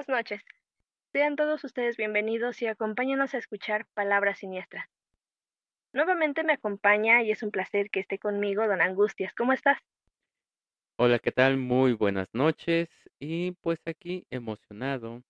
Buenas 0.00 0.24
noches. 0.24 0.42
Sean 1.12 1.36
todos 1.36 1.62
ustedes 1.62 1.98
bienvenidos 1.98 2.62
y 2.62 2.66
acompáñenos 2.66 3.34
a 3.34 3.38
escuchar 3.38 3.86
Palabra 3.92 4.34
Siniestra. 4.34 4.88
Nuevamente 5.92 6.42
me 6.42 6.54
acompaña 6.54 7.22
y 7.22 7.30
es 7.30 7.42
un 7.42 7.50
placer 7.50 7.90
que 7.90 8.00
esté 8.00 8.18
conmigo 8.18 8.66
don 8.66 8.80
Angustias. 8.80 9.34
¿Cómo 9.34 9.52
estás? 9.52 9.78
Hola, 10.96 11.18
¿qué 11.18 11.32
tal? 11.32 11.58
Muy 11.58 11.92
buenas 11.92 12.28
noches 12.32 12.88
y 13.18 13.52
pues 13.60 13.78
aquí 13.84 14.24
emocionado, 14.30 15.22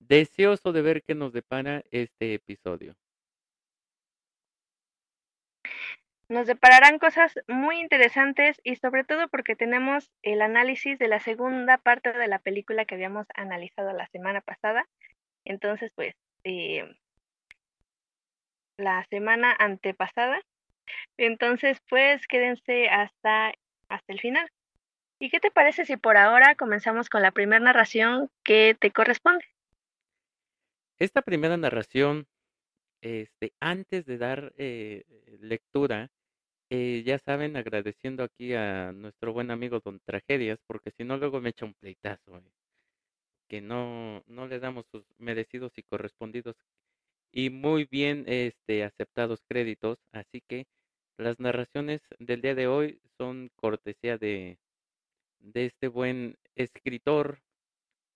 deseoso 0.00 0.74
de 0.74 0.82
ver 0.82 1.02
qué 1.02 1.14
nos 1.14 1.32
depara 1.32 1.82
este 1.90 2.34
episodio. 2.34 2.94
Nos 6.30 6.46
depararán 6.46 7.00
cosas 7.00 7.34
muy 7.48 7.80
interesantes 7.80 8.60
y 8.62 8.76
sobre 8.76 9.02
todo 9.02 9.26
porque 9.30 9.56
tenemos 9.56 10.12
el 10.22 10.42
análisis 10.42 10.96
de 10.96 11.08
la 11.08 11.18
segunda 11.18 11.76
parte 11.76 12.12
de 12.12 12.28
la 12.28 12.38
película 12.38 12.84
que 12.84 12.94
habíamos 12.94 13.26
analizado 13.34 13.92
la 13.92 14.06
semana 14.06 14.40
pasada. 14.40 14.86
Entonces, 15.44 15.90
pues, 15.96 16.14
eh, 16.44 16.84
la 18.76 19.04
semana 19.10 19.56
antepasada. 19.58 20.40
Entonces, 21.16 21.82
pues, 21.88 22.24
quédense 22.28 22.88
hasta, 22.88 23.52
hasta 23.88 24.12
el 24.12 24.20
final. 24.20 24.48
¿Y 25.18 25.30
qué 25.30 25.40
te 25.40 25.50
parece 25.50 25.84
si 25.84 25.96
por 25.96 26.16
ahora 26.16 26.54
comenzamos 26.54 27.08
con 27.08 27.22
la 27.22 27.32
primera 27.32 27.58
narración 27.58 28.30
que 28.44 28.76
te 28.78 28.92
corresponde? 28.92 29.44
Esta 31.00 31.22
primera 31.22 31.56
narración, 31.56 32.28
este, 33.00 33.52
antes 33.58 34.06
de 34.06 34.16
dar 34.16 34.52
eh, 34.56 35.02
lectura, 35.40 36.08
eh, 36.70 37.02
ya 37.04 37.18
saben, 37.18 37.56
agradeciendo 37.56 38.24
aquí 38.24 38.54
a 38.54 38.92
nuestro 38.92 39.32
buen 39.32 39.50
amigo 39.50 39.80
Don 39.80 40.00
Tragedias, 40.00 40.58
porque 40.66 40.92
si 40.96 41.04
no 41.04 41.16
luego 41.18 41.40
me 41.40 41.50
echa 41.50 41.66
un 41.66 41.74
pleitazo, 41.74 42.38
eh, 42.38 42.42
que 43.48 43.60
no, 43.60 44.22
no 44.26 44.46
le 44.46 44.60
damos 44.60 44.86
sus 44.92 45.04
merecidos 45.18 45.72
y 45.76 45.82
correspondidos 45.82 46.56
y 47.32 47.50
muy 47.50 47.86
bien 47.90 48.24
este, 48.28 48.84
aceptados 48.84 49.42
créditos. 49.48 49.98
Así 50.12 50.42
que 50.48 50.66
las 51.18 51.40
narraciones 51.40 52.00
del 52.18 52.42
día 52.42 52.54
de 52.54 52.68
hoy 52.68 53.00
son 53.18 53.50
cortesía 53.56 54.18
de, 54.18 54.58
de 55.40 55.66
este 55.66 55.88
buen 55.88 56.36
escritor 56.56 57.40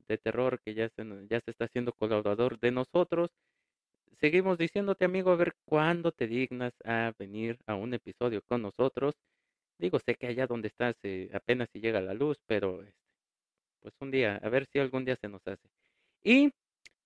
de 0.08 0.18
terror 0.18 0.60
que 0.64 0.74
ya 0.74 0.88
se, 0.90 1.04
ya 1.28 1.40
se 1.40 1.50
está 1.50 1.66
haciendo 1.66 1.92
colaborador 1.92 2.60
de 2.60 2.70
nosotros 2.72 3.30
seguimos 4.20 4.58
diciéndote, 4.58 5.04
amigo, 5.04 5.30
a 5.30 5.36
ver 5.36 5.54
cuándo 5.64 6.12
te 6.12 6.26
dignas 6.26 6.74
a 6.84 7.12
venir 7.18 7.58
a 7.66 7.74
un 7.74 7.94
episodio 7.94 8.42
con 8.42 8.62
nosotros. 8.62 9.14
Digo, 9.78 9.98
sé 9.98 10.14
que 10.16 10.26
allá 10.26 10.46
donde 10.46 10.68
estás 10.68 10.96
eh, 11.02 11.30
apenas 11.32 11.68
si 11.72 11.80
llega 11.80 12.00
la 12.00 12.14
luz, 12.14 12.38
pero 12.46 12.82
este, 12.82 12.94
pues 13.80 13.94
un 14.00 14.10
día, 14.10 14.40
a 14.42 14.48
ver 14.48 14.66
si 14.66 14.78
algún 14.78 15.04
día 15.04 15.16
se 15.16 15.28
nos 15.28 15.46
hace. 15.46 15.68
Y 16.22 16.52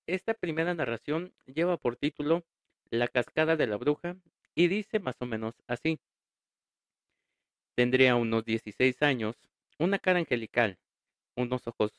esta 0.07 0.35
primera 0.35 0.75
narración 0.75 1.35
lleva 1.47 1.77
por 1.77 1.97
título 1.97 2.45
La 2.91 3.09
cascada 3.09 3.57
de 3.57 3.67
la 3.67 3.77
bruja 3.77 4.17
y 4.55 4.69
dice 4.69 5.01
más 5.01 5.17
o 5.21 5.27
menos 5.27 5.55
así. 5.67 5.99
Tendría 7.75 8.17
unos 8.17 8.45
16 8.45 9.03
años, 9.03 9.37
una 9.79 9.99
cara 9.99 10.19
angelical, 10.19 10.79
unos 11.37 11.67
ojos 11.67 11.93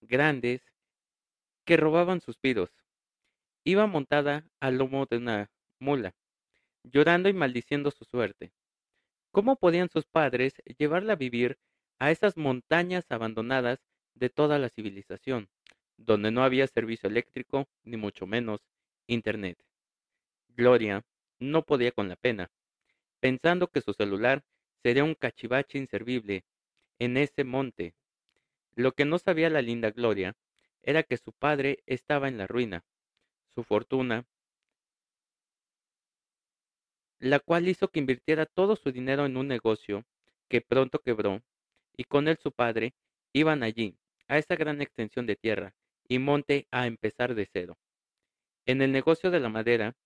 grandes 0.00 0.62
que 1.64 1.76
robaban 1.76 2.20
suspiros, 2.20 2.70
Iba 3.68 3.86
montada 3.86 4.50
al 4.60 4.78
lomo 4.78 5.04
de 5.04 5.18
una 5.18 5.50
mula, 5.78 6.14
llorando 6.84 7.28
y 7.28 7.34
maldiciendo 7.34 7.90
su 7.90 8.06
suerte. 8.06 8.50
¿Cómo 9.30 9.56
podían 9.56 9.90
sus 9.90 10.06
padres 10.06 10.54
llevarla 10.78 11.12
a 11.12 11.16
vivir 11.16 11.58
a 11.98 12.10
esas 12.10 12.38
montañas 12.38 13.04
abandonadas 13.10 13.78
de 14.14 14.30
toda 14.30 14.58
la 14.58 14.70
civilización, 14.70 15.50
donde 15.98 16.30
no 16.30 16.44
había 16.44 16.66
servicio 16.66 17.10
eléctrico, 17.10 17.68
ni 17.82 17.98
mucho 17.98 18.26
menos 18.26 18.62
Internet? 19.06 19.62
Gloria 20.48 21.04
no 21.38 21.62
podía 21.62 21.92
con 21.92 22.08
la 22.08 22.16
pena, 22.16 22.50
pensando 23.20 23.66
que 23.68 23.82
su 23.82 23.92
celular 23.92 24.46
sería 24.82 25.04
un 25.04 25.14
cachivache 25.14 25.76
inservible 25.76 26.46
en 26.98 27.18
ese 27.18 27.44
monte. 27.44 27.94
Lo 28.74 28.92
que 28.92 29.04
no 29.04 29.18
sabía 29.18 29.50
la 29.50 29.60
linda 29.60 29.90
Gloria 29.90 30.38
era 30.80 31.02
que 31.02 31.18
su 31.18 31.34
padre 31.34 31.82
estaba 31.84 32.28
en 32.28 32.38
la 32.38 32.46
ruina, 32.46 32.82
su 33.58 33.64
fortuna, 33.64 34.24
la 37.18 37.40
cual 37.40 37.66
hizo 37.66 37.88
que 37.88 37.98
invirtiera 37.98 38.46
todo 38.46 38.76
su 38.76 38.92
dinero 38.92 39.26
en 39.26 39.36
un 39.36 39.48
negocio 39.48 40.04
que 40.48 40.60
pronto 40.60 41.00
quebró, 41.00 41.42
y 41.96 42.04
con 42.04 42.28
él 42.28 42.38
su 42.40 42.52
padre 42.52 42.94
iban 43.32 43.64
allí, 43.64 43.96
a 44.28 44.38
esa 44.38 44.54
gran 44.54 44.80
extensión 44.80 45.26
de 45.26 45.34
tierra 45.34 45.74
y 46.06 46.20
monte 46.20 46.68
a 46.70 46.86
empezar 46.86 47.34
de 47.34 47.48
cero. 47.52 47.76
En 48.64 48.80
el 48.80 48.92
negocio 48.92 49.32
de 49.32 49.40
la 49.40 49.48
madera, 49.48 49.96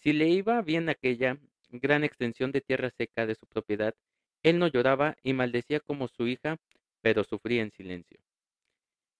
si 0.00 0.12
le 0.12 0.28
iba 0.28 0.60
bien 0.60 0.90
aquella 0.90 1.38
gran 1.70 2.04
extensión 2.04 2.52
de 2.52 2.60
tierra 2.60 2.90
seca 2.90 3.24
de 3.24 3.36
su 3.36 3.46
propiedad, 3.46 3.94
él 4.42 4.58
no 4.58 4.66
lloraba 4.66 5.16
y 5.22 5.32
maldecía 5.32 5.80
como 5.80 6.08
su 6.08 6.26
hija, 6.26 6.58
pero 7.00 7.24
sufría 7.24 7.62
en 7.62 7.70
silencio. 7.70 8.20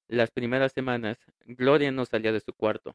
Las 0.08 0.30
primeras 0.30 0.72
semanas, 0.72 1.16
Gloria 1.46 1.90
no 1.90 2.04
salía 2.04 2.32
de 2.32 2.40
su 2.40 2.52
cuarto, 2.52 2.94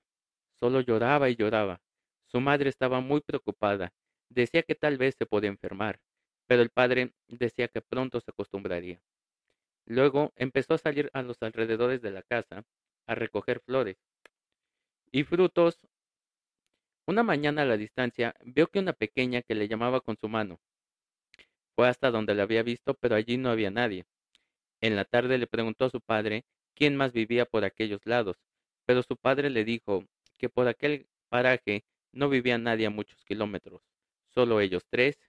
Solo 0.61 0.81
lloraba 0.81 1.27
y 1.27 1.35
lloraba. 1.35 1.81
Su 2.27 2.39
madre 2.39 2.69
estaba 2.69 3.01
muy 3.01 3.21
preocupada. 3.21 3.91
Decía 4.29 4.61
que 4.61 4.75
tal 4.75 4.99
vez 4.99 5.15
se 5.17 5.25
podía 5.25 5.49
enfermar, 5.49 5.99
pero 6.45 6.61
el 6.61 6.69
padre 6.69 7.13
decía 7.27 7.67
que 7.67 7.81
pronto 7.81 8.21
se 8.21 8.29
acostumbraría. 8.29 9.01
Luego 9.87 10.31
empezó 10.35 10.75
a 10.75 10.77
salir 10.77 11.09
a 11.13 11.23
los 11.23 11.41
alrededores 11.41 12.03
de 12.03 12.11
la 12.11 12.21
casa 12.21 12.63
a 13.07 13.15
recoger 13.15 13.59
flores 13.61 13.97
y 15.11 15.23
frutos. 15.23 15.79
Una 17.07 17.23
mañana 17.23 17.63
a 17.63 17.65
la 17.65 17.75
distancia 17.75 18.35
vio 18.45 18.67
que 18.67 18.77
una 18.77 18.93
pequeña 18.93 19.41
que 19.41 19.55
le 19.55 19.67
llamaba 19.67 20.01
con 20.01 20.15
su 20.15 20.29
mano. 20.29 20.59
Fue 21.75 21.89
hasta 21.89 22.11
donde 22.11 22.35
la 22.35 22.43
había 22.43 22.61
visto, 22.61 22.93
pero 22.93 23.15
allí 23.15 23.37
no 23.37 23.49
había 23.49 23.71
nadie. 23.71 24.05
En 24.79 24.95
la 24.95 25.05
tarde 25.05 25.39
le 25.39 25.47
preguntó 25.47 25.85
a 25.85 25.89
su 25.89 26.01
padre 26.01 26.45
quién 26.75 26.95
más 26.95 27.13
vivía 27.13 27.47
por 27.47 27.65
aquellos 27.65 28.05
lados, 28.05 28.37
pero 28.85 29.01
su 29.01 29.17
padre 29.17 29.49
le 29.49 29.65
dijo 29.65 30.05
que 30.41 30.49
por 30.49 30.67
aquel 30.67 31.07
paraje 31.29 31.85
no 32.11 32.27
vivía 32.27 32.57
nadie 32.57 32.87
a 32.87 32.89
muchos 32.89 33.23
kilómetros, 33.25 33.83
solo 34.33 34.59
ellos 34.59 34.83
tres 34.89 35.19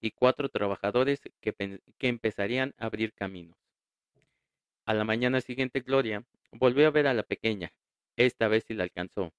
y 0.00 0.12
cuatro 0.12 0.48
trabajadores 0.48 1.20
que, 1.40 1.80
que 1.98 2.08
empezarían 2.08 2.72
a 2.78 2.86
abrir 2.86 3.12
caminos. 3.12 3.56
A 4.86 4.94
la 4.94 5.02
mañana 5.02 5.40
siguiente 5.40 5.80
Gloria 5.80 6.24
volvió 6.52 6.86
a 6.86 6.90
ver 6.90 7.08
a 7.08 7.14
la 7.14 7.24
pequeña, 7.24 7.72
esta 8.16 8.46
vez 8.46 8.64
sí 8.64 8.74
la 8.74 8.84
alcanzó. 8.84 9.32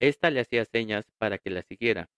Esta 0.00 0.30
le 0.30 0.40
hacía 0.40 0.64
señas 0.64 1.06
para 1.18 1.38
que 1.38 1.50
la 1.50 1.62
siguiera. 1.62 2.08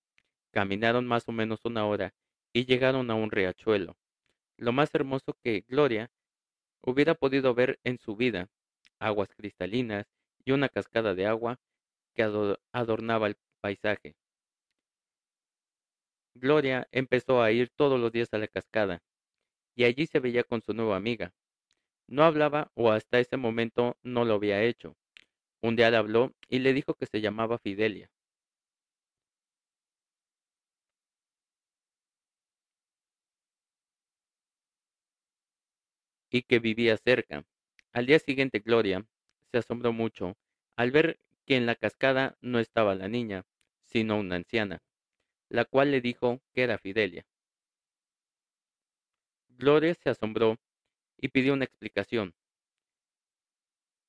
Caminaron 0.50 1.06
más 1.06 1.28
o 1.28 1.32
menos 1.32 1.60
una 1.64 1.86
hora 1.86 2.14
y 2.54 2.64
llegaron 2.64 3.10
a 3.10 3.14
un 3.14 3.30
riachuelo, 3.30 3.96
lo 4.56 4.72
más 4.72 4.94
hermoso 4.94 5.36
que 5.42 5.64
Gloria 5.68 6.10
hubiera 6.80 7.14
podido 7.14 7.54
ver 7.54 7.78
en 7.84 7.98
su 7.98 8.16
vida, 8.16 8.48
aguas 8.98 9.28
cristalinas 9.34 10.06
y 10.44 10.52
una 10.52 10.70
cascada 10.70 11.14
de 11.14 11.26
agua 11.26 11.58
adornaba 12.20 13.26
el 13.28 13.36
paisaje. 13.60 14.14
Gloria 16.34 16.88
empezó 16.92 17.42
a 17.42 17.52
ir 17.52 17.70
todos 17.70 18.00
los 18.00 18.10
días 18.12 18.32
a 18.32 18.38
la 18.38 18.48
cascada, 18.48 19.02
y 19.76 19.84
allí 19.84 20.06
se 20.06 20.20
veía 20.20 20.44
con 20.44 20.62
su 20.62 20.74
nueva 20.74 20.96
amiga. 20.96 21.32
No 22.08 22.24
hablaba 22.24 22.70
o 22.74 22.90
hasta 22.90 23.20
ese 23.20 23.36
momento 23.36 23.96
no 24.02 24.24
lo 24.24 24.34
había 24.34 24.62
hecho. 24.62 24.96
Un 25.62 25.76
día 25.76 25.90
le 25.90 25.98
habló 25.98 26.34
y 26.48 26.60
le 26.60 26.72
dijo 26.74 26.94
que 26.94 27.06
se 27.06 27.20
llamaba 27.20 27.58
Fidelia. 27.58 28.10
y 36.30 36.42
que 36.42 36.58
vivía 36.58 36.96
cerca. 36.96 37.44
Al 37.92 38.06
día 38.06 38.18
siguiente 38.18 38.60
Gloria 38.60 39.04
se 39.50 39.58
asombró 39.58 39.92
mucho 39.92 40.36
al 40.76 40.90
ver 40.92 41.18
que 41.50 41.56
en 41.56 41.66
la 41.66 41.74
cascada 41.74 42.38
no 42.40 42.60
estaba 42.60 42.94
la 42.94 43.08
niña, 43.08 43.44
sino 43.82 44.16
una 44.20 44.36
anciana, 44.36 44.84
la 45.48 45.64
cual 45.64 45.90
le 45.90 46.00
dijo 46.00 46.40
que 46.52 46.62
era 46.62 46.78
Fidelia. 46.78 47.26
Gloria 49.48 49.92
se 49.96 50.10
asombró 50.10 50.60
y 51.16 51.26
pidió 51.26 51.54
una 51.54 51.64
explicación. 51.64 52.36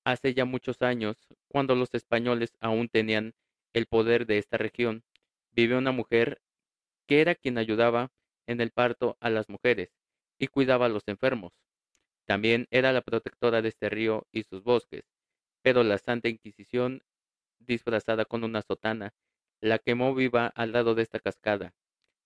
Hace 0.03 0.35
ya 0.35 0.45
muchos 0.45 0.83
años, 0.83 1.17
cuando 1.47 1.73
los 1.73 1.95
españoles 1.95 2.55
aún 2.59 2.89
tenían 2.89 3.33
el 3.73 3.87
poder 3.87 4.27
de 4.27 4.37
esta 4.37 4.59
región, 4.59 5.03
vivió 5.49 5.79
una 5.79 5.91
mujer 5.91 6.43
que 7.07 7.21
era 7.21 7.33
quien 7.33 7.57
ayudaba 7.57 8.11
en 8.45 8.61
el 8.61 8.69
parto 8.69 9.17
a 9.19 9.31
las 9.31 9.49
mujeres 9.49 9.89
y 10.37 10.45
cuidaba 10.45 10.85
a 10.85 10.89
los 10.89 11.07
enfermos. 11.07 11.53
También 12.27 12.67
era 12.69 12.93
la 12.93 13.01
protectora 13.01 13.63
de 13.63 13.69
este 13.69 13.89
río 13.89 14.27
y 14.31 14.43
sus 14.43 14.61
bosques, 14.61 15.05
pero 15.63 15.83
la 15.83 15.97
Santa 15.97 16.29
Inquisición 16.29 17.01
disfrazada 17.65 18.25
con 18.25 18.43
una 18.43 18.61
sotana, 18.61 19.13
la 19.61 19.79
quemó 19.79 20.13
viva 20.15 20.47
al 20.47 20.71
lado 20.71 20.95
de 20.95 21.03
esta 21.03 21.19
cascada. 21.19 21.73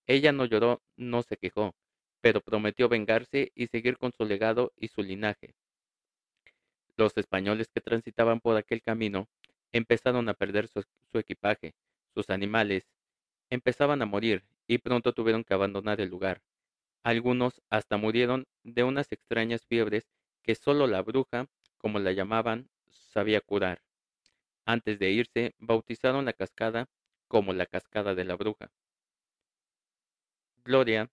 Ella 0.07 0.31
no 0.31 0.45
lloró, 0.45 0.81
no 0.97 1.23
se 1.23 1.37
quejó, 1.37 1.75
pero 2.21 2.41
prometió 2.41 2.89
vengarse 2.89 3.51
y 3.55 3.67
seguir 3.67 3.97
con 3.97 4.11
su 4.13 4.25
legado 4.25 4.73
y 4.77 4.89
su 4.89 5.03
linaje. 5.03 5.55
Los 6.97 7.15
españoles 7.17 7.69
que 7.73 7.81
transitaban 7.81 8.39
por 8.39 8.57
aquel 8.57 8.81
camino 8.81 9.27
empezaron 9.71 10.27
a 10.29 10.33
perder 10.33 10.67
su, 10.67 10.83
su 11.11 11.19
equipaje, 11.19 11.75
sus 12.13 12.29
animales 12.29 12.87
empezaban 13.49 14.01
a 14.01 14.05
morir 14.05 14.43
y 14.67 14.79
pronto 14.79 15.13
tuvieron 15.13 15.43
que 15.43 15.53
abandonar 15.53 16.01
el 16.01 16.09
lugar. 16.09 16.41
Algunos 17.03 17.61
hasta 17.69 17.97
murieron 17.97 18.47
de 18.63 18.83
unas 18.83 19.11
extrañas 19.11 19.65
fiebres 19.67 20.09
que 20.43 20.55
solo 20.55 20.87
la 20.87 21.01
bruja, 21.03 21.47
como 21.77 21.99
la 21.99 22.11
llamaban, 22.13 22.69
sabía 22.89 23.41
curar. 23.41 23.84
Antes 24.65 24.99
de 24.99 25.11
irse, 25.11 25.55
bautizaron 25.59 26.25
la 26.25 26.33
cascada 26.33 26.87
como 27.27 27.53
la 27.53 27.65
cascada 27.65 28.15
de 28.15 28.25
la 28.25 28.35
bruja. 28.35 28.71
Gloria 30.63 31.09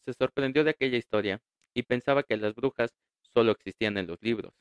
se 0.00 0.14
sorprendió 0.14 0.64
de 0.64 0.70
aquella 0.70 0.96
historia 0.96 1.42
y 1.74 1.82
pensaba 1.82 2.22
que 2.22 2.36
las 2.38 2.54
brujas 2.54 2.94
solo 3.20 3.52
existían 3.52 3.98
en 3.98 4.06
los 4.06 4.22
libros. 4.22 4.54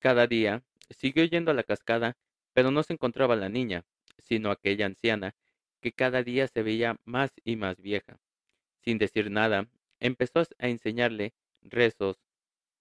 Cada 0.00 0.26
día 0.26 0.64
siguió 0.90 1.24
yendo 1.24 1.50
a 1.50 1.54
la 1.54 1.62
cascada, 1.62 2.16
pero 2.54 2.70
no 2.70 2.82
se 2.82 2.94
encontraba 2.94 3.36
la 3.36 3.48
niña, 3.48 3.84
sino 4.18 4.50
aquella 4.50 4.86
anciana 4.86 5.36
que 5.80 5.92
cada 5.92 6.22
día 6.22 6.48
se 6.48 6.62
veía 6.62 6.96
más 7.04 7.32
y 7.44 7.56
más 7.56 7.80
vieja. 7.80 8.18
Sin 8.80 8.98
decir 8.98 9.30
nada, 9.30 9.68
empezó 10.00 10.40
a 10.40 10.68
enseñarle 10.68 11.34
rezos 11.60 12.18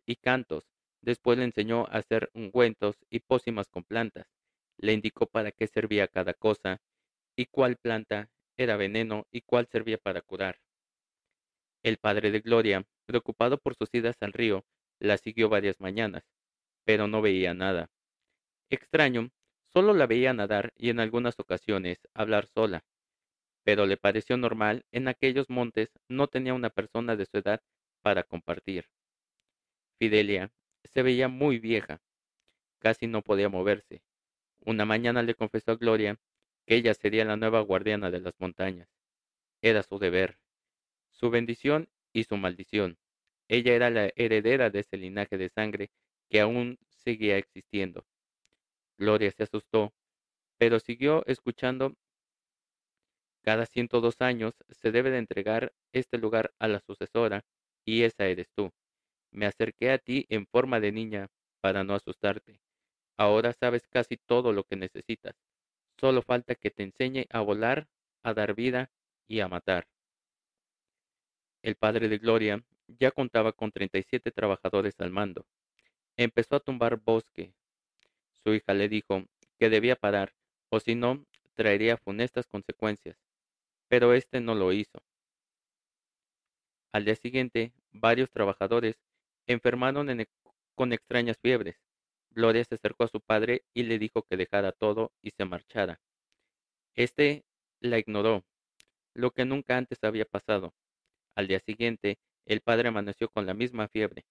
y 0.05 0.15
cantos. 0.15 0.70
Después 1.01 1.37
le 1.37 1.45
enseñó 1.45 1.85
a 1.87 1.97
hacer 1.97 2.29
ungüentos 2.33 2.95
y 3.09 3.19
pócimas 3.19 3.69
con 3.69 3.83
plantas. 3.83 4.27
Le 4.77 4.93
indicó 4.93 5.25
para 5.25 5.51
qué 5.51 5.67
servía 5.67 6.07
cada 6.07 6.33
cosa 6.33 6.81
y 7.35 7.45
cuál 7.47 7.77
planta 7.77 8.29
era 8.57 8.77
veneno 8.77 9.27
y 9.31 9.41
cuál 9.41 9.67
servía 9.67 9.97
para 9.97 10.21
curar. 10.21 10.59
El 11.83 11.97
padre 11.97 12.31
de 12.31 12.41
Gloria, 12.41 12.85
preocupado 13.05 13.57
por 13.57 13.75
sus 13.75 13.89
idas 13.93 14.17
al 14.21 14.33
río, 14.33 14.65
la 14.99 15.17
siguió 15.17 15.49
varias 15.49 15.79
mañanas, 15.79 16.23
pero 16.85 17.07
no 17.07 17.21
veía 17.21 17.55
nada. 17.55 17.89
Extraño, 18.69 19.31
solo 19.73 19.93
la 19.93 20.05
veía 20.05 20.33
nadar 20.33 20.73
y 20.77 20.89
en 20.89 20.99
algunas 20.99 21.39
ocasiones 21.39 21.97
hablar 22.13 22.45
sola, 22.45 22.83
pero 23.63 23.85
le 23.85 23.97
pareció 23.97 24.37
normal, 24.37 24.85
en 24.91 25.07
aquellos 25.07 25.49
montes 25.49 25.89
no 26.07 26.27
tenía 26.27 26.53
una 26.53 26.69
persona 26.69 27.15
de 27.15 27.25
su 27.25 27.37
edad 27.37 27.61
para 28.01 28.23
compartir. 28.23 28.89
Fidelia 29.99 30.51
se 30.83 31.03
veía 31.03 31.27
muy 31.27 31.59
vieja, 31.59 32.01
casi 32.79 33.07
no 33.07 33.21
podía 33.21 33.49
moverse. 33.49 34.01
Una 34.59 34.85
mañana 34.85 35.23
le 35.23 35.35
confesó 35.35 35.71
a 35.71 35.75
Gloria 35.75 36.19
que 36.65 36.75
ella 36.75 36.93
sería 36.93 37.25
la 37.25 37.37
nueva 37.37 37.61
guardiana 37.61 38.11
de 38.11 38.21
las 38.21 38.33
montañas. 38.39 38.89
Era 39.61 39.83
su 39.83 39.99
deber, 39.99 40.37
su 41.09 41.29
bendición 41.29 41.89
y 42.13 42.23
su 42.25 42.37
maldición. 42.37 42.97
Ella 43.47 43.73
era 43.73 43.89
la 43.89 44.11
heredera 44.15 44.69
de 44.69 44.79
ese 44.79 44.97
linaje 44.97 45.37
de 45.37 45.49
sangre 45.49 45.91
que 46.29 46.39
aún 46.39 46.77
seguía 46.89 47.37
existiendo. 47.37 48.05
Gloria 48.97 49.31
se 49.31 49.43
asustó, 49.43 49.93
pero 50.57 50.79
siguió 50.79 51.25
escuchando 51.25 51.95
cada 53.43 53.65
102 53.65 54.21
años 54.21 54.53
se 54.69 54.91
debe 54.91 55.09
de 55.09 55.17
entregar 55.17 55.73
este 55.93 56.17
lugar 56.19 56.53
a 56.59 56.67
la 56.67 56.79
sucesora, 56.79 57.43
y 57.83 58.03
esa 58.03 58.27
eres 58.27 58.51
tú. 58.55 58.71
Me 59.31 59.45
acerqué 59.45 59.91
a 59.91 59.97
ti 59.97 60.25
en 60.29 60.45
forma 60.45 60.79
de 60.79 60.91
niña 60.91 61.29
para 61.61 61.83
no 61.83 61.95
asustarte. 61.95 62.61
Ahora 63.17 63.53
sabes 63.53 63.87
casi 63.87 64.17
todo 64.17 64.53
lo 64.53 64.63
que 64.63 64.75
necesitas. 64.75 65.35
Solo 65.99 66.21
falta 66.21 66.55
que 66.55 66.71
te 66.71 66.83
enseñe 66.83 67.25
a 67.29 67.41
volar, 67.41 67.87
a 68.23 68.33
dar 68.33 68.55
vida 68.55 68.91
y 69.27 69.39
a 69.39 69.47
matar. 69.47 69.87
El 71.61 71.75
padre 71.75 72.09
de 72.09 72.17
Gloria 72.17 72.63
ya 72.87 73.11
contaba 73.11 73.51
con 73.53 73.71
37 73.71 74.31
trabajadores 74.31 74.99
al 74.99 75.11
mando. 75.11 75.45
Empezó 76.17 76.55
a 76.55 76.59
tumbar 76.59 76.97
bosque. 76.97 77.53
Su 78.43 78.53
hija 78.53 78.73
le 78.73 78.89
dijo 78.89 79.25
que 79.59 79.69
debía 79.69 79.95
parar, 79.95 80.33
o 80.69 80.79
si 80.79 80.95
no, 80.95 81.25
traería 81.55 81.97
funestas 81.97 82.47
consecuencias 82.47 83.17
pero 83.91 84.13
este 84.13 84.39
no 84.39 84.55
lo 84.55 84.71
hizo. 84.71 85.03
Al 86.93 87.03
día 87.03 87.17
siguiente, 87.17 87.73
varios 87.91 88.31
trabajadores 88.31 88.95
enfermaron 89.51 90.07
con 90.75 90.93
extrañas 90.93 91.37
fiebres. 91.41 91.75
Gloria 92.31 92.63
se 92.63 92.75
acercó 92.75 93.03
a 93.03 93.09
su 93.09 93.21
padre 93.21 93.63
y 93.73 93.83
le 93.83 93.99
dijo 93.99 94.23
que 94.23 94.37
dejara 94.37 94.71
todo 94.71 95.11
y 95.21 95.31
se 95.31 95.45
marchara. 95.45 95.99
Este 96.95 97.43
la 97.79 97.99
ignoró, 97.99 98.43
lo 99.13 99.31
que 99.31 99.45
nunca 99.45 99.77
antes 99.77 99.99
había 100.03 100.25
pasado. 100.25 100.73
Al 101.35 101.47
día 101.47 101.59
siguiente, 101.59 102.19
el 102.45 102.61
padre 102.61 102.89
amaneció 102.89 103.29
con 103.29 103.45
la 103.45 103.53
misma 103.53 103.87
fiebre. 103.87 104.25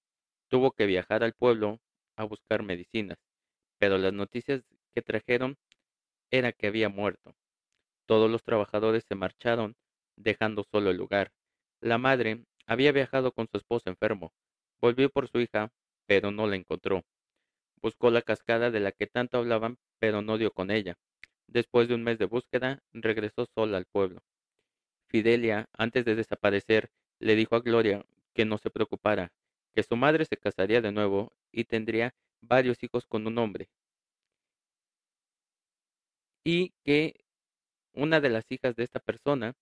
Tuvo 0.48 0.72
que 0.72 0.86
viajar 0.86 1.22
al 1.24 1.34
pueblo 1.34 1.80
a 2.16 2.24
buscar 2.24 2.62
medicinas, 2.62 3.18
pero 3.78 3.98
las 3.98 4.12
noticias 4.12 4.62
que 4.94 5.02
trajeron 5.02 5.56
era 6.30 6.52
que 6.52 6.66
había 6.66 6.88
muerto. 6.88 7.34
Todos 8.06 8.30
los 8.30 8.42
trabajadores 8.42 9.04
se 9.08 9.14
marcharon, 9.14 9.76
dejando 10.16 10.64
solo 10.70 10.90
el 10.90 10.96
lugar. 10.96 11.32
La 11.80 11.98
madre 11.98 12.44
había 12.66 12.92
viajado 12.92 13.32
con 13.32 13.48
su 13.50 13.56
esposo 13.56 13.88
enfermo. 13.88 14.32
Volvió 14.80 15.10
por 15.10 15.28
su 15.28 15.40
hija, 15.40 15.72
pero 16.06 16.30
no 16.30 16.46
la 16.46 16.56
encontró. 16.56 17.04
Buscó 17.82 18.10
la 18.10 18.22
cascada 18.22 18.70
de 18.70 18.80
la 18.80 18.92
que 18.92 19.06
tanto 19.06 19.38
hablaban, 19.38 19.78
pero 19.98 20.22
no 20.22 20.38
dio 20.38 20.52
con 20.52 20.70
ella. 20.70 20.96
Después 21.46 21.88
de 21.88 21.94
un 21.94 22.02
mes 22.04 22.18
de 22.18 22.26
búsqueda, 22.26 22.82
regresó 22.92 23.46
sola 23.54 23.78
al 23.78 23.86
pueblo. 23.86 24.22
Fidelia, 25.08 25.68
antes 25.72 26.04
de 26.04 26.14
desaparecer, 26.14 26.90
le 27.20 27.36
dijo 27.36 27.56
a 27.56 27.60
Gloria 27.60 28.06
que 28.34 28.44
no 28.46 28.58
se 28.58 28.70
preocupara, 28.70 29.32
que 29.74 29.82
su 29.82 29.96
madre 29.96 30.24
se 30.24 30.36
casaría 30.38 30.80
de 30.80 30.92
nuevo 30.92 31.32
y 31.52 31.64
tendría 31.64 32.14
varios 32.40 32.82
hijos 32.82 33.06
con 33.06 33.26
un 33.26 33.38
hombre, 33.38 33.68
y 36.44 36.74
que 36.84 37.14
una 37.92 38.20
de 38.20 38.30
las 38.30 38.44
hijas 38.50 38.76
de 38.76 38.84
esta 38.84 39.00
persona 39.00 39.54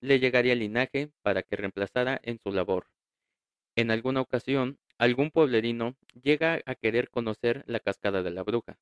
le 0.00 0.18
llegaría 0.18 0.54
el 0.54 0.58
linaje 0.58 1.12
para 1.22 1.42
que 1.44 1.54
reemplazara 1.56 2.18
en 2.24 2.40
su 2.40 2.50
labor. 2.50 2.88
En 3.78 3.92
alguna 3.92 4.22
ocasión, 4.22 4.76
algún 4.98 5.30
pueblerino 5.30 5.96
llega 6.20 6.60
a 6.66 6.74
querer 6.74 7.10
conocer 7.10 7.62
la 7.68 7.78
cascada 7.78 8.24
de 8.24 8.32
la 8.32 8.42
bruja, 8.42 8.76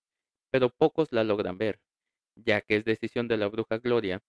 pero 0.51 0.71
pocos 0.71 1.13
la 1.13 1.23
logran 1.23 1.59
ver, 1.59 1.81
ya 2.35 2.63
que 2.63 2.77
es 2.77 2.87
decisión 2.87 3.29
de 3.29 3.37
la 3.37 3.49
bruja 3.49 3.77
Gloria 3.77 4.23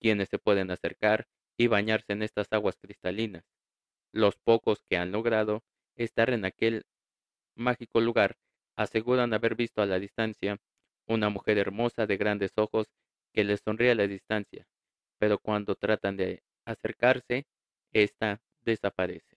quienes 0.00 0.28
se 0.28 0.40
pueden 0.40 0.72
acercar 0.72 1.28
y 1.56 1.68
bañarse 1.68 2.14
en 2.14 2.24
estas 2.24 2.48
aguas 2.50 2.76
cristalinas. 2.80 3.44
Los 4.12 4.36
pocos 4.38 4.82
que 4.90 4.96
han 4.96 5.12
logrado 5.12 5.62
estar 5.94 6.30
en 6.30 6.44
aquel 6.44 6.82
mágico 7.54 8.00
lugar 8.00 8.38
aseguran 8.74 9.32
haber 9.34 9.54
visto 9.54 9.82
a 9.82 9.86
la 9.86 10.00
distancia 10.00 10.58
una 11.06 11.28
mujer 11.28 11.58
hermosa 11.58 12.08
de 12.08 12.16
grandes 12.16 12.50
ojos 12.56 12.88
que 13.32 13.44
les 13.44 13.60
sonríe 13.60 13.92
a 13.92 13.94
la 13.94 14.08
distancia, 14.08 14.66
pero 15.18 15.38
cuando 15.38 15.76
tratan 15.76 16.16
de 16.16 16.42
acercarse, 16.64 17.46
ésta 17.92 18.42
desaparece. 18.62 19.27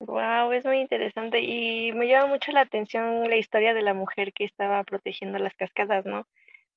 Wow, 0.00 0.52
es 0.52 0.64
muy 0.64 0.78
interesante 0.80 1.40
y 1.40 1.92
me 1.92 2.08
llama 2.08 2.28
mucho 2.28 2.52
la 2.52 2.62
atención 2.62 3.28
la 3.28 3.36
historia 3.36 3.74
de 3.74 3.82
la 3.82 3.92
mujer 3.92 4.32
que 4.32 4.44
estaba 4.44 4.82
protegiendo 4.84 5.38
las 5.38 5.54
cascadas, 5.54 6.06
¿no? 6.06 6.26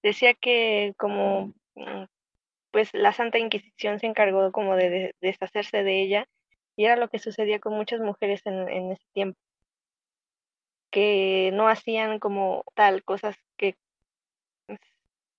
Decía 0.04 0.34
que 0.34 0.94
como 0.98 1.54
mm, 1.76 2.04
pues 2.72 2.90
la 2.94 3.14
Santa 3.14 3.40
Inquisición 3.40 4.00
se 4.00 4.08
encargó 4.08 4.52
como 4.52 4.76
de, 4.76 5.16
deshacerse 5.22 5.84
de 5.84 6.02
ella 6.04 6.28
y 6.76 6.86
era 6.86 6.98
lo 6.98 7.10
que 7.10 7.20
sucedía 7.20 7.60
con 7.60 7.74
muchas 7.76 8.02
mujeres 8.02 8.42
en, 8.46 8.70
en 8.70 8.92
ese 8.92 9.06
tiempo. 9.14 9.40
Que 10.92 11.52
no 11.54 11.68
hacían 11.70 12.20
como 12.20 12.64
tal 12.76 13.04
cosas 13.04 13.38
que 13.58 13.76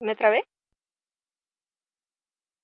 me 0.00 0.16
trabé 0.16 0.44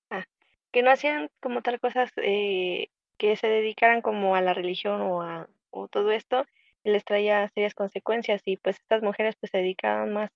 ah, 0.09 0.25
que 0.71 0.81
no 0.83 0.91
hacían 0.91 1.29
como 1.41 1.61
tal 1.61 1.79
cosas 1.79 2.11
eh, 2.17 2.89
que 3.21 3.35
se 3.35 3.47
dedicaran 3.47 4.01
como 4.01 4.35
a 4.35 4.41
la 4.41 4.55
religión 4.55 5.01
o 5.01 5.21
a 5.21 5.47
o 5.69 5.87
todo 5.87 6.11
esto 6.11 6.45
les 6.83 7.05
traía 7.05 7.47
serias 7.49 7.75
consecuencias 7.75 8.41
y 8.45 8.57
pues 8.57 8.77
estas 8.77 9.03
mujeres 9.03 9.35
pues 9.39 9.51
se 9.51 9.59
dedicaban 9.59 10.11
más 10.11 10.31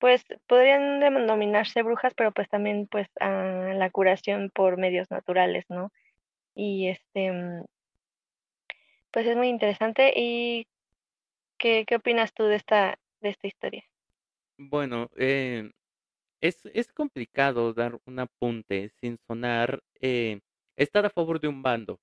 pues 0.00 0.24
podrían 0.48 0.98
denominarse 0.98 1.82
brujas 1.82 2.14
pero 2.16 2.32
pues 2.32 2.48
también 2.48 2.88
pues 2.88 3.06
a 3.20 3.74
la 3.74 3.90
curación 3.90 4.50
por 4.52 4.76
medios 4.76 5.08
naturales 5.10 5.64
no 5.68 5.92
y 6.54 6.88
este 6.88 7.30
mm, 7.30 7.64
pues 9.12 9.26
es 9.26 9.36
muy 9.36 9.48
interesante 9.48 10.12
y 10.16 10.66
¿Qué, 11.60 11.84
qué 11.86 11.96
opinas 11.96 12.32
tú 12.32 12.44
de 12.44 12.56
esta, 12.56 12.98
de 13.20 13.28
esta 13.28 13.46
historia? 13.46 13.84
Bueno, 14.56 15.10
eh, 15.14 15.70
es, 16.40 16.58
es 16.72 16.90
complicado 16.90 17.74
dar 17.74 18.00
un 18.06 18.18
apunte 18.18 18.88
sin 18.98 19.18
sonar, 19.26 19.82
eh, 20.00 20.40
estar 20.82 21.04
a 21.04 21.10
favor 21.10 21.40
de 21.40 21.48
un 21.48 21.62
bando. 21.62 22.00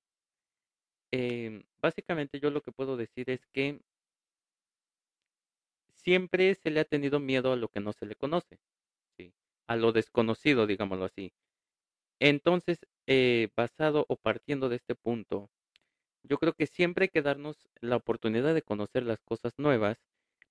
Eh, 1.12 1.63
básicamente 1.81 2.39
yo 2.39 2.51
lo 2.51 2.62
que 2.62 2.72
puedo 2.72 2.96
decir 2.96 3.29
es 3.29 3.46
que 3.48 3.79
siempre 5.96 6.53
se 6.55 6.69
le 6.69 6.79
ha 6.79 6.86
tenido 6.86 7.19
miedo 7.19 7.51
a 7.51 7.55
lo 7.55 7.69
que 7.69 7.79
no 7.79 7.91
se 7.93 8.05
le 8.05 8.15
conoce, 8.15 8.60
¿sí? 9.17 9.34
a 9.67 9.75
lo 9.75 9.91
desconocido, 9.91 10.67
digámoslo 10.67 11.05
así. 11.05 11.34
Entonces, 12.19 12.79
eh, 13.07 13.50
basado 13.55 14.05
o 14.10 14.15
partiendo 14.15 14.69
de 14.69 14.77
este 14.77 14.96
punto, 14.96 15.50
yo 16.24 16.38
creo 16.38 16.53
que 16.53 16.67
siempre 16.67 17.05
hay 17.05 17.10
que 17.10 17.22
darnos 17.22 17.67
la 17.81 17.96
oportunidad 17.98 18.53
de 18.53 18.62
conocer 18.62 19.03
las 19.03 19.22
cosas 19.22 19.53
nuevas, 19.57 19.98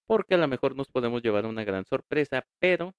porque 0.06 0.34
a 0.34 0.38
lo 0.38 0.48
mejor 0.48 0.76
nos 0.76 0.90
podemos 0.90 1.22
llevar 1.22 1.46
una 1.46 1.64
gran 1.64 1.84
sorpresa, 1.84 2.46
pero 2.60 2.94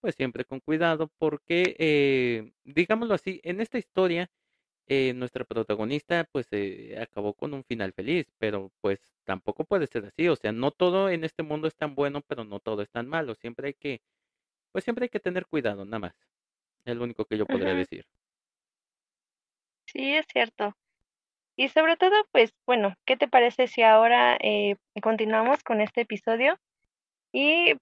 pues 0.00 0.16
siempre 0.16 0.44
con 0.44 0.60
cuidado, 0.60 1.10
porque 1.18 1.76
eh, 1.78 2.52
digámoslo 2.64 3.14
así, 3.14 3.40
en 3.44 3.60
esta 3.60 3.78
historia 3.78 4.30
eh, 4.86 5.12
nuestra 5.14 5.44
protagonista 5.44 6.28
pues 6.32 6.48
eh, 6.50 6.98
acabó 7.00 7.34
con 7.34 7.54
un 7.54 7.64
final 7.64 7.92
feliz, 7.92 8.26
pero 8.38 8.70
pues 8.80 9.00
tampoco 9.24 9.64
puede 9.64 9.86
ser 9.86 10.04
así, 10.06 10.28
o 10.28 10.36
sea, 10.36 10.52
no 10.52 10.70
todo 10.70 11.08
en 11.10 11.24
este 11.24 11.42
mundo 11.42 11.68
es 11.68 11.76
tan 11.76 11.94
bueno, 11.94 12.22
pero 12.22 12.44
no 12.44 12.60
todo 12.60 12.82
es 12.82 12.90
tan 12.90 13.08
malo, 13.08 13.34
siempre 13.34 13.68
hay 13.68 13.74
que, 13.74 14.02
pues 14.72 14.84
siempre 14.84 15.04
hay 15.04 15.08
que 15.10 15.20
tener 15.20 15.46
cuidado, 15.46 15.84
nada 15.84 15.98
más, 16.00 16.14
es 16.84 16.96
lo 16.96 17.04
único 17.04 17.24
que 17.24 17.38
yo 17.38 17.46
podría 17.46 17.74
decir. 17.74 18.06
Sí, 19.86 20.14
es 20.14 20.26
cierto. 20.32 20.74
Y 21.56 21.68
sobre 21.68 21.96
todo, 21.96 22.14
pues 22.32 22.54
bueno, 22.66 22.94
¿qué 23.04 23.16
te 23.16 23.28
parece 23.28 23.66
si 23.66 23.82
ahora 23.82 24.38
eh, 24.40 24.76
continuamos 25.02 25.62
con 25.62 25.80
este 25.80 26.02
episodio? 26.02 26.58
Y 27.30 27.74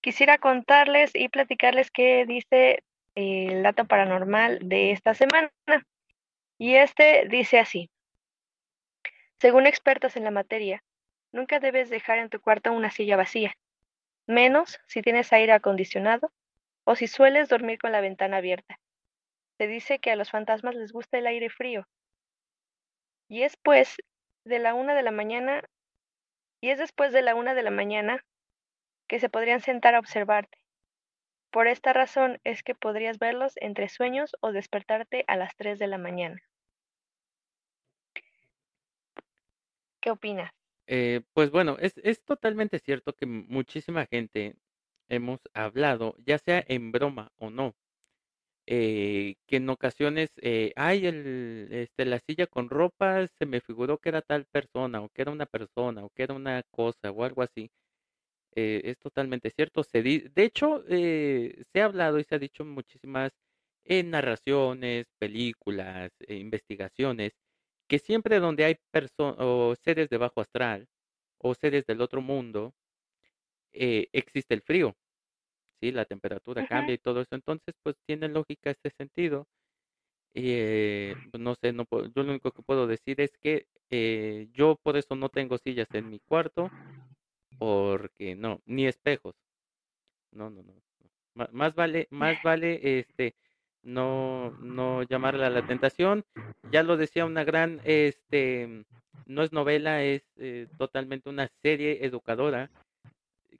quisiera 0.00 0.38
contarles 0.38 1.10
y 1.14 1.28
platicarles 1.28 1.90
qué 1.90 2.24
dice 2.26 2.84
eh, 3.14 3.46
el 3.50 3.62
dato 3.62 3.84
paranormal 3.84 4.60
de 4.68 4.92
esta 4.92 5.14
semana. 5.14 5.50
Y 6.58 6.74
este 6.74 7.26
dice 7.28 7.60
así, 7.60 7.88
según 9.38 9.66
expertos 9.66 10.16
en 10.16 10.24
la 10.24 10.32
materia, 10.32 10.82
nunca 11.30 11.60
debes 11.60 11.88
dejar 11.88 12.18
en 12.18 12.28
tu 12.28 12.40
cuarto 12.40 12.72
una 12.72 12.90
silla 12.90 13.16
vacía, 13.16 13.54
menos 14.26 14.80
si 14.86 15.00
tienes 15.00 15.32
aire 15.32 15.52
acondicionado 15.52 16.32
o 16.84 16.96
si 16.96 17.06
sueles 17.06 17.48
dormir 17.48 17.78
con 17.78 17.92
la 17.92 18.00
ventana 18.00 18.38
abierta. 18.38 18.80
Se 19.58 19.68
dice 19.68 20.00
que 20.00 20.10
a 20.10 20.16
los 20.16 20.30
fantasmas 20.30 20.74
les 20.74 20.92
gusta 20.92 21.18
el 21.18 21.28
aire 21.28 21.48
frío. 21.48 21.86
Y 23.28 23.42
es 23.42 23.56
pues 23.56 23.96
de 24.44 24.58
la 24.58 24.74
una 24.74 24.94
de 24.94 25.02
la 25.02 25.10
mañana, 25.12 25.62
y 26.60 26.70
es 26.70 26.78
después 26.78 27.12
de 27.12 27.22
la 27.22 27.36
una 27.36 27.54
de 27.54 27.62
la 27.62 27.70
mañana 27.70 28.24
que 29.06 29.20
se 29.20 29.28
podrían 29.28 29.60
sentar 29.60 29.94
a 29.94 30.00
observarte. 30.00 30.58
Por 31.50 31.66
esta 31.68 31.92
razón 31.92 32.40
es 32.44 32.62
que 32.62 32.74
podrías 32.74 33.18
verlos 33.18 33.52
entre 33.56 33.90
sueños 33.90 34.34
o 34.40 34.50
despertarte 34.50 35.24
a 35.28 35.36
las 35.36 35.54
3 35.56 35.78
de 35.78 35.86
la 35.86 35.98
mañana. 35.98 36.40
¿Qué 40.00 40.10
opinas? 40.10 40.50
Eh, 40.86 41.20
pues 41.34 41.50
bueno, 41.50 41.76
es, 41.80 41.94
es 42.02 42.24
totalmente 42.24 42.78
cierto 42.78 43.12
que 43.14 43.26
muchísima 43.26 44.06
gente 44.06 44.56
hemos 45.08 45.40
hablado, 45.54 46.16
ya 46.24 46.38
sea 46.38 46.64
en 46.66 46.92
broma 46.92 47.30
o 47.36 47.50
no, 47.50 47.76
eh, 48.66 49.36
que 49.46 49.56
en 49.56 49.70
ocasiones, 49.70 50.30
eh, 50.42 50.72
ay, 50.76 51.06
el, 51.06 51.68
este, 51.72 52.04
la 52.06 52.20
silla 52.20 52.46
con 52.46 52.70
ropa 52.70 53.26
se 53.28 53.46
me 53.46 53.60
figuró 53.62 53.98
que 53.98 54.10
era 54.10 54.22
tal 54.22 54.46
persona, 54.46 55.02
o 55.02 55.08
que 55.10 55.22
era 55.22 55.32
una 55.32 55.46
persona, 55.46 56.04
o 56.04 56.10
que 56.10 56.24
era 56.24 56.34
una 56.34 56.62
cosa, 56.70 57.10
o 57.12 57.24
algo 57.24 57.42
así. 57.42 57.70
Eh, 58.58 58.80
es 58.90 58.98
totalmente 58.98 59.50
cierto. 59.50 59.82
Se 59.84 60.02
di- 60.02 60.20
de 60.34 60.44
hecho, 60.44 60.84
eh, 60.88 61.64
se 61.72 61.80
ha 61.82 61.86
hablado 61.86 62.18
y 62.18 62.24
se 62.24 62.34
ha 62.34 62.38
dicho 62.38 62.64
muchísimas 62.64 63.32
eh, 63.84 64.02
narraciones, 64.04 65.06
películas, 65.18 66.10
eh, 66.20 66.36
investigaciones, 66.36 67.32
que 67.88 67.98
siempre 67.98 68.40
donde 68.40 68.64
hay 68.64 68.76
personas 68.92 69.36
o 69.40 69.74
seres 69.84 70.08
de 70.10 70.18
bajo 70.18 70.40
astral 70.42 70.86
o 71.38 71.54
seres 71.54 71.86
del 71.86 72.00
otro 72.02 72.20
mundo, 72.22 72.74
eh, 73.72 74.08
existe 74.12 74.54
el 74.54 74.62
frío, 74.62 74.96
¿sí? 75.80 75.92
La 75.92 76.04
temperatura 76.06 76.64
cambia 76.64 76.94
y 76.94 76.98
todo 76.98 77.20
eso. 77.22 77.34
Entonces, 77.36 77.74
pues 77.82 77.96
tiene 78.06 78.28
lógica 78.28 78.70
ese 78.72 78.90
sentido. 78.98 79.46
Y 80.34 80.50
eh, 80.52 81.16
pues, 81.30 81.42
no 81.42 81.54
sé, 81.62 81.72
no 81.72 81.84
puedo- 81.86 82.06
yo 82.14 82.22
lo 82.24 82.30
único 82.32 82.52
que 82.52 82.62
puedo 82.62 82.86
decir 82.86 83.20
es 83.20 83.32
que 83.40 83.66
eh, 83.90 84.48
yo 84.52 84.76
por 84.82 84.96
eso 84.98 85.16
no 85.16 85.30
tengo 85.30 85.58
sillas 85.58 85.88
en 85.94 86.10
mi 86.10 86.20
cuarto, 86.20 86.72
porque 87.58 88.34
no, 88.34 88.60
ni 88.66 88.86
espejos. 88.86 89.34
No, 90.32 90.50
no, 90.50 90.62
no. 90.62 90.74
Más 91.52 91.74
vale, 91.74 92.08
más 92.10 92.36
vale, 92.44 92.98
este, 93.00 93.34
no, 93.82 94.50
no 94.60 95.02
llamarla 95.02 95.46
a 95.48 95.50
la 95.50 95.66
tentación. 95.66 96.24
Ya 96.70 96.82
lo 96.82 96.96
decía 96.96 97.24
una 97.24 97.44
gran, 97.44 97.80
este, 97.84 98.84
no 99.26 99.42
es 99.42 99.52
novela, 99.52 100.02
es 100.02 100.22
eh, 100.36 100.66
totalmente 100.78 101.28
una 101.28 101.48
serie 101.62 102.04
educadora 102.04 102.70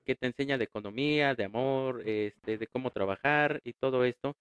que 0.05 0.15
te 0.15 0.27
enseña 0.27 0.59
de 0.59 0.65
economía, 0.65 1.35
de 1.35 1.45
amor, 1.45 2.03
este, 2.07 2.59
de 2.59 2.67
cómo 2.67 2.91
trabajar 2.91 3.61
y 3.65 3.75
todo 3.75 4.05
esto. 4.05 4.35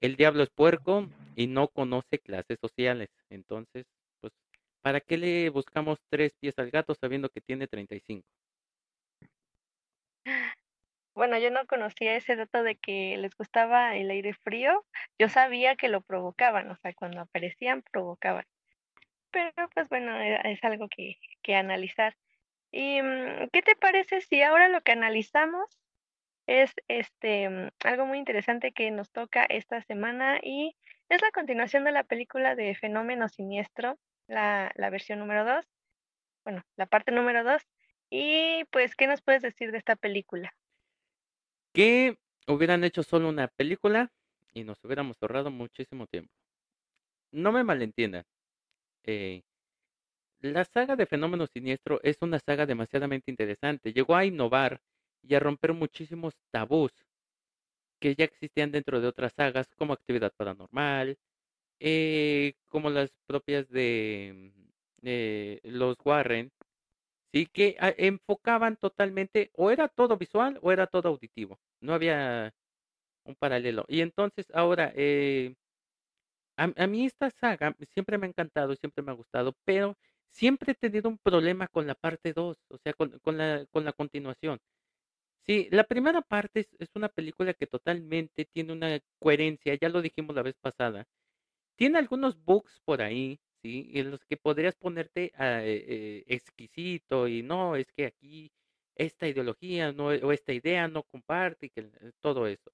El 0.00 0.14
diablo 0.16 0.44
es 0.44 0.50
puerco 0.50 1.08
y 1.34 1.48
no 1.48 1.68
conoce 1.68 2.20
clases 2.20 2.58
sociales. 2.60 3.08
Entonces, 3.28 3.84
pues, 4.20 4.32
¿para 4.80 5.00
qué 5.00 5.16
le 5.18 5.50
buscamos 5.50 5.98
tres 6.08 6.34
pies 6.38 6.54
al 6.58 6.70
gato 6.70 6.94
sabiendo 6.94 7.28
que 7.30 7.40
tiene 7.40 7.66
35? 7.66 8.24
Bueno, 11.14 11.36
yo 11.38 11.50
no 11.50 11.66
conocía 11.66 12.14
ese 12.16 12.36
dato 12.36 12.62
de 12.62 12.76
que 12.76 13.16
les 13.18 13.34
gustaba 13.36 13.96
el 13.96 14.10
aire 14.10 14.34
frío. 14.34 14.84
Yo 15.18 15.28
sabía 15.28 15.76
que 15.76 15.88
lo 15.88 16.00
provocaban, 16.00 16.70
o 16.70 16.76
sea, 16.76 16.94
cuando 16.94 17.20
aparecían 17.20 17.82
provocaban. 17.90 18.44
Pero 19.32 19.52
pues 19.74 19.88
bueno, 19.88 20.16
e- 20.20 20.40
es 20.52 20.62
algo 20.64 20.88
que, 20.88 21.16
que 21.42 21.54
analizar. 21.56 22.16
¿Y 22.72 23.02
mm, 23.02 23.48
qué 23.52 23.62
te 23.62 23.76
parece 23.76 24.20
si 24.22 24.42
ahora 24.42 24.68
lo 24.68 24.82
que 24.82 24.92
analizamos 24.92 25.66
es 26.46 26.72
este 26.88 27.48
mm, 27.50 27.70
algo 27.84 28.06
muy 28.06 28.18
interesante 28.18 28.72
que 28.72 28.90
nos 28.90 29.12
toca 29.12 29.44
esta 29.48 29.82
semana 29.82 30.40
y 30.42 30.76
es 31.08 31.22
la 31.22 31.30
continuación 31.32 31.84
de 31.84 31.92
la 31.92 32.04
película 32.04 32.54
de 32.54 32.74
Fenómeno 32.74 33.28
Siniestro, 33.28 33.98
la, 34.28 34.72
la 34.76 34.90
versión 34.90 35.18
número 35.20 35.44
2, 35.44 35.66
bueno, 36.44 36.62
la 36.76 36.86
parte 36.86 37.12
número 37.12 37.44
2. 37.44 37.62
Y 38.10 38.64
pues, 38.70 38.94
¿qué 38.94 39.06
nos 39.06 39.22
puedes 39.22 39.42
decir 39.42 39.72
de 39.72 39.78
esta 39.78 39.96
película? 39.96 40.52
Que 41.72 42.18
hubieran 42.46 42.84
hecho 42.84 43.02
solo 43.02 43.28
una 43.30 43.48
película 43.48 44.12
y 44.52 44.64
nos 44.64 44.84
hubiéramos 44.84 45.16
ahorrado 45.22 45.50
muchísimo 45.50 46.06
tiempo. 46.06 46.32
No 47.32 47.52
me 47.52 47.64
malentiendan. 47.64 48.24
eh, 49.04 49.42
la 50.40 50.64
saga 50.64 50.96
de 50.96 51.06
Fenómeno 51.06 51.46
Siniestro 51.46 52.00
es 52.02 52.18
una 52.22 52.40
saga 52.40 52.66
demasiadamente 52.66 53.30
interesante. 53.30 53.92
Llegó 53.92 54.16
a 54.16 54.24
innovar 54.24 54.80
y 55.22 55.34
a 55.36 55.40
romper 55.40 55.74
muchísimos 55.74 56.34
tabús 56.50 56.92
que 58.00 58.14
ya 58.14 58.24
existían 58.24 58.70
dentro 58.72 59.00
de 59.00 59.08
otras 59.08 59.32
sagas, 59.34 59.68
como 59.76 59.92
Actividad 59.92 60.32
Paranormal, 60.36 61.18
eh, 61.80 62.54
como 62.66 62.90
las 62.90 63.10
propias 63.26 63.68
de 63.70 64.52
eh, 65.02 65.60
los 65.64 65.96
Warren, 66.04 66.50
sí 67.32 67.46
que 67.46 67.76
enfocaban 67.98 68.76
totalmente, 68.76 69.50
o 69.54 69.70
era 69.70 69.88
todo 69.88 70.16
visual 70.16 70.58
o 70.62 70.72
era 70.72 70.86
todo 70.86 71.08
auditivo. 71.10 71.60
No 71.80 71.94
había 71.94 72.52
un 73.24 73.36
paralelo. 73.36 73.84
Y 73.88 74.00
entonces 74.02 74.46
ahora, 74.54 74.92
eh, 74.96 75.54
a, 76.56 76.72
a 76.76 76.86
mí 76.86 77.06
esta 77.06 77.30
saga 77.30 77.74
siempre 77.94 78.18
me 78.18 78.26
ha 78.26 78.30
encantado, 78.30 78.74
siempre 78.76 79.02
me 79.04 79.12
ha 79.12 79.14
gustado, 79.14 79.54
pero 79.64 79.96
siempre 80.30 80.72
he 80.72 80.74
tenido 80.74 81.08
un 81.08 81.18
problema 81.18 81.68
con 81.68 81.86
la 81.86 81.94
parte 81.94 82.32
2, 82.32 82.58
o 82.68 82.78
sea, 82.78 82.92
con, 82.94 83.18
con 83.20 83.38
la, 83.38 83.66
con 83.70 83.84
la 83.84 83.92
continuación. 83.92 84.58
Sí, 85.46 85.68
la 85.72 85.84
primera 85.84 86.22
parte 86.22 86.60
es, 86.62 86.68
es 86.80 86.90
una 86.96 87.08
película 87.08 87.54
que 87.54 87.66
totalmente 87.66 88.46
tiene 88.46 88.72
una 88.72 89.00
coherencia, 89.20 89.76
ya 89.80 89.88
lo 89.90 90.02
dijimos 90.02 90.36
la 90.36 90.42
vez 90.42 90.56
pasada. 90.60 91.06
Tiene 91.76 91.98
algunos 91.98 92.42
bugs 92.44 92.80
por 92.84 93.02
ahí, 93.02 93.40
¿sí? 93.62 93.90
En 93.94 94.10
los 94.10 94.24
que 94.24 94.36
podrías 94.36 94.76
ponerte 94.76 95.32
ah, 95.36 95.62
eh, 95.64 95.84
eh, 95.88 96.24
exquisito 96.28 97.28
y 97.28 97.42
no, 97.42 97.76
es 97.76 97.92
que 97.92 98.06
aquí 98.06 98.52
esta 98.98 99.28
ideología 99.28 99.90
o 99.96 100.32
esta 100.32 100.52
idea 100.52 100.88
no 100.88 101.04
comparte 101.04 101.66
y 101.66 101.70
que 101.70 101.80
eh, 101.82 102.12
todo 102.20 102.46
eso. 102.46 102.72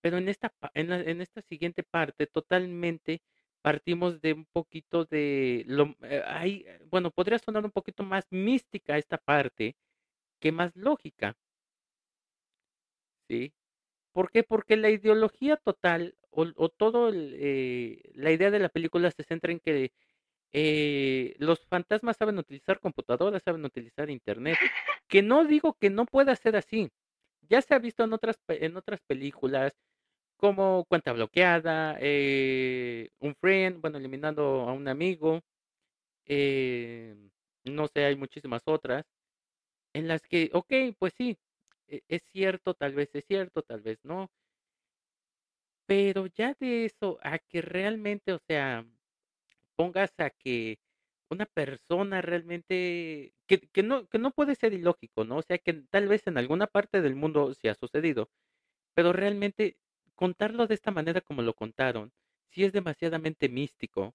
Pero 0.00 0.18
en 0.18 0.28
esta, 0.28 0.52
en 0.74 1.20
esta 1.20 1.42
siguiente 1.42 1.82
parte, 1.84 2.26
totalmente 2.26 3.22
partimos 3.62 4.20
de 4.20 4.32
un 4.34 4.46
poquito 4.46 5.04
de 5.04 5.64
lo, 5.66 5.96
eh, 6.02 6.80
bueno, 6.90 7.10
podría 7.10 7.38
sonar 7.38 7.64
un 7.64 7.72
poquito 7.72 8.02
más 8.04 8.26
mística 8.30 8.98
esta 8.98 9.18
parte 9.18 9.76
que 10.40 10.52
más 10.52 10.74
lógica, 10.76 11.36
¿sí? 13.28 13.52
¿Por 14.12 14.30
qué? 14.32 14.42
Porque 14.44 14.76
la 14.76 14.90
ideología 14.90 15.56
total 15.56 16.16
o, 16.30 16.68
todo 16.70 17.08
el, 17.08 18.00
la 18.14 18.32
idea 18.32 18.50
de 18.50 18.58
la 18.60 18.68
película 18.68 19.10
se 19.10 19.24
centra 19.24 19.52
en 19.52 19.60
que 19.60 19.92
eh, 20.52 21.34
los 21.38 21.66
fantasmas 21.66 22.16
saben 22.16 22.38
utilizar 22.38 22.80
computadoras, 22.80 23.42
saben 23.44 23.64
utilizar 23.64 24.10
internet, 24.10 24.58
que 25.08 25.22
no 25.22 25.44
digo 25.44 25.74
que 25.80 25.90
no 25.90 26.06
pueda 26.06 26.36
ser 26.36 26.56
así. 26.56 26.90
Ya 27.42 27.62
se 27.62 27.74
ha 27.74 27.78
visto 27.78 28.04
en 28.04 28.12
otras, 28.12 28.38
en 28.48 28.76
otras 28.76 29.00
películas 29.06 29.74
como 30.38 30.84
Cuenta 30.86 31.12
Bloqueada, 31.12 31.96
eh, 32.00 33.10
Un 33.20 33.34
Friend, 33.36 33.80
bueno, 33.80 33.98
eliminando 33.98 34.62
a 34.68 34.72
un 34.74 34.88
amigo, 34.88 35.42
eh, 36.26 37.16
no 37.64 37.88
sé, 37.88 38.04
hay 38.04 38.16
muchísimas 38.16 38.62
otras, 38.66 39.04
en 39.94 40.08
las 40.08 40.22
que, 40.22 40.50
ok, 40.54 40.72
pues 40.98 41.14
sí, 41.16 41.38
e- 41.88 42.02
es 42.08 42.22
cierto, 42.32 42.74
tal 42.74 42.94
vez 42.94 43.10
es 43.14 43.24
cierto, 43.26 43.62
tal 43.62 43.82
vez 43.82 43.98
no, 44.04 44.30
Pero 45.86 46.26
ya 46.26 46.54
de 46.60 46.84
eso 46.84 47.18
a 47.22 47.38
que 47.38 47.62
realmente, 47.62 48.32
o 48.32 48.38
sea, 48.38 48.86
pongas 49.78 50.12
a 50.20 50.30
que 50.30 50.80
una 51.30 51.46
persona 51.46 52.22
realmente 52.22 53.34
que 53.48 53.60
que 53.74 53.84
no 53.84 54.08
que 54.08 54.18
no 54.20 54.32
puede 54.32 54.56
ser 54.56 54.74
ilógico, 54.74 55.24
¿no? 55.24 55.38
O 55.38 55.42
sea, 55.42 55.58
que 55.58 55.74
tal 55.90 56.08
vez 56.08 56.26
en 56.28 56.38
alguna 56.38 56.66
parte 56.68 57.02
del 57.02 57.16
mundo 57.16 57.54
sí 57.54 57.68
ha 57.68 57.76
sucedido, 57.76 58.30
pero 58.94 59.12
realmente 59.14 59.78
contarlo 60.16 60.66
de 60.68 60.74
esta 60.76 60.92
manera 60.92 61.20
como 61.22 61.42
lo 61.42 61.54
contaron, 61.54 62.12
sí 62.50 62.64
es 62.64 62.72
demasiadamente 62.74 63.48
místico. 63.50 64.14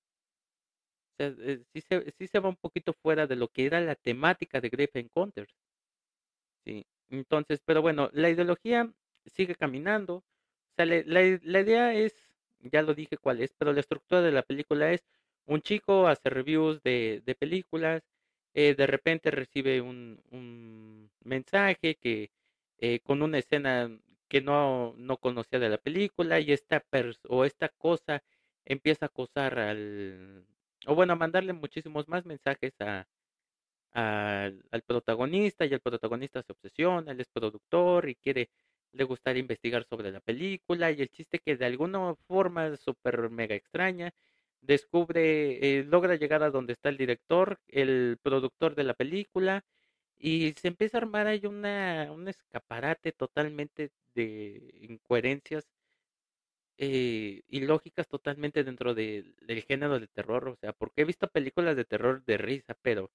O 1.13 1.15
sea, 1.17 1.33
eh, 1.39 1.63
sí 1.73 1.81
se 1.81 2.11
sí 2.11 2.27
se 2.27 2.39
va 2.39 2.49
un 2.49 2.55
poquito 2.55 2.93
fuera 2.93 3.25
de 3.25 3.35
lo 3.35 3.47
que 3.47 3.65
era 3.65 3.81
la 3.81 3.95
temática 3.95 4.61
de 4.61 4.69
Grave 4.69 4.91
Encounters. 4.93 5.55
Sí, 6.65 6.85
entonces, 7.09 7.61
pero 7.65 7.81
bueno, 7.81 8.09
la 8.13 8.29
ideología 8.29 8.91
sigue 9.25 9.55
caminando. 9.55 10.15
O 10.77 10.85
la, 10.85 11.03
la 11.05 11.59
idea 11.61 11.93
es, 11.93 12.15
ya 12.59 12.81
lo 12.81 12.93
dije 12.95 13.17
cuál 13.17 13.41
es, 13.41 13.53
pero 13.57 13.73
la 13.73 13.81
estructura 13.81 14.21
de 14.21 14.31
la 14.31 14.43
película 14.43 14.91
es 14.93 15.03
un 15.45 15.61
chico 15.61 16.07
hace 16.07 16.29
reviews 16.29 16.81
de, 16.83 17.21
de 17.25 17.35
películas, 17.35 18.03
eh, 18.53 18.75
de 18.75 18.87
repente 18.87 19.31
recibe 19.31 19.81
un, 19.81 20.21
un 20.31 21.11
mensaje 21.23 21.95
que 21.95 22.31
eh, 22.77 22.99
con 23.01 23.21
una 23.21 23.39
escena 23.39 23.89
que 24.27 24.41
no, 24.41 24.93
no 24.97 25.17
conocía 25.17 25.59
de 25.59 25.69
la 25.69 25.77
película 25.77 26.39
y 26.39 26.51
esta 26.51 26.83
pers- 26.91 27.19
o 27.29 27.45
esta 27.45 27.69
cosa 27.69 28.23
empieza 28.65 29.05
a 29.05 29.07
acosar 29.07 29.59
al, 29.59 30.45
o 30.87 30.95
bueno, 30.95 31.13
a 31.13 31.15
mandarle 31.15 31.53
muchísimos 31.53 32.07
más 32.07 32.25
mensajes 32.25 32.73
al, 33.91 34.63
al 34.71 34.81
protagonista 34.83 35.65
y 35.65 35.73
el 35.73 35.79
protagonista 35.81 36.41
se 36.43 36.51
obsesiona, 36.53 37.11
él 37.11 37.21
es 37.21 37.27
productor 37.29 38.09
y 38.09 38.15
quiere, 38.15 38.49
le 38.91 39.03
gustaría 39.03 39.39
investigar 39.41 39.85
sobre 39.87 40.11
la 40.11 40.19
película 40.19 40.91
y 40.91 41.01
el 41.01 41.09
chiste 41.09 41.39
que 41.39 41.55
de 41.57 41.65
alguna 41.65 42.15
forma 42.27 42.75
súper 42.77 43.29
mega 43.29 43.55
extraña 43.55 44.11
descubre, 44.63 45.79
eh, 45.79 45.83
logra 45.85 46.15
llegar 46.15 46.43
a 46.43 46.51
donde 46.51 46.73
está 46.73 46.89
el 46.89 46.97
director, 46.97 47.59
el 47.67 48.19
productor 48.23 48.75
de 48.75 48.83
la 48.85 48.93
película 48.95 49.65
y 50.17 50.53
se 50.61 50.69
empieza 50.69 50.97
a 50.97 51.01
armar 51.01 51.27
ahí 51.27 51.45
una, 51.45 52.11
un 52.13 52.27
escaparate 52.29 53.11
totalmente 53.13 53.91
de 54.15 54.71
incoherencias 54.81 55.65
eh, 56.77 57.41
ilógicas 57.47 58.07
totalmente 58.07 58.63
dentro 58.63 58.93
de- 58.93 59.33
del 59.41 59.63
género 59.63 59.99
de 59.99 60.07
terror, 60.07 60.47
o 60.49 60.55
sea, 60.57 60.73
porque 60.73 61.01
he 61.01 61.05
visto 61.05 61.27
películas 61.27 61.75
de 61.75 61.85
terror 61.85 62.23
de 62.25 62.37
risa, 62.37 62.75
pero 62.81 63.11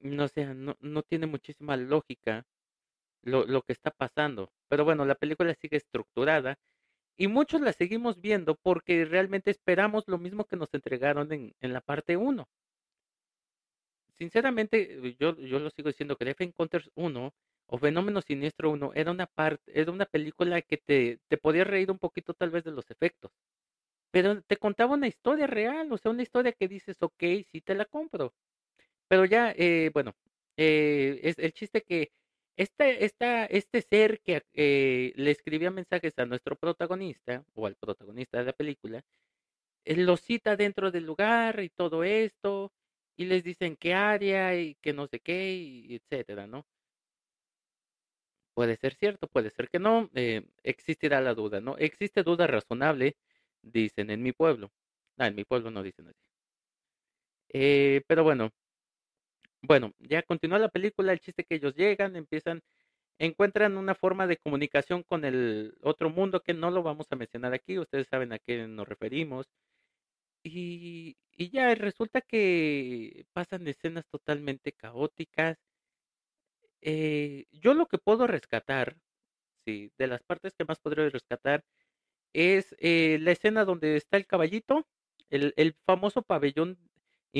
no 0.00 0.28
sé, 0.28 0.46
no, 0.54 0.76
no 0.80 1.02
tiene 1.02 1.26
muchísima 1.26 1.76
lógica 1.76 2.44
lo, 3.22 3.46
lo 3.46 3.62
que 3.62 3.72
está 3.74 3.90
pasando. 3.92 4.52
Pero 4.68 4.84
bueno, 4.84 5.04
la 5.06 5.14
película 5.16 5.54
sigue 5.54 5.78
estructurada 5.78 6.58
y 7.16 7.28
muchos 7.28 7.60
la 7.60 7.72
seguimos 7.72 8.20
viendo 8.20 8.56
porque 8.56 9.04
realmente 9.04 9.50
esperamos 9.50 10.04
lo 10.08 10.18
mismo 10.18 10.46
que 10.46 10.56
nos 10.56 10.72
entregaron 10.74 11.32
en, 11.32 11.54
en 11.60 11.72
la 11.72 11.80
parte 11.80 12.16
uno 12.16 12.48
Sinceramente, 14.14 14.98
eh, 15.08 15.16
yo, 15.18 15.36
yo 15.36 15.58
lo 15.58 15.70
sigo 15.70 15.88
diciendo 15.88 16.16
que 16.16 16.24
Death 16.24 16.40
Encounters 16.40 16.90
uno 16.94 17.34
o 17.66 17.78
Fenómeno 17.78 18.22
Siniestro 18.22 18.70
uno 18.70 18.92
era 18.94 19.10
una 19.10 19.26
parte, 19.26 19.62
era 19.78 19.92
una 19.92 20.06
película 20.06 20.62
que 20.62 20.78
te, 20.78 21.20
te 21.28 21.36
podía 21.36 21.64
reír 21.64 21.90
un 21.90 21.98
poquito 21.98 22.32
tal 22.34 22.50
vez 22.50 22.64
de 22.64 22.70
los 22.72 22.90
efectos, 22.90 23.32
pero 24.12 24.42
te 24.42 24.56
contaba 24.58 24.94
una 24.94 25.08
historia 25.08 25.46
real, 25.48 25.92
o 25.92 25.98
sea, 25.98 26.12
una 26.12 26.22
historia 26.22 26.52
que 26.52 26.68
dices, 26.68 26.96
ok, 27.02 27.22
sí 27.50 27.62
te 27.62 27.74
la 27.74 27.86
compro. 27.86 28.34
Pero 29.08 29.24
ya, 29.26 29.52
eh, 29.56 29.90
bueno, 29.94 30.14
eh, 30.56 31.20
es 31.22 31.38
el 31.38 31.52
chiste 31.52 31.82
que 31.82 32.12
este, 32.56 33.04
esta, 33.04 33.46
este 33.46 33.82
ser 33.82 34.20
que 34.22 34.42
eh, 34.54 35.12
le 35.16 35.30
escribía 35.30 35.70
mensajes 35.70 36.14
a 36.18 36.26
nuestro 36.26 36.56
protagonista, 36.56 37.44
o 37.54 37.66
al 37.66 37.76
protagonista 37.76 38.38
de 38.38 38.44
la 38.44 38.52
película, 38.52 39.02
él 39.84 40.06
lo 40.06 40.16
cita 40.16 40.56
dentro 40.56 40.90
del 40.90 41.04
lugar 41.06 41.60
y 41.62 41.70
todo 41.70 42.04
esto, 42.04 42.72
y 43.16 43.26
les 43.26 43.44
dicen 43.44 43.76
qué 43.76 43.94
área 43.94 44.58
y 44.58 44.76
que 44.76 44.92
no 44.92 45.06
sé 45.08 45.20
qué, 45.20 45.86
etcétera, 45.96 46.46
¿no? 46.46 46.66
Puede 48.54 48.76
ser 48.76 48.94
cierto, 48.94 49.28
puede 49.28 49.50
ser 49.50 49.68
que 49.68 49.78
no, 49.78 50.10
eh, 50.14 50.42
existirá 50.64 51.20
la 51.20 51.34
duda, 51.34 51.60
¿no? 51.60 51.76
Existe 51.78 52.22
duda 52.22 52.46
razonable, 52.46 53.16
dicen 53.62 54.10
en 54.10 54.22
mi 54.22 54.32
pueblo. 54.32 54.72
Ah, 55.18 55.28
en 55.28 55.36
mi 55.36 55.44
pueblo 55.44 55.70
no 55.70 55.82
dicen 55.82 56.08
así. 56.08 56.18
Eh, 57.48 58.02
pero 58.06 58.24
bueno, 58.24 58.50
Bueno, 59.62 59.92
ya 59.98 60.22
continúa 60.22 60.58
la 60.58 60.68
película, 60.68 61.12
el 61.12 61.20
chiste 61.20 61.44
que 61.44 61.56
ellos 61.56 61.74
llegan, 61.74 62.16
empiezan, 62.16 62.62
encuentran 63.18 63.76
una 63.78 63.94
forma 63.94 64.26
de 64.26 64.36
comunicación 64.38 65.02
con 65.02 65.24
el 65.24 65.76
otro 65.82 66.10
mundo 66.10 66.42
que 66.42 66.54
no 66.54 66.70
lo 66.70 66.82
vamos 66.82 67.06
a 67.10 67.16
mencionar 67.16 67.54
aquí, 67.54 67.78
ustedes 67.78 68.08
saben 68.08 68.32
a 68.32 68.38
qué 68.38 68.66
nos 68.68 68.88
referimos. 68.88 69.48
Y, 70.44 71.16
ya 71.38 71.74
resulta 71.74 72.20
que 72.22 73.26
pasan 73.32 73.66
escenas 73.68 74.06
totalmente 74.08 74.72
caóticas. 74.72 75.58
Eh, 76.80 77.46
yo 77.52 77.74
lo 77.74 77.86
que 77.86 77.98
puedo 77.98 78.26
rescatar, 78.26 78.96
sí, 79.66 79.92
de 79.98 80.06
las 80.08 80.22
partes 80.24 80.54
que 80.56 80.64
más 80.64 80.80
podría 80.80 81.08
rescatar, 81.10 81.64
es 82.34 82.76
eh, 82.80 83.18
la 83.22 83.32
escena 83.32 83.64
donde 83.64 83.96
está 83.96 84.18
el 84.18 84.26
caballito, 84.26 84.86
el 85.30 85.76
famoso 85.86 86.22
pabellón 86.22 86.78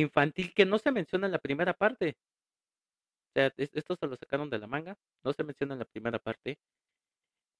infantil 0.00 0.54
que 0.54 0.66
no 0.66 0.78
se 0.78 0.92
menciona 0.92 1.26
en 1.26 1.32
la 1.32 1.38
primera 1.40 1.74
parte. 1.74 2.16
O 3.28 3.38
sea, 3.38 3.52
es- 3.56 3.70
esto 3.72 3.94
se 3.94 4.08
lo 4.08 4.16
sacaron 4.16 4.50
de 4.50 4.58
la 4.58 4.66
manga, 4.66 4.98
no 5.22 5.32
se 5.32 5.44
menciona 5.44 5.74
en 5.74 5.78
la 5.78 5.84
primera 5.84 6.18
parte. 6.18 6.58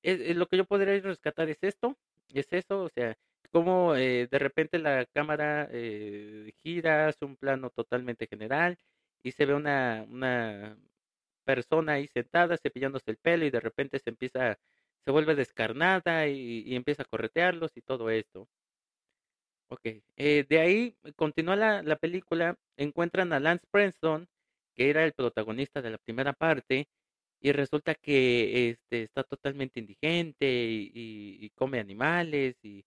Es, 0.02 0.20
es 0.20 0.36
lo 0.36 0.46
que 0.46 0.56
yo 0.56 0.64
podría 0.66 0.98
rescatar 1.00 1.48
es 1.48 1.58
esto, 1.62 1.98
es 2.32 2.52
eso, 2.52 2.82
o 2.84 2.88
sea, 2.88 3.16
como 3.50 3.94
eh, 3.96 4.28
de 4.30 4.38
repente 4.38 4.78
la 4.78 5.06
cámara 5.06 5.68
eh, 5.72 6.52
gira, 6.62 7.08
hace 7.08 7.24
un 7.24 7.36
plano 7.36 7.70
totalmente 7.70 8.26
general 8.26 8.78
y 9.22 9.32
se 9.32 9.46
ve 9.46 9.54
una, 9.54 10.04
una 10.08 10.78
persona 11.44 11.94
ahí 11.94 12.08
sentada 12.08 12.56
cepillándose 12.58 13.10
el 13.10 13.18
pelo 13.18 13.44
y 13.46 13.50
de 13.50 13.60
repente 13.60 13.98
se 14.00 14.10
empieza, 14.10 14.58
se 15.04 15.10
vuelve 15.12 15.34
descarnada 15.34 16.28
y, 16.28 16.62
y 16.66 16.76
empieza 16.76 17.02
a 17.04 17.06
corretearlos 17.06 17.76
y 17.76 17.82
todo 17.82 18.10
esto. 18.10 18.48
Ok, 19.68 19.80
eh, 20.16 20.46
de 20.48 20.60
ahí 20.60 20.96
continúa 21.16 21.56
la, 21.56 21.82
la 21.82 21.96
película, 21.96 22.56
encuentran 22.76 23.32
a 23.32 23.40
Lance 23.40 23.66
Preston, 23.70 24.28
que 24.74 24.90
era 24.90 25.04
el 25.04 25.12
protagonista 25.12 25.82
de 25.82 25.90
la 25.90 25.98
primera 25.98 26.32
parte, 26.32 26.88
y 27.40 27.52
resulta 27.52 27.94
que 27.94 28.70
este 28.70 29.04
está 29.04 29.24
totalmente 29.24 29.80
indigente 29.80 30.46
y, 30.48 31.50
come 31.56 31.80
animales 31.80 32.56
y, 32.62 32.84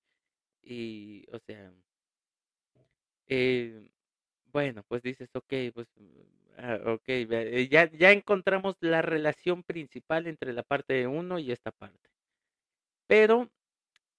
o 1.32 1.40
sea, 1.40 1.72
eh, 3.28 3.90
bueno, 4.52 4.84
pues 4.88 5.02
dices, 5.04 5.30
ok, 5.34 5.54
pues, 5.74 5.88
ah, 6.58 6.80
ok, 6.88 7.08
ya, 7.70 7.92
ya 7.92 8.12
encontramos 8.12 8.76
la 8.82 9.02
relación 9.02 9.64
principal 9.64 10.28
entre 10.28 10.54
la 10.54 10.64
parte 10.64 11.08
uno 11.08 11.40
y 11.40 11.52
esta 11.52 11.72
parte, 11.72 12.10
pero 13.08 13.50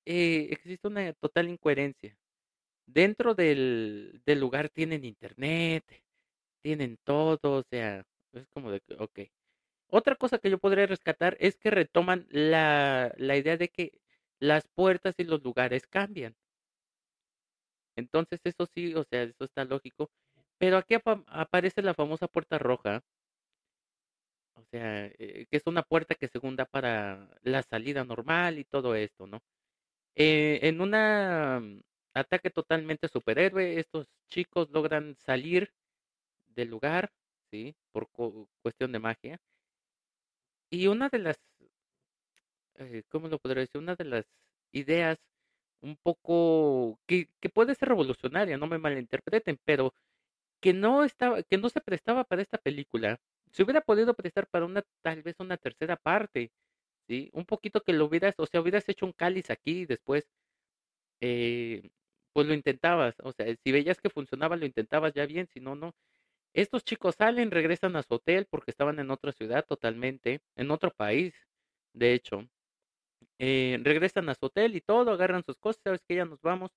eh, 0.06 0.48
existe 0.52 0.88
una 0.88 1.12
total 1.14 1.48
incoherencia. 1.48 2.16
Dentro 2.92 3.34
del, 3.34 4.22
lugar 4.26 4.68
tienen 4.68 5.04
internet, 5.04 5.84
tienen 6.62 6.98
todo, 7.04 7.38
o 7.60 7.62
sea, 7.70 8.04
es 8.32 8.46
como 8.48 8.70
de 8.72 8.82
ok. 8.98 9.20
Otra 9.88 10.16
cosa 10.16 10.38
que 10.38 10.50
yo 10.50 10.58
podría 10.58 10.86
rescatar 10.86 11.36
es 11.40 11.58
que 11.58 11.70
retoman 11.70 12.26
la, 12.30 13.12
la 13.18 13.36
idea 13.38 13.56
de 13.58 13.68
que 13.70 14.00
las 14.40 14.68
puertas 14.68 15.14
y 15.18 15.24
los 15.24 15.42
lugares 15.44 15.86
cambian. 15.88 16.36
Entonces, 17.96 18.40
eso 18.44 18.66
sí, 18.74 18.94
o 18.96 19.04
sea, 19.04 19.22
eso 19.22 19.44
está 19.44 19.64
lógico. 19.64 20.10
Pero 20.58 20.76
aquí 20.76 20.94
apa- 20.94 21.22
aparece 21.28 21.82
la 21.82 21.94
famosa 21.94 22.26
puerta 22.28 22.58
roja, 22.58 23.02
o 24.54 24.62
sea, 24.70 25.06
eh, 25.18 25.46
que 25.50 25.56
es 25.56 25.62
una 25.66 25.82
puerta 25.82 26.14
que 26.14 26.28
según 26.28 26.56
da 26.56 26.64
para 26.66 27.28
la 27.42 27.62
salida 27.62 28.04
normal 28.04 28.58
y 28.58 28.64
todo 28.64 28.94
esto, 28.94 29.26
¿no? 29.26 29.40
Eh, 30.16 30.60
en 30.64 30.80
una 30.80 31.62
ataque 32.14 32.50
totalmente 32.50 33.08
superhéroe, 33.08 33.78
estos 33.80 34.06
chicos 34.28 34.70
logran 34.70 35.16
salir 35.18 35.72
del 36.48 36.70
lugar, 36.70 37.12
¿sí? 37.50 37.76
Por 37.92 38.08
cu- 38.10 38.48
cuestión 38.62 38.92
de 38.92 39.00
magia. 39.00 39.40
Y 40.70 40.88
una 40.88 41.08
de 41.08 41.18
las, 41.20 41.38
eh, 42.76 43.02
¿cómo 43.08 43.28
lo 43.28 43.38
podría 43.38 43.60
decir? 43.62 43.80
Una 43.80 43.96
de 43.96 44.04
las 44.04 44.24
ideas 44.72 45.18
un 45.82 45.96
poco 45.96 47.00
que, 47.06 47.28
que 47.40 47.50
puede 47.50 47.74
ser 47.74 47.88
revolucionaria, 47.90 48.58
no 48.58 48.66
me 48.66 48.78
malinterpreten, 48.78 49.58
pero 49.64 49.94
que 50.60 50.74
no 50.74 51.04
estaba, 51.04 51.42
que 51.44 51.58
no 51.58 51.70
se 51.70 51.80
prestaba 51.82 52.24
para 52.24 52.42
esta 52.42 52.58
película. 52.58 53.20
Se 53.52 53.64
hubiera 53.64 53.80
podido 53.82 54.14
prestar 54.14 54.48
para 54.48 54.66
una, 54.66 54.84
tal 55.02 55.22
vez 55.22 55.36
una 55.40 55.56
tercera 55.58 55.96
parte, 55.96 56.52
¿sí? 57.08 57.30
Un 57.34 57.46
poquito 57.46 57.82
que 57.82 57.92
lo 57.94 58.06
hubieras, 58.06 58.34
o 58.38 58.46
sea, 58.46 58.60
hubieras 58.62 58.88
hecho 58.88 59.06
un 59.06 59.12
cáliz 59.14 59.50
aquí 59.50 59.82
y 59.82 59.86
después, 59.86 60.28
eh, 61.20 61.90
pues 62.32 62.46
lo 62.46 62.54
intentabas, 62.54 63.14
o 63.22 63.32
sea, 63.32 63.46
si 63.64 63.72
veías 63.72 64.00
que 64.00 64.10
funcionaba, 64.10 64.56
lo 64.56 64.66
intentabas 64.66 65.12
ya 65.14 65.26
bien, 65.26 65.48
si 65.52 65.60
no, 65.60 65.74
no. 65.76 65.94
Estos 66.54 66.84
chicos 66.84 67.16
salen, 67.16 67.50
regresan 67.52 67.96
a 67.96 68.02
su 68.04 68.14
hotel 68.14 68.46
porque 68.50 68.70
estaban 68.72 68.98
en 69.00 69.10
otra 69.10 69.32
ciudad 69.32 69.64
totalmente, 69.66 70.42
en 70.56 70.70
otro 70.72 70.92
país, 70.92 71.34
de 71.94 72.14
hecho. 72.14 72.48
Eh, 73.38 73.78
regresan 73.82 74.28
a 74.28 74.34
su 74.34 74.46
hotel 74.46 74.76
y 74.76 74.80
todo, 74.82 75.12
agarran 75.12 75.44
sus 75.44 75.56
cosas, 75.58 75.82
sabes 75.84 76.02
que 76.06 76.16
ya 76.16 76.24
nos 76.26 76.40
vamos. 76.42 76.70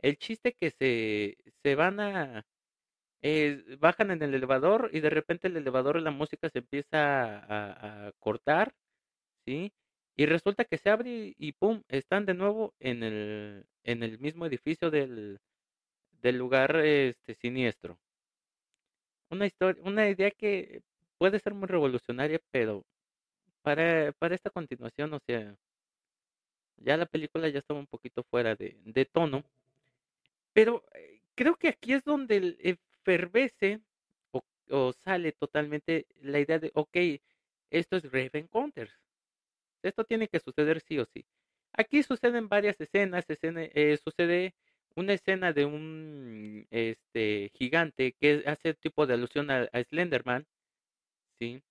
El 0.00 0.16
chiste 0.18 0.54
que 0.54 0.70
se, 0.70 1.36
se 1.62 1.74
van 1.74 2.00
a, 2.00 2.44
eh, 3.22 3.64
bajan 3.80 4.10
en 4.12 4.22
el 4.22 4.34
elevador 4.34 4.90
y 4.92 5.00
de 5.00 5.10
repente 5.10 5.48
el 5.48 5.56
elevador, 5.56 6.00
la 6.02 6.10
música 6.12 6.50
se 6.50 6.60
empieza 6.60 7.38
a, 7.38 8.08
a 8.08 8.12
cortar, 8.20 8.74
¿sí? 9.46 9.72
Y 10.16 10.26
resulta 10.26 10.64
que 10.64 10.78
se 10.78 10.90
abre 10.90 11.34
y, 11.38 11.52
pum, 11.52 11.82
están 11.88 12.26
de 12.26 12.34
nuevo 12.34 12.74
en 12.78 13.02
el, 13.02 13.66
en 13.82 14.02
el 14.02 14.18
mismo 14.18 14.46
edificio 14.46 14.90
del, 14.90 15.40
del 16.22 16.38
lugar 16.38 16.76
este 16.76 17.34
siniestro. 17.34 17.98
Una 19.30 19.46
historia, 19.46 19.82
una 19.84 20.08
idea 20.08 20.30
que 20.30 20.82
puede 21.18 21.40
ser 21.40 21.54
muy 21.54 21.66
revolucionaria, 21.66 22.40
pero 22.50 22.84
para, 23.62 24.12
para 24.12 24.34
esta 24.34 24.50
continuación, 24.50 25.14
o 25.14 25.20
sea, 25.26 25.56
ya 26.76 26.96
la 26.96 27.06
película 27.06 27.48
ya 27.48 27.58
estaba 27.58 27.80
un 27.80 27.86
poquito 27.86 28.22
fuera 28.24 28.54
de, 28.54 28.76
de 28.84 29.04
tono, 29.06 29.44
pero 30.52 30.84
eh, 30.94 31.20
creo 31.34 31.56
que 31.56 31.68
aquí 31.68 31.92
es 31.92 32.04
donde 32.04 32.56
efervece 32.60 33.80
o, 34.70 34.92
sale 34.94 35.32
totalmente 35.32 36.06
la 36.22 36.40
idea 36.40 36.58
de, 36.58 36.70
ok, 36.74 36.96
esto 37.70 37.96
es 37.96 38.04
Raven 38.04 38.44
Encounters, 38.44 38.92
esto 39.88 40.04
tiene 40.04 40.28
que 40.28 40.40
suceder 40.40 40.80
sí 40.80 40.98
o 40.98 41.06
sí. 41.06 41.26
Aquí 41.72 42.02
suceden 42.02 42.48
varias 42.48 42.80
escenas, 42.80 43.24
escena- 43.30 43.64
eh, 43.74 43.98
sucede 44.02 44.54
una 44.96 45.12
escena 45.14 45.52
de 45.52 45.64
un 45.66 46.66
este 46.70 47.50
gigante 47.54 48.12
que 48.20 48.44
hace 48.46 48.74
tipo 48.74 49.06
de 49.06 49.14
alusión 49.14 49.50
a, 49.50 49.68
Slenderman, 49.90 50.46
¿sí? 51.38 51.62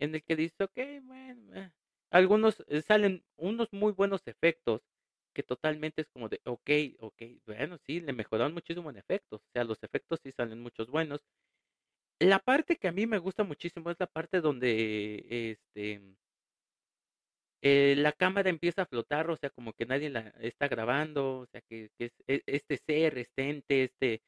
En 0.00 0.14
el 0.14 0.24
que 0.24 0.36
dice, 0.36 0.64
ok, 0.64 0.78
bueno, 1.04 1.54
eh". 1.56 1.72
algunos 2.10 2.64
eh, 2.68 2.82
salen 2.82 3.24
unos 3.36 3.72
muy 3.72 3.92
buenos 3.92 4.22
efectos 4.26 4.82
que 5.34 5.42
totalmente 5.44 6.02
es 6.02 6.08
como 6.10 6.28
de, 6.28 6.40
ok, 6.44 6.70
ok, 7.00 7.22
bueno, 7.46 7.78
sí, 7.86 8.00
le 8.00 8.12
mejoraron 8.14 8.54
muchísimo 8.54 8.90
en 8.90 8.98
efectos, 8.98 9.42
o 9.42 9.50
sea, 9.52 9.64
los 9.64 9.82
efectos 9.84 10.20
sí 10.22 10.32
salen 10.32 10.60
muchos 10.62 10.88
buenos. 10.90 11.22
La 12.20 12.38
parte 12.40 12.76
que 12.76 12.88
a 12.88 12.92
mí 12.92 13.06
me 13.06 13.18
gusta 13.18 13.44
muchísimo 13.44 13.90
es 13.90 13.96
la 14.00 14.06
parte 14.06 14.40
donde 14.40 15.50
este 15.52 16.00
eh, 17.62 17.94
la 17.96 18.12
cámara 18.12 18.50
empieza 18.50 18.82
a 18.82 18.86
flotar, 18.86 19.30
o 19.30 19.36
sea, 19.36 19.50
como 19.50 19.72
que 19.74 19.86
nadie 19.86 20.10
la 20.10 20.20
está 20.40 20.68
grabando, 20.68 21.40
o 21.40 21.46
sea, 21.46 21.60
que, 21.62 21.90
que 21.98 22.06
es, 22.06 22.12
e- 22.26 22.42
este 22.46 22.76
ser, 22.78 23.18
este 23.18 23.50
ente, 23.50 23.84
este, 23.84 24.22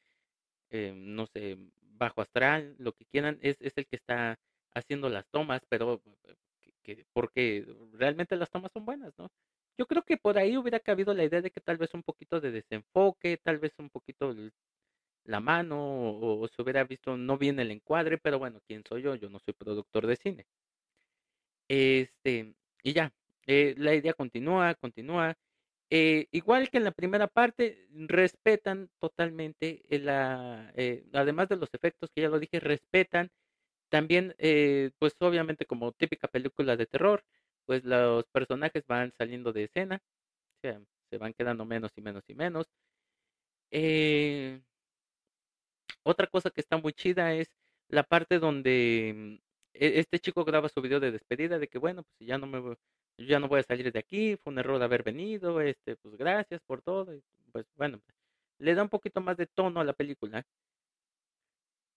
eh, 0.71 0.93
no 0.97 1.27
sé, 1.27 1.59
bajo 1.83 2.21
astral, 2.23 2.77
lo 2.79 2.93
que 2.95 3.07
quieran, 3.07 3.39
es, 3.43 3.57
es 3.61 3.73
el 3.77 3.87
que 3.87 3.97
está 3.97 4.39
haciendo 4.75 5.09
las 5.09 5.29
tomas, 5.31 5.63
pero 5.69 6.03
eh, 6.25 6.35
que, 6.63 6.73
que- 6.97 7.07
porque 7.13 7.67
realmente 7.93 8.37
las 8.37 8.51
tomas 8.51 8.73
son 8.73 8.85
buenas, 8.87 9.13
¿no? 9.19 9.31
Yo 9.79 9.87
creo 9.87 10.03
que 10.05 10.17
por 10.19 10.39
ahí 10.39 10.57
hubiera 10.59 10.81
cabido 10.81 11.15
la 11.15 11.25
idea 11.25 11.41
de 11.43 11.51
que 11.51 11.61
tal 11.61 11.79
vez 11.79 11.95
un 11.95 12.03
poquito 12.03 12.41
de 12.41 12.51
desenfoque, 12.53 13.39
tal 13.43 13.59
vez 13.59 13.73
un 13.79 13.91
poquito 13.91 14.35
la 15.25 15.41
mano, 15.41 15.79
o 16.21 16.47
se 16.49 16.61
hubiera 16.63 16.85
visto 16.85 17.17
no 17.17 17.39
bien 17.39 17.59
el 17.59 17.71
encuadre, 17.71 18.19
pero 18.19 18.39
bueno, 18.39 18.61
¿quién 18.67 18.83
soy 18.87 19.03
yo? 19.03 19.15
Yo 19.15 19.31
no 19.31 19.39
soy 19.39 19.55
productor 19.55 20.07
de 20.07 20.17
cine. 20.17 20.47
Este, 21.69 22.55
y 22.83 22.93
ya, 22.93 23.15
eh, 23.51 23.75
la 23.79 23.95
idea 23.95 24.15
continúa, 24.15 24.75
continúa. 24.77 25.35
Eh, 25.91 26.27
igual 26.33 26.71
que 26.71 26.79
en 26.79 26.85
la 26.85 26.93
primera 26.93 27.29
parte, 27.29 27.89
respetan 28.09 28.91
totalmente 29.01 29.83
eh, 29.89 29.99
la, 30.01 30.73
eh, 30.77 31.05
además 31.13 31.49
de 31.49 31.57
los 31.57 31.69
efectos 31.75 32.11
que 32.15 32.23
ya 32.23 32.29
lo 32.31 32.39
dije, 32.41 32.61
respetan 32.61 33.31
también, 33.91 34.35
pues 34.99 35.15
obviamente 35.21 35.67
como 35.67 35.93
típica 35.93 36.29
película 36.29 36.77
de 36.77 36.87
terror, 36.87 37.25
pues 37.67 37.85
los 37.85 38.25
personajes 38.33 38.85
van 38.87 39.13
saliendo 39.19 39.53
de 39.53 39.65
escena, 39.65 40.01
o 40.59 40.61
sea, 40.63 40.81
se 41.11 41.19
van 41.19 41.35
quedando 41.35 41.65
menos 41.67 41.93
y 41.97 42.03
menos 42.03 42.25
y 42.29 42.35
menos. 42.35 42.69
Otra 46.03 46.27
cosa 46.27 46.51
que 46.51 46.61
está 46.61 46.77
muy 46.79 46.93
chida 46.93 47.35
es 47.35 47.49
la 47.89 48.03
parte 48.05 48.39
donde 48.39 49.13
mm, 49.17 49.35
e- 49.75 50.01
este 50.01 50.19
chico 50.21 50.45
graba 50.45 50.69
su 50.69 50.81
video 50.81 51.01
de 51.01 51.13
despedida 51.13 51.59
de 51.59 51.69
que 51.69 51.79
bueno, 51.79 52.05
pues 52.19 52.29
ya 52.29 52.39
no 52.39 52.47
me 52.47 52.61
voy- 52.61 52.77
yo 53.21 53.27
ya 53.27 53.41
no 53.41 53.49
voy 53.49 53.61
a 53.61 53.63
salir 53.65 53.93
de 53.93 53.99
aquí, 54.01 54.37
fue 54.37 54.53
un 54.53 54.59
error 54.61 54.83
haber 54.83 55.03
venido, 55.05 55.61
este, 55.61 55.97
pues 55.97 56.17
gracias 56.17 56.61
por 56.67 56.83
todo, 56.83 57.15
y 57.15 57.23
pues 57.53 57.67
bueno, 57.77 58.03
le 58.59 58.75
da 58.75 58.83
un 58.85 58.89
poquito 58.91 59.21
más 59.21 59.37
de 59.39 59.47
tono 59.47 59.81
a 59.81 59.85
la 59.85 59.95
película, 59.95 60.47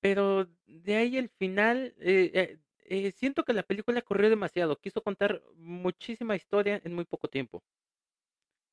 pero 0.02 0.46
de 0.66 0.96
ahí 0.96 1.18
el 1.18 1.30
final, 1.30 1.94
eh, 2.00 2.32
eh, 2.34 2.60
eh, 2.86 3.12
siento 3.12 3.44
que 3.44 3.54
la 3.54 3.64
película 3.64 4.02
corrió 4.02 4.30
demasiado, 4.30 4.78
quiso 4.80 5.02
contar 5.02 5.42
muchísima 5.56 6.36
historia 6.36 6.82
en 6.84 6.94
muy 6.94 7.06
poco 7.06 7.28
tiempo. 7.30 7.64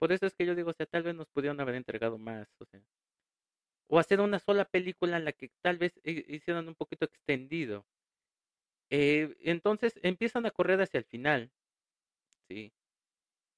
Por 0.00 0.10
eso 0.10 0.26
es 0.26 0.34
que 0.34 0.44
yo 0.44 0.56
digo, 0.56 0.70
o 0.70 0.72
sea, 0.72 0.86
tal 0.86 1.04
vez 1.04 1.14
nos 1.14 1.28
pudieron 1.28 1.60
haber 1.60 1.76
entregado 1.76 2.18
más, 2.18 2.48
o 2.58 2.64
sea, 2.64 2.82
o 3.88 3.98
hacer 3.98 4.20
una 4.22 4.38
sola 4.38 4.64
película 4.64 5.18
en 5.18 5.26
la 5.26 5.32
que 5.32 5.50
tal 5.60 5.76
vez 5.76 6.00
hi- 6.02 6.24
hicieran 6.28 6.66
un 6.68 6.74
poquito 6.74 7.04
extendido. 7.04 7.86
Eh, 8.90 9.36
entonces 9.40 9.98
empiezan 10.02 10.46
a 10.46 10.50
correr 10.50 10.80
hacia 10.80 10.98
el 10.98 11.04
final, 11.04 11.50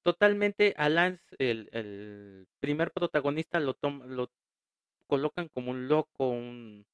Totalmente 0.03 0.73
a 0.77 0.89
Lance, 0.89 1.23
el, 1.39 1.69
el 1.71 2.47
primer 2.59 2.91
protagonista, 2.91 3.59
lo, 3.61 3.77
lo 4.05 4.29
colocan 5.07 5.49
como 5.49 5.71
un 5.71 5.87
loco, 5.87 6.29
un 6.29 6.85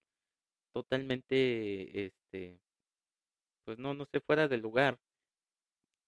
totalmente, 0.73 2.05
este, 2.07 2.59
pues 3.63 3.77
no, 3.79 3.93
no 3.93 4.05
sé, 4.05 4.19
fuera 4.19 4.49
de 4.49 4.57
lugar. 4.57 4.97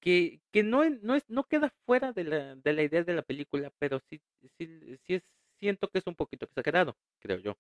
Que, 0.01 0.41
que 0.51 0.63
no, 0.63 0.83
no, 0.89 1.15
es, 1.15 1.23
no 1.29 1.43
queda 1.45 1.69
fuera 1.85 2.11
de 2.11 2.23
la, 2.23 2.55
de 2.55 2.73
la 2.73 2.83
idea 2.83 3.03
de 3.03 3.13
la 3.13 3.21
película, 3.21 3.71
pero 3.79 3.99
sí, 4.09 4.19
sí, 4.57 4.97
sí 5.05 5.13
es, 5.15 5.23
siento 5.59 5.89
que 5.89 5.99
es 5.99 6.07
un 6.07 6.15
poquito 6.15 6.45
exagerado, 6.45 6.97
creo 7.19 7.37
yo. 7.37 7.55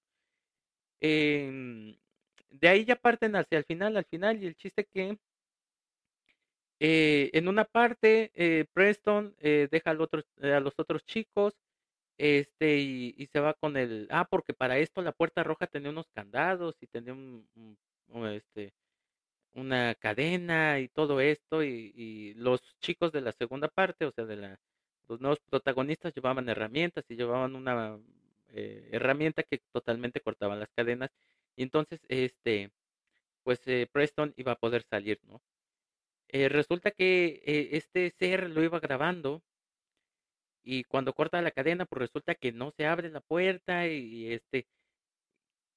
Em, 1.01 1.97
de 2.49 2.67
ahí 2.69 2.85
ya 2.85 2.95
parten 2.95 3.35
hacia 3.35 3.57
el 3.57 3.65
final, 3.65 3.97
al 3.97 4.05
final, 4.05 4.41
y 4.41 4.47
el 4.47 4.55
chiste 4.55 4.85
que 4.85 5.17
eh, 6.83 7.29
en 7.33 7.47
una 7.47 7.65
parte 7.65 8.31
eh, 8.33 8.65
Preston 8.73 9.35
eh, 9.39 9.67
deja 9.71 9.91
eh, 10.41 10.53
a 10.53 10.59
los 10.59 10.73
otros 10.79 11.05
chicos 11.05 11.53
este 12.17 12.77
y, 12.79 13.27
se 13.31 13.39
va 13.39 13.53
con 13.53 13.77
el 13.77 14.07
ah 14.11 14.25
porque 14.29 14.53
para 14.53 14.79
esto 14.79 15.01
la 15.03 15.11
puerta 15.11 15.43
roja 15.43 15.67
tenía 15.67 15.91
unos 15.91 16.09
candados 16.09 16.75
y 16.81 16.87
tenía 16.87 17.13
un, 17.13 17.47
este 18.33 18.73
una 19.53 19.95
cadena 19.95 20.79
y 20.79 20.87
todo 20.89 21.21
esto 21.21 21.63
y, 21.63 22.33
los 22.35 22.61
chicos 22.79 23.11
de 23.11 23.21
la 23.21 23.33
segunda 23.33 23.67
parte 23.69 24.05
o 24.05 24.11
sea 24.11 24.25
de 24.25 24.37
la 24.37 24.59
los 25.07 25.21
nuevos 25.21 25.39
protagonistas 25.49 26.15
llevaban 26.15 26.49
herramientas 26.49 27.05
y 27.09 27.15
llevaban 27.15 27.55
una 27.55 27.99
eh, 28.49 28.89
herramienta 28.91 29.43
que 29.43 29.59
totalmente 29.71 30.21
cortaba 30.21 30.55
las 30.55 30.69
cadenas 30.75 31.11
y 31.55 31.63
entonces 31.63 32.01
este 32.09 32.71
pues 33.43 33.61
eh, 33.67 33.87
Preston 33.91 34.33
iba 34.37 34.53
a 34.53 34.59
poder 34.59 34.83
salir 34.89 35.19
no 35.23 35.41
Eh, 36.33 36.47
resulta 36.49 36.91
que 36.91 37.41
eh, 37.45 37.69
este 37.73 38.09
ser 38.17 38.49
lo 38.49 38.63
iba 38.63 38.79
grabando 38.79 39.43
y 40.63 40.83
cuando 40.85 41.13
corta 41.13 41.41
la 41.41 41.51
cadena, 41.51 41.85
pues 41.85 41.99
resulta 42.01 42.35
que 42.35 42.51
no 42.53 42.71
se 42.71 42.85
abre 42.85 43.09
la 43.09 43.19
puerta 43.21 43.87
y 43.87 44.31
este, 44.31 44.67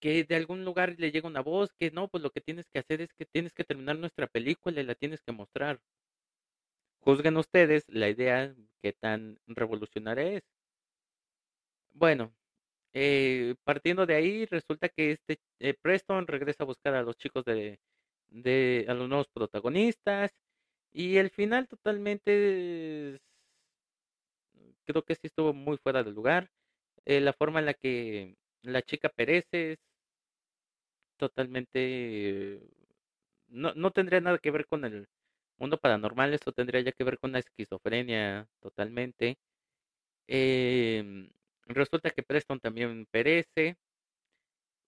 que 0.00 0.24
de 0.24 0.36
algún 0.36 0.64
lugar 0.64 0.94
le 0.98 1.10
llega 1.10 1.26
una 1.28 1.40
voz 1.40 1.72
que 1.78 1.90
no, 1.90 2.08
pues 2.08 2.22
lo 2.22 2.30
que 2.30 2.40
tienes 2.40 2.66
que 2.68 2.78
hacer 2.78 3.00
es 3.00 3.12
que 3.14 3.26
tienes 3.26 3.52
que 3.52 3.64
terminar 3.64 3.98
nuestra 3.98 4.26
película 4.28 4.80
y 4.80 4.84
la 4.84 4.94
tienes 4.94 5.20
que 5.22 5.32
mostrar. 5.32 5.80
Juzguen 7.00 7.36
ustedes 7.36 7.84
la 7.88 8.08
idea 8.08 8.54
que 8.82 8.92
tan 8.92 9.38
revolucionaria 9.46 10.24
es. 10.38 10.42
Bueno, 11.92 12.34
eh, 12.92 13.54
partiendo 13.64 14.06
de 14.06 14.14
ahí, 14.16 14.46
resulta 14.46 14.88
que 14.88 15.12
este 15.12 15.38
eh, 15.60 15.74
Preston 15.74 16.26
regresa 16.26 16.64
a 16.64 16.66
buscar 16.66 16.94
a 16.94 17.02
los 17.02 17.16
chicos 17.16 17.44
de, 17.44 17.80
de, 18.28 18.86
a 18.88 18.94
los 18.94 19.08
nuevos 19.08 19.28
protagonistas 19.28 20.32
y 20.94 21.18
el 21.18 21.30
final 21.30 21.68
totalmente 21.68 23.20
creo 24.84 25.04
que 25.04 25.14
sí 25.14 25.22
estuvo 25.24 25.52
muy 25.52 25.76
fuera 25.78 26.02
de 26.02 26.12
lugar. 26.12 26.50
Eh, 27.04 27.20
la 27.20 27.32
forma 27.32 27.60
en 27.60 27.66
la 27.66 27.74
que 27.74 28.36
la 28.62 28.82
chica 28.82 29.08
perece 29.10 29.72
es 29.72 29.78
totalmente... 31.16 32.60
No, 33.48 33.74
no 33.74 33.90
tendría 33.92 34.20
nada 34.20 34.38
que 34.38 34.50
ver 34.50 34.66
con 34.66 34.84
el 34.84 35.06
mundo 35.58 35.78
paranormal, 35.78 36.34
esto 36.34 36.52
tendría 36.52 36.80
ya 36.82 36.92
que 36.92 37.04
ver 37.04 37.18
con 37.18 37.32
la 37.32 37.40
esquizofrenia 37.40 38.48
totalmente. 38.60 39.38
Em, 40.28 41.30
resulta 41.66 42.10
que 42.10 42.22
Preston 42.22 42.60
también 42.60 43.06
perece 43.10 43.76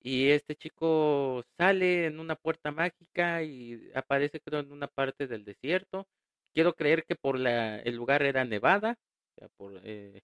y 0.02 0.30
este 0.30 0.56
chico 0.56 1.44
sale 1.58 2.06
en 2.06 2.20
una 2.20 2.36
puerta 2.36 2.70
mágica 2.72 3.42
y 3.42 3.90
aparece 3.94 4.40
creo 4.40 4.60
en 4.60 4.72
una 4.72 4.88
parte 4.88 5.26
del 5.26 5.44
desierto. 5.44 6.06
Quiero 6.54 6.74
creer 6.74 7.04
que 7.04 7.16
por 7.16 7.38
la, 7.38 7.78
el 7.80 7.96
lugar 7.96 8.22
era 8.22 8.44
Nevada, 8.44 8.98
o 9.36 9.40
sea, 9.40 9.48
por, 9.56 9.80
eh, 9.84 10.20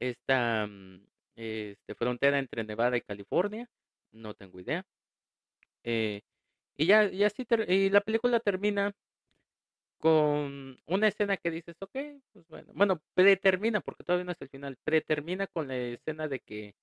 esta 0.00 0.66
mm, 0.66 1.06
este, 1.36 1.94
frontera 1.94 2.38
entre 2.38 2.64
Nevada 2.64 2.96
y 2.96 3.02
California, 3.02 3.68
no 4.12 4.34
tengo 4.34 4.60
idea. 4.60 4.84
Eh, 5.84 6.22
y 6.76 6.86
ya, 6.86 7.04
y 7.10 7.24
así 7.24 7.46
y 7.68 7.90
la 7.90 8.00
película 8.00 8.40
termina 8.40 8.92
con 9.98 10.78
una 10.86 11.08
escena 11.08 11.36
que 11.36 11.50
dices, 11.50 11.76
ok, 11.80 11.96
pues 12.32 12.46
bueno, 12.48 12.72
bueno, 12.74 13.02
pretermina, 13.14 13.80
porque 13.80 14.04
todavía 14.04 14.24
no 14.24 14.32
es 14.32 14.40
el 14.40 14.48
final, 14.48 14.76
pretermina 14.84 15.46
con 15.48 15.68
la 15.68 15.76
escena 15.76 16.28
de 16.28 16.40
que 16.40 16.74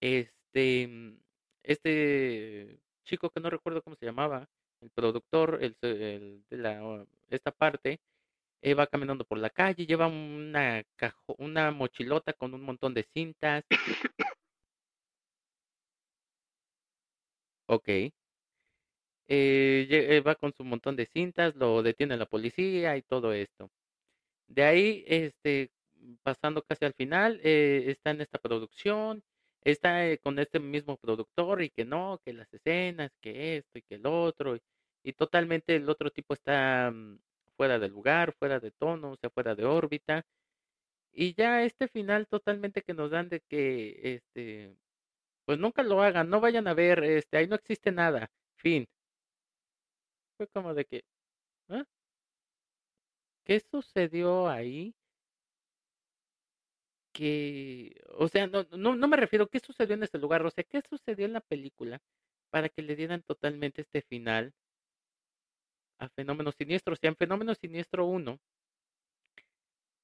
este, 0.00 0.88
mm, 0.88 1.18
este 1.62 2.78
chico 3.04 3.30
que 3.30 3.40
no 3.40 3.50
recuerdo 3.50 3.82
cómo 3.82 3.96
se 3.96 4.06
llamaba, 4.06 4.48
el 4.80 4.90
productor, 4.90 5.58
el, 5.62 5.76
el 5.82 6.44
de 6.50 6.56
la, 6.56 7.06
esta 7.30 7.50
parte, 7.52 8.00
eh, 8.62 8.74
va 8.74 8.86
caminando 8.86 9.24
por 9.24 9.38
la 9.38 9.50
calle, 9.50 9.86
lleva 9.86 10.08
una, 10.08 10.84
una 11.38 11.70
mochilota 11.72 12.32
con 12.34 12.54
un 12.54 12.62
montón 12.62 12.94
de 12.94 13.04
cintas. 13.14 13.64
Ok. 17.66 17.88
Eh, 19.30 19.86
eh, 19.90 20.20
va 20.20 20.34
con 20.36 20.52
su 20.54 20.64
montón 20.64 20.96
de 20.96 21.06
cintas, 21.06 21.54
lo 21.56 21.82
detiene 21.82 22.16
la 22.16 22.26
policía 22.26 22.96
y 22.96 23.02
todo 23.02 23.32
esto. 23.32 23.70
De 24.48 24.64
ahí, 24.64 25.04
este, 25.08 25.70
pasando 26.22 26.62
casi 26.62 26.84
al 26.86 26.94
final, 26.94 27.40
eh, 27.44 27.86
está 27.88 28.10
en 28.12 28.22
esta 28.22 28.38
producción, 28.38 29.22
está 29.62 30.06
eh, 30.06 30.18
con 30.18 30.38
este 30.38 30.60
mismo 30.60 30.96
productor 30.96 31.62
y 31.62 31.70
que 31.70 31.84
no, 31.84 32.20
que 32.24 32.32
las 32.32 32.52
escenas, 32.52 33.10
que 33.20 33.58
esto 33.58 33.78
y 33.78 33.82
que 33.82 33.96
el 33.96 34.06
otro, 34.06 34.56
y, 35.02 35.12
totalmente 35.14 35.76
el 35.76 35.88
otro 35.88 36.10
tipo 36.10 36.34
está 36.34 36.90
mm, 36.90 37.18
fuera 37.56 37.78
de 37.78 37.88
lugar, 37.88 38.34
fuera 38.38 38.60
de 38.60 38.70
tono, 38.72 39.12
o 39.12 39.16
sea, 39.16 39.30
fuera 39.30 39.54
de 39.54 39.64
órbita. 39.64 40.24
Y 41.12 41.34
ya 41.34 41.64
este 41.64 41.88
final 41.88 42.26
totalmente 42.28 42.82
que 42.82 42.94
nos 42.94 43.10
dan 43.10 43.28
de 43.28 43.40
que, 43.40 44.00
este, 44.16 44.76
pues 45.46 45.58
nunca 45.58 45.82
lo 45.82 46.02
hagan, 46.02 46.30
no 46.30 46.40
vayan 46.40 46.68
a 46.68 46.74
ver, 46.74 47.04
este, 47.04 47.38
ahí 47.38 47.46
no 47.48 47.56
existe 47.56 47.92
nada, 47.92 48.30
fin. 48.56 48.88
Fue 50.36 50.46
como 50.48 50.74
de 50.74 50.84
que, 50.84 51.04
¿ah? 51.68 51.84
¿qué 53.44 53.60
sucedió 53.60 54.48
ahí? 54.48 54.94
Que, 57.18 58.00
o 58.16 58.28
sea, 58.28 58.46
no, 58.46 58.64
no, 58.70 58.94
no 58.94 59.08
me 59.08 59.16
refiero, 59.16 59.48
¿qué 59.48 59.58
sucedió 59.58 59.94
en 59.96 60.04
ese 60.04 60.18
lugar? 60.18 60.46
O 60.46 60.50
sea, 60.50 60.62
¿qué 60.62 60.80
sucedió 60.88 61.26
en 61.26 61.32
la 61.32 61.40
película 61.40 62.00
para 62.50 62.68
que 62.68 62.80
le 62.80 62.94
dieran 62.94 63.22
totalmente 63.22 63.82
este 63.82 64.02
final 64.02 64.54
a 65.98 66.08
Fenómeno 66.10 66.52
Siniestro? 66.52 66.92
O 66.94 66.96
sea, 66.96 67.10
en 67.10 67.16
Fenómeno 67.16 67.56
Siniestro 67.56 68.06
1, 68.06 68.38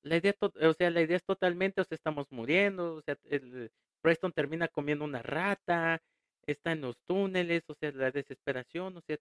la 0.03 0.17
idea, 0.17 0.35
o 0.41 0.75
sea, 0.75 0.91
la 0.91 1.03
idea 1.03 1.17
es 1.17 1.25
totalmente, 1.25 1.81
o 1.81 1.85
sea, 1.85 1.95
estamos 1.95 2.27
muriendo, 2.33 2.97
o 2.97 3.03
sea, 3.03 3.17
el, 3.31 3.71
Preston 4.03 4.33
termina 4.33 4.67
comiendo 4.67 5.05
una 5.05 5.23
rata, 5.23 6.03
está 6.47 6.73
en 6.73 6.81
los 6.81 6.97
túneles, 7.07 7.63
o 7.69 7.75
sea, 7.77 7.93
la 7.93 8.11
desesperación, 8.11 8.97
o 8.97 9.03
sea, 9.03 9.19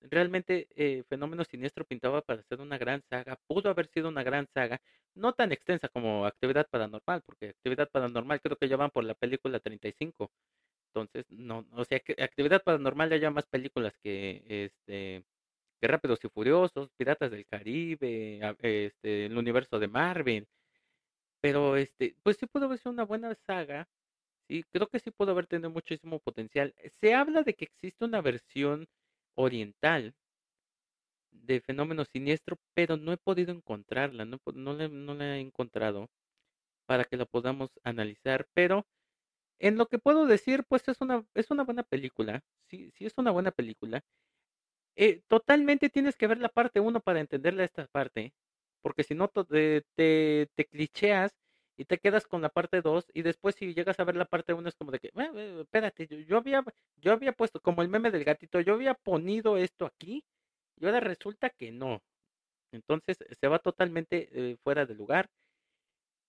realmente 0.00 0.68
eh, 0.76 1.04
Fenómeno 1.08 1.44
Siniestro 1.44 1.84
pintaba 1.84 2.22
para 2.22 2.42
ser 2.42 2.60
una 2.60 2.78
gran 2.78 3.02
saga, 3.08 3.38
pudo 3.46 3.70
haber 3.70 3.88
sido 3.88 4.08
una 4.08 4.22
gran 4.22 4.46
saga, 4.54 4.80
no 5.14 5.32
tan 5.34 5.52
extensa 5.52 5.88
como 5.88 6.26
Actividad 6.26 6.68
Paranormal, 6.70 7.22
porque 7.22 7.50
Actividad 7.50 7.88
Paranormal 7.90 8.40
creo 8.40 8.56
que 8.56 8.68
ya 8.68 8.76
van 8.76 8.90
por 8.90 9.04
la 9.04 9.14
película 9.14 9.60
35. 9.60 10.30
Entonces, 10.94 11.26
no, 11.30 11.66
o 11.72 11.84
sea, 11.84 12.00
que 12.00 12.14
Actividad 12.22 12.62
Paranormal 12.62 13.10
ya 13.10 13.16
lleva 13.16 13.30
más 13.32 13.46
películas 13.46 13.94
que 14.02 14.42
este 14.48 15.24
que 15.80 15.88
Rápidos 15.88 16.24
y 16.24 16.28
Furiosos, 16.28 16.90
Piratas 16.96 17.30
del 17.30 17.46
Caribe, 17.46 18.40
este 18.62 19.26
el 19.26 19.36
universo 19.36 19.78
de 19.78 19.88
Marvel. 19.88 20.46
Pero 21.40 21.76
este, 21.76 22.16
pues 22.22 22.36
sí 22.38 22.46
pudo 22.46 22.66
haber 22.66 22.78
sido 22.78 22.92
una 22.92 23.04
buena 23.04 23.34
saga. 23.46 23.86
Sí, 24.48 24.64
creo 24.70 24.88
que 24.88 25.00
sí 25.00 25.10
pudo 25.10 25.32
haber 25.32 25.46
tenido 25.46 25.70
muchísimo 25.70 26.20
potencial. 26.20 26.74
Se 27.00 27.14
habla 27.14 27.42
de 27.42 27.54
que 27.54 27.66
existe 27.66 28.04
una 28.04 28.22
versión 28.22 28.86
oriental 29.36 30.14
de 31.32 31.60
Fenómeno 31.60 32.04
Siniestro, 32.04 32.56
pero 32.74 32.96
no 32.96 33.12
he 33.12 33.16
podido 33.16 33.52
encontrarla, 33.52 34.24
no, 34.24 34.38
no, 34.54 34.72
la, 34.74 34.88
no 34.88 35.14
la 35.14 35.36
he 35.36 35.40
encontrado 35.40 36.08
para 36.86 37.04
que 37.04 37.16
la 37.16 37.26
podamos 37.26 37.70
analizar, 37.84 38.46
pero 38.54 38.86
en 39.60 39.78
lo 39.78 39.86
que 39.88 39.98
puedo 39.98 40.26
decir, 40.26 40.64
pues 40.68 40.88
es 40.88 41.00
una, 41.00 41.26
es 41.34 41.50
una 41.50 41.64
buena 41.64 41.84
película, 41.84 42.42
sí, 42.68 42.90
sí 42.92 43.06
es 43.06 43.14
una 43.18 43.30
buena 43.32 43.52
película. 43.52 44.02
Eh, 44.96 45.22
totalmente 45.28 45.90
tienes 45.90 46.16
que 46.16 46.26
ver 46.28 46.38
la 46.38 46.48
parte 46.50 46.80
1 46.80 47.00
para 47.00 47.20
entenderla 47.20 47.64
esta 47.64 47.86
parte, 47.88 48.34
porque 48.82 49.04
si 49.04 49.14
no 49.14 49.28
te, 49.28 49.84
te, 49.96 50.48
te 50.56 50.64
clicheas 50.66 51.32
y 51.76 51.84
te 51.84 51.98
quedas 51.98 52.26
con 52.26 52.42
la 52.42 52.48
parte 52.48 52.82
2 52.82 53.06
y 53.14 53.22
después 53.22 53.54
si 53.56 53.74
llegas 53.74 53.98
a 53.98 54.04
ver 54.04 54.16
la 54.16 54.26
parte 54.26 54.52
1 54.52 54.68
es 54.68 54.74
como 54.76 54.92
de 54.92 55.00
que, 55.00 55.08
eh, 55.08 55.12
eh, 55.34 55.58
espérate, 55.62 56.06
yo, 56.26 56.36
había, 56.38 56.64
yo 56.96 57.12
había 57.12 57.32
puesto 57.32 57.60
como 57.60 57.82
el 57.82 57.88
meme 57.88 58.10
del 58.10 58.24
gatito, 58.24 58.60
yo 58.60 58.74
había 58.74 58.94
ponido 58.94 59.56
esto 59.56 59.86
aquí 59.86 60.24
y 60.76 60.86
ahora 60.86 61.00
resulta 61.00 61.50
que 61.50 61.72
no. 61.72 62.02
Entonces 62.72 63.18
se 63.40 63.48
va 63.48 63.58
totalmente 63.60 64.28
eh, 64.32 64.56
fuera 64.62 64.86
de 64.86 64.94
lugar. 64.94 65.30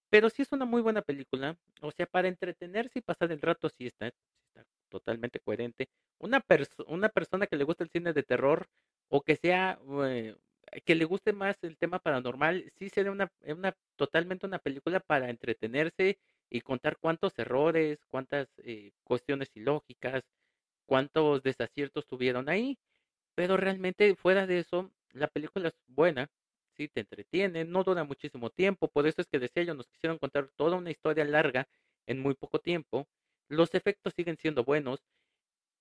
Pero 0.10 0.30
sí 0.30 0.44
es 0.44 0.52
una 0.52 0.66
muy 0.66 0.82
buena 0.82 1.02
película. 1.02 1.58
O 1.82 1.92
sea, 1.92 2.06
para 2.06 2.28
entretenerse 2.28 3.00
y 3.00 3.02
pasar 3.02 3.32
el 3.32 3.42
rato 3.42 3.70
sí 3.70 3.88
está, 3.88 4.08
está 4.08 4.66
totalmente 4.90 5.40
coherente. 5.40 5.90
Una, 6.20 6.44
una 6.88 7.10
persona 7.10 7.48
que 7.48 7.56
le 7.58 7.64
gusta 7.64 7.84
el 7.84 7.90
cine 7.90 8.14
de 8.14 8.24
terror 8.24 8.68
o 9.10 9.22
que 9.22 9.36
sea 9.36 9.80
que 10.86 10.96
le 10.96 11.06
guste 11.06 11.34
más 11.34 11.58
el 11.64 11.78
tema 11.78 12.00
paranormal, 12.00 12.72
sí 12.78 12.90
sería 12.90 13.12
una, 13.12 13.32
una 13.48 13.76
totalmente 13.96 14.46
una 14.46 14.60
película 14.60 15.00
para 15.00 15.30
entretenerse 15.30 16.20
y 16.50 16.62
contar 16.62 16.98
cuántos 16.98 17.38
errores, 17.40 18.00
cuántas 18.08 18.48
eh, 18.58 18.92
cuestiones 19.04 19.50
ilógicas, 19.56 20.24
cuántos 20.86 21.44
desaciertos 21.44 22.08
tuvieron 22.08 22.50
ahí. 22.50 22.78
Pero 23.36 23.58
realmente 23.58 24.16
fuera 24.16 24.48
de 24.48 24.60
eso, 24.60 24.92
la 25.12 25.28
película 25.28 25.70
es 25.70 25.76
buena, 25.88 26.30
sí, 26.76 26.88
te 26.88 27.02
entretiene, 27.02 27.66
no 27.66 27.84
dura 27.84 28.04
muchísimo 28.04 28.50
tiempo, 28.50 28.88
por 28.90 29.08
eso 29.08 29.22
es 29.22 29.28
que 29.28 29.40
decía 29.40 29.64
yo, 29.64 29.74
nos 29.74 29.88
quisieron 29.88 30.20
contar 30.20 30.50
toda 30.56 30.78
una 30.78 30.92
historia 30.92 31.26
larga 31.26 31.68
en 32.08 32.20
muy 32.22 32.36
poco 32.36 32.60
tiempo. 32.60 33.08
Los 33.48 33.74
efectos 33.76 34.14
siguen 34.16 34.38
siendo 34.38 34.64
buenos, 34.64 35.04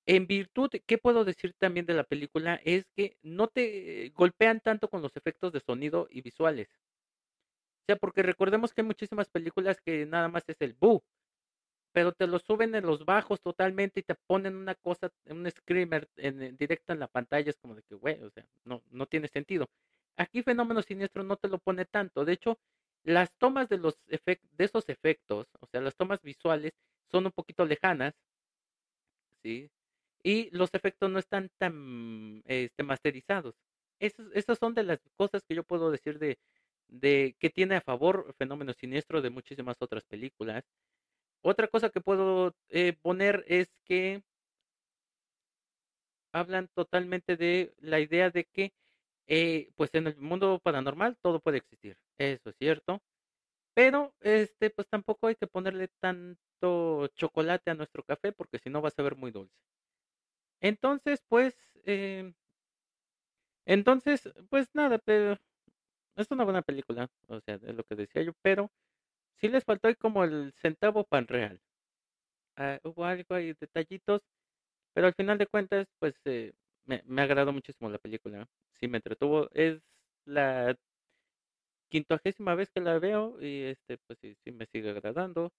en 0.07 0.27
virtud, 0.27 0.71
¿qué 0.87 0.99
puedo 0.99 1.25
decir 1.25 1.55
también 1.59 1.87
de 1.87 1.95
la 1.95 2.05
película? 2.05 2.61
Es 2.65 2.87
que 2.97 3.17
no 3.23 3.49
te 3.49 4.11
golpean 4.15 4.61
tanto 4.61 4.89
con 4.89 5.03
los 5.03 5.17
efectos 5.17 5.53
de 5.53 5.61
sonido 5.61 6.09
y 6.11 6.21
visuales. 6.23 6.69
O 7.83 7.87
sea, 7.87 7.97
porque 7.97 8.23
recordemos 8.23 8.73
que 8.73 8.81
hay 8.83 8.87
muchísimas 8.87 9.29
películas 9.29 9.81
que 9.81 10.07
nada 10.07 10.29
más 10.29 10.45
es 10.49 10.57
el 10.61 10.75
bu, 10.75 11.03
pero 11.93 12.13
te 12.13 12.27
lo 12.27 12.39
suben 12.39 12.75
en 12.75 12.87
los 12.87 13.05
bajos 13.05 13.41
totalmente 13.41 14.01
y 14.01 14.03
te 14.03 14.15
ponen 14.27 14.57
una 14.57 14.75
cosa, 14.75 15.11
un 15.27 15.51
screamer 15.51 16.09
en, 16.17 16.57
directo 16.57 16.93
en 16.93 17.01
la 17.01 17.09
pantalla, 17.09 17.51
es 17.51 17.59
como 17.59 17.75
de 17.75 17.83
que, 17.83 17.95
güey, 17.95 18.21
o 18.23 18.31
sea, 18.31 18.45
no, 18.65 18.83
no 18.91 19.07
tiene 19.07 19.29
sentido. 19.29 19.69
Aquí 20.17 20.43
Fenómeno 20.43 20.83
Siniestro 20.83 21.25
no 21.25 21.37
te 21.37 21.49
lo 21.49 21.59
pone 21.59 21.85
tanto. 21.87 22.25
De 22.25 22.33
hecho, 22.35 22.59
las 23.05 23.33
tomas 23.39 23.69
de, 23.69 23.79
los 23.79 23.99
de 24.07 24.39
esos 24.59 24.89
efectos, 24.89 25.49
o 25.61 25.67
sea, 25.67 25.81
las 25.81 25.97
tomas 25.97 26.23
visuales, 26.23 26.73
son 27.11 27.27
un 27.27 27.33
poquito 27.33 27.65
lejanas, 27.65 28.15
¿sí? 29.43 29.71
Y 30.25 30.51
los 30.57 30.75
efectos 30.75 31.11
no 31.11 31.19
están 31.21 31.51
tan 31.59 32.43
este, 32.47 32.83
masterizados. 32.83 33.55
Esos, 34.01 34.27
esas 34.35 34.59
son 34.59 34.75
de 34.75 34.83
las 34.83 34.99
cosas 35.17 35.45
que 35.45 35.55
yo 35.55 35.63
puedo 35.65 35.91
decir 35.91 36.19
de, 36.19 36.39
de 36.89 37.37
que 37.39 37.51
tiene 37.51 37.77
a 37.77 37.81
favor 37.83 38.35
Fenómeno 38.39 38.73
Siniestro 38.73 39.23
de 39.23 39.31
muchísimas 39.31 39.77
otras 39.81 40.05
películas. 40.05 40.65
Otra 41.43 41.69
cosa 41.69 41.91
que 41.91 42.01
puedo 42.01 42.57
eh, 42.71 42.95
poner 43.03 43.45
es 43.49 43.69
que 43.85 44.23
hablan 46.33 46.69
totalmente 46.75 47.37
de 47.37 47.75
la 47.79 48.01
idea 48.01 48.31
de 48.31 48.45
que 48.45 48.73
eh, 49.27 49.71
pues 49.77 49.91
en 49.95 50.07
el 50.09 50.17
mundo 50.17 50.59
paranormal 50.63 51.17
todo 51.23 51.41
puede 51.41 51.59
existir. 51.59 51.97
Eso 52.19 52.51
es 52.51 52.57
cierto. 52.57 53.03
Pero 53.75 54.15
este 54.21 54.71
pues 54.71 54.89
tampoco 54.89 55.27
hay 55.29 55.37
que 55.37 55.47
ponerle 55.49 55.89
tanto 56.01 57.09
chocolate 57.15 57.71
a 57.71 57.75
nuestro 57.75 58.03
café 58.05 58.33
porque 58.33 58.59
si 58.59 58.71
no 58.71 58.83
va 58.83 58.89
a 58.89 58.93
saber 58.93 59.17
muy 59.17 59.31
dulce. 59.31 59.55
Entonces, 60.65 61.23
pues, 61.29 61.57
eh, 61.85 62.33
entonces, 63.67 64.29
pues 64.51 64.69
nada, 64.75 64.99
pero 64.99 65.39
es 66.17 66.31
una 66.31 66.45
buena 66.45 66.63
película, 66.63 67.09
o 67.29 67.41
sea, 67.41 67.57
es 67.57 67.75
lo 67.77 67.85
que 67.85 67.97
decía 67.97 68.23
yo, 68.23 68.33
pero 68.43 68.71
sí 69.41 69.49
les 69.49 69.65
faltó 69.65 69.89
ahí 69.89 69.97
como 69.97 70.25
el 70.25 70.53
centavo 70.55 71.05
pan 71.05 71.27
real. 71.29 71.61
Ah, 72.57 72.81
hubo 72.85 73.05
algo 73.05 73.35
ahí, 73.35 73.55
detallitos, 73.61 74.23
pero 74.95 75.09
al 75.09 75.15
final 75.15 75.39
de 75.39 75.47
cuentas, 75.49 75.89
pues 76.01 76.15
eh, 76.27 76.53
me, 76.87 77.03
me 77.07 77.23
agradó 77.23 77.53
muchísimo 77.53 77.91
la 77.91 77.99
película, 77.99 78.47
sí 78.81 78.89
me 78.89 78.99
entretuvo, 78.99 79.51
es 79.53 79.83
la 80.27 80.77
quincuagésima 81.91 82.55
vez 82.55 82.71
que 82.71 82.81
la 82.81 82.99
veo 82.99 83.41
y 83.41 83.63
este, 83.63 83.99
pues 84.07 84.19
sí, 84.21 84.35
sí 84.45 84.53
me 84.53 84.67
sigue 84.67 84.91
agradando. 84.91 85.51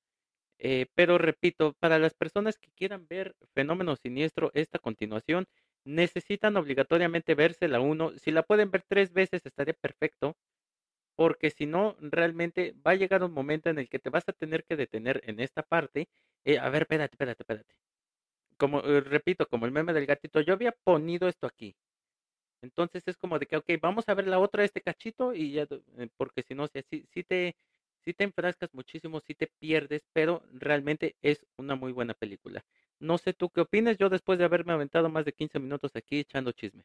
Eh, 0.59 0.87
pero 0.95 1.17
repito, 1.17 1.73
para 1.79 1.99
las 1.99 2.13
personas 2.13 2.57
que 2.57 2.71
quieran 2.71 3.07
ver 3.07 3.35
Fenómeno 3.53 3.95
Siniestro, 3.95 4.51
esta 4.53 4.79
continuación, 4.79 5.45
necesitan 5.85 6.57
obligatoriamente 6.57 7.35
verse 7.35 7.67
la 7.67 7.79
1. 7.79 8.13
Si 8.17 8.31
la 8.31 8.43
pueden 8.43 8.71
ver 8.71 8.83
tres 8.87 9.13
veces 9.13 9.45
estaría 9.45 9.73
perfecto, 9.73 10.35
porque 11.15 11.51
si 11.51 11.65
no, 11.65 11.95
realmente 11.99 12.75
va 12.85 12.91
a 12.91 12.95
llegar 12.95 13.23
un 13.23 13.33
momento 13.33 13.69
en 13.69 13.79
el 13.79 13.89
que 13.89 13.99
te 13.99 14.09
vas 14.09 14.25
a 14.27 14.33
tener 14.33 14.65
que 14.65 14.75
detener 14.75 15.21
en 15.25 15.39
esta 15.39 15.63
parte. 15.63 16.07
Eh, 16.45 16.59
a 16.59 16.69
ver, 16.69 16.83
espérate, 16.83 17.13
espérate, 17.15 17.43
espérate. 17.43 17.75
Como, 18.57 18.81
eh, 18.81 19.01
repito, 19.01 19.47
como 19.47 19.65
el 19.65 19.71
meme 19.71 19.93
del 19.93 20.05
gatito, 20.05 20.41
yo 20.41 20.53
había 20.53 20.73
ponido 20.83 21.27
esto 21.27 21.47
aquí. 21.47 21.75
Entonces 22.61 23.03
es 23.07 23.17
como 23.17 23.39
de 23.39 23.45
que, 23.47 23.57
ok, 23.57 23.65
vamos 23.81 24.09
a 24.09 24.13
ver 24.15 24.27
la 24.27 24.39
otra, 24.39 24.63
este 24.63 24.81
cachito, 24.81 25.33
y 25.33 25.53
ya, 25.53 25.67
porque 26.17 26.43
si 26.43 26.55
no, 26.55 26.67
si, 26.67 27.05
si 27.13 27.23
te, 27.23 27.55
si 28.05 28.13
te 28.13 28.23
enfrascas 28.23 28.73
muchísimo, 28.73 29.19
si 29.19 29.33
te 29.33 29.47
pierdes, 29.47 30.03
pero 30.13 30.43
realmente 30.53 31.15
es 31.23 31.45
una 31.57 31.75
muy 31.75 31.91
buena 31.91 32.13
película. 32.13 32.63
No 32.99 33.17
sé 33.17 33.33
tú 33.33 33.49
qué 33.49 33.61
opinas, 33.61 33.97
yo 33.97 34.09
después 34.09 34.37
de 34.39 34.45
haberme 34.45 34.73
aventado 34.73 35.09
más 35.09 35.25
de 35.25 35.33
15 35.33 35.59
minutos 35.59 35.95
aquí 35.95 36.19
echando 36.19 36.51
chisme. 36.51 36.83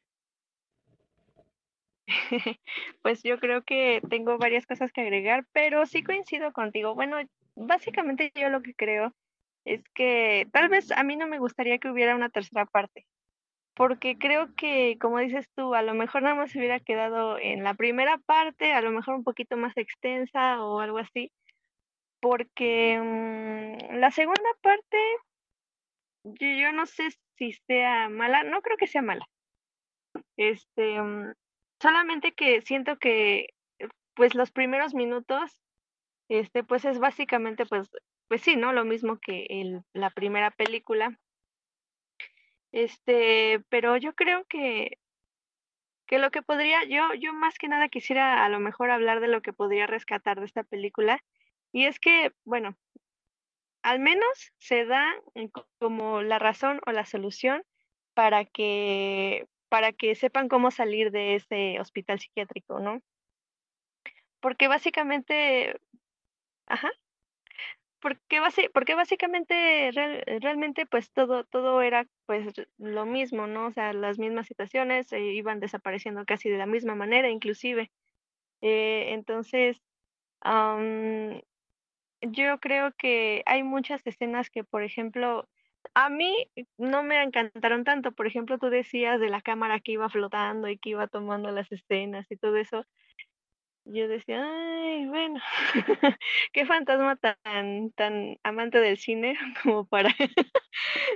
Pues 3.02 3.22
yo 3.22 3.38
creo 3.38 3.62
que 3.62 4.00
tengo 4.08 4.38
varias 4.38 4.66
cosas 4.66 4.92
que 4.92 5.02
agregar, 5.02 5.46
pero 5.52 5.86
sí 5.86 6.02
coincido 6.02 6.52
contigo. 6.52 6.94
Bueno, 6.94 7.18
básicamente 7.54 8.32
yo 8.34 8.48
lo 8.48 8.62
que 8.62 8.74
creo 8.74 9.14
es 9.64 9.82
que 9.94 10.48
tal 10.52 10.68
vez 10.68 10.90
a 10.90 11.02
mí 11.02 11.16
no 11.16 11.26
me 11.28 11.38
gustaría 11.38 11.78
que 11.78 11.90
hubiera 11.90 12.16
una 12.16 12.30
tercera 12.30 12.64
parte, 12.66 13.06
porque 13.80 14.18
creo 14.18 14.54
que, 14.56 14.98
como 15.00 15.20
dices 15.20 15.48
tú, 15.56 15.74
a 15.74 15.80
lo 15.80 15.94
mejor 15.94 16.20
nada 16.20 16.34
más 16.34 16.50
se 16.50 16.58
hubiera 16.58 16.80
quedado 16.80 17.38
en 17.38 17.64
la 17.64 17.72
primera 17.72 18.18
parte, 18.18 18.74
a 18.74 18.82
lo 18.82 18.90
mejor 18.90 19.14
un 19.14 19.24
poquito 19.24 19.56
más 19.56 19.74
extensa 19.78 20.62
o 20.62 20.80
algo 20.80 20.98
así, 20.98 21.32
porque 22.20 23.00
mm, 23.02 23.96
la 23.96 24.10
segunda 24.10 24.50
parte, 24.60 24.98
yo, 26.24 26.46
yo 26.46 26.72
no 26.72 26.84
sé 26.84 27.08
si 27.38 27.54
sea 27.66 28.10
mala, 28.10 28.42
no 28.42 28.60
creo 28.60 28.76
que 28.76 28.86
sea 28.86 29.00
mala. 29.00 29.26
Este, 30.36 31.00
mm, 31.00 31.32
solamente 31.80 32.32
que 32.32 32.60
siento 32.60 32.98
que, 32.98 33.46
pues 34.12 34.34
los 34.34 34.50
primeros 34.50 34.92
minutos, 34.92 35.58
este, 36.28 36.64
pues 36.64 36.84
es 36.84 36.98
básicamente, 36.98 37.64
pues, 37.64 37.88
pues 38.28 38.42
sí, 38.42 38.56
¿no? 38.56 38.74
Lo 38.74 38.84
mismo 38.84 39.18
que 39.18 39.46
el, 39.48 39.80
la 39.94 40.10
primera 40.10 40.50
película. 40.50 41.18
Este, 42.72 43.60
pero 43.68 43.96
yo 43.96 44.14
creo 44.14 44.44
que, 44.46 44.98
que 46.06 46.18
lo 46.18 46.30
que 46.30 46.42
podría, 46.42 46.84
yo, 46.84 47.14
yo 47.14 47.32
más 47.32 47.58
que 47.58 47.68
nada 47.68 47.88
quisiera 47.88 48.44
a 48.44 48.48
lo 48.48 48.60
mejor 48.60 48.90
hablar 48.90 49.20
de 49.20 49.28
lo 49.28 49.42
que 49.42 49.52
podría 49.52 49.86
rescatar 49.86 50.40
de 50.40 50.46
esta 50.46 50.62
película. 50.62 51.22
Y 51.72 51.86
es 51.86 52.00
que, 52.00 52.32
bueno, 52.44 52.76
al 53.82 54.00
menos 54.00 54.52
se 54.58 54.84
da 54.84 55.06
como 55.78 56.22
la 56.22 56.38
razón 56.38 56.80
o 56.86 56.92
la 56.92 57.06
solución 57.06 57.62
para 58.14 58.44
que, 58.44 59.46
para 59.68 59.92
que 59.92 60.14
sepan 60.14 60.48
cómo 60.48 60.70
salir 60.70 61.10
de 61.10 61.36
ese 61.36 61.80
hospital 61.80 62.20
psiquiátrico, 62.20 62.80
¿no? 62.80 63.00
Porque 64.40 64.68
básicamente, 64.68 65.78
ajá, 66.66 66.90
porque, 68.00 68.40
básicamente 68.94 69.90
realmente 70.40 70.86
pues 70.86 71.10
todo, 71.12 71.44
todo 71.44 71.82
era 71.82 72.06
pues 72.26 72.54
lo 72.78 73.06
mismo, 73.06 73.46
¿no? 73.46 73.66
O 73.66 73.72
sea, 73.72 73.92
las 73.92 74.18
mismas 74.18 74.46
situaciones 74.46 75.12
eh, 75.12 75.20
iban 75.20 75.60
desapareciendo 75.60 76.24
casi 76.24 76.48
de 76.50 76.58
la 76.58 76.66
misma 76.66 76.94
manera, 76.94 77.28
inclusive. 77.30 77.90
Eh, 78.62 79.12
entonces, 79.14 79.80
yo 82.22 82.58
creo 82.60 82.92
que 82.98 83.42
hay 83.46 83.62
muchas 83.62 84.06
escenas 84.06 84.50
que, 84.50 84.64
por 84.64 84.82
ejemplo, 84.82 85.48
a 85.94 86.10
mí 86.10 86.50
no 86.78 87.02
me 87.02 87.22
encantaron 87.22 87.84
tanto. 87.84 88.12
Por 88.12 88.26
ejemplo, 88.26 88.58
tú 88.58 88.70
decías 88.70 89.20
de 89.20 89.28
la 89.30 89.42
cámara 89.42 89.80
que 89.80 89.92
iba 89.92 90.08
flotando 90.10 90.68
y 90.68 90.78
que 90.78 90.90
iba 90.90 91.08
tomando 91.08 91.50
las 91.52 91.70
escenas 91.72 92.30
y 92.30 92.36
todo 92.36 92.56
eso. 92.56 92.84
Yo 93.84 94.08
decía, 94.08 94.44
ay, 94.44 95.06
bueno, 95.06 95.40
qué 96.52 96.66
fantasma 96.66 97.16
tan, 97.16 97.90
tan 97.92 98.36
amante 98.42 98.78
del 98.78 98.98
cine 98.98 99.36
como 99.62 99.86
para, 99.86 100.14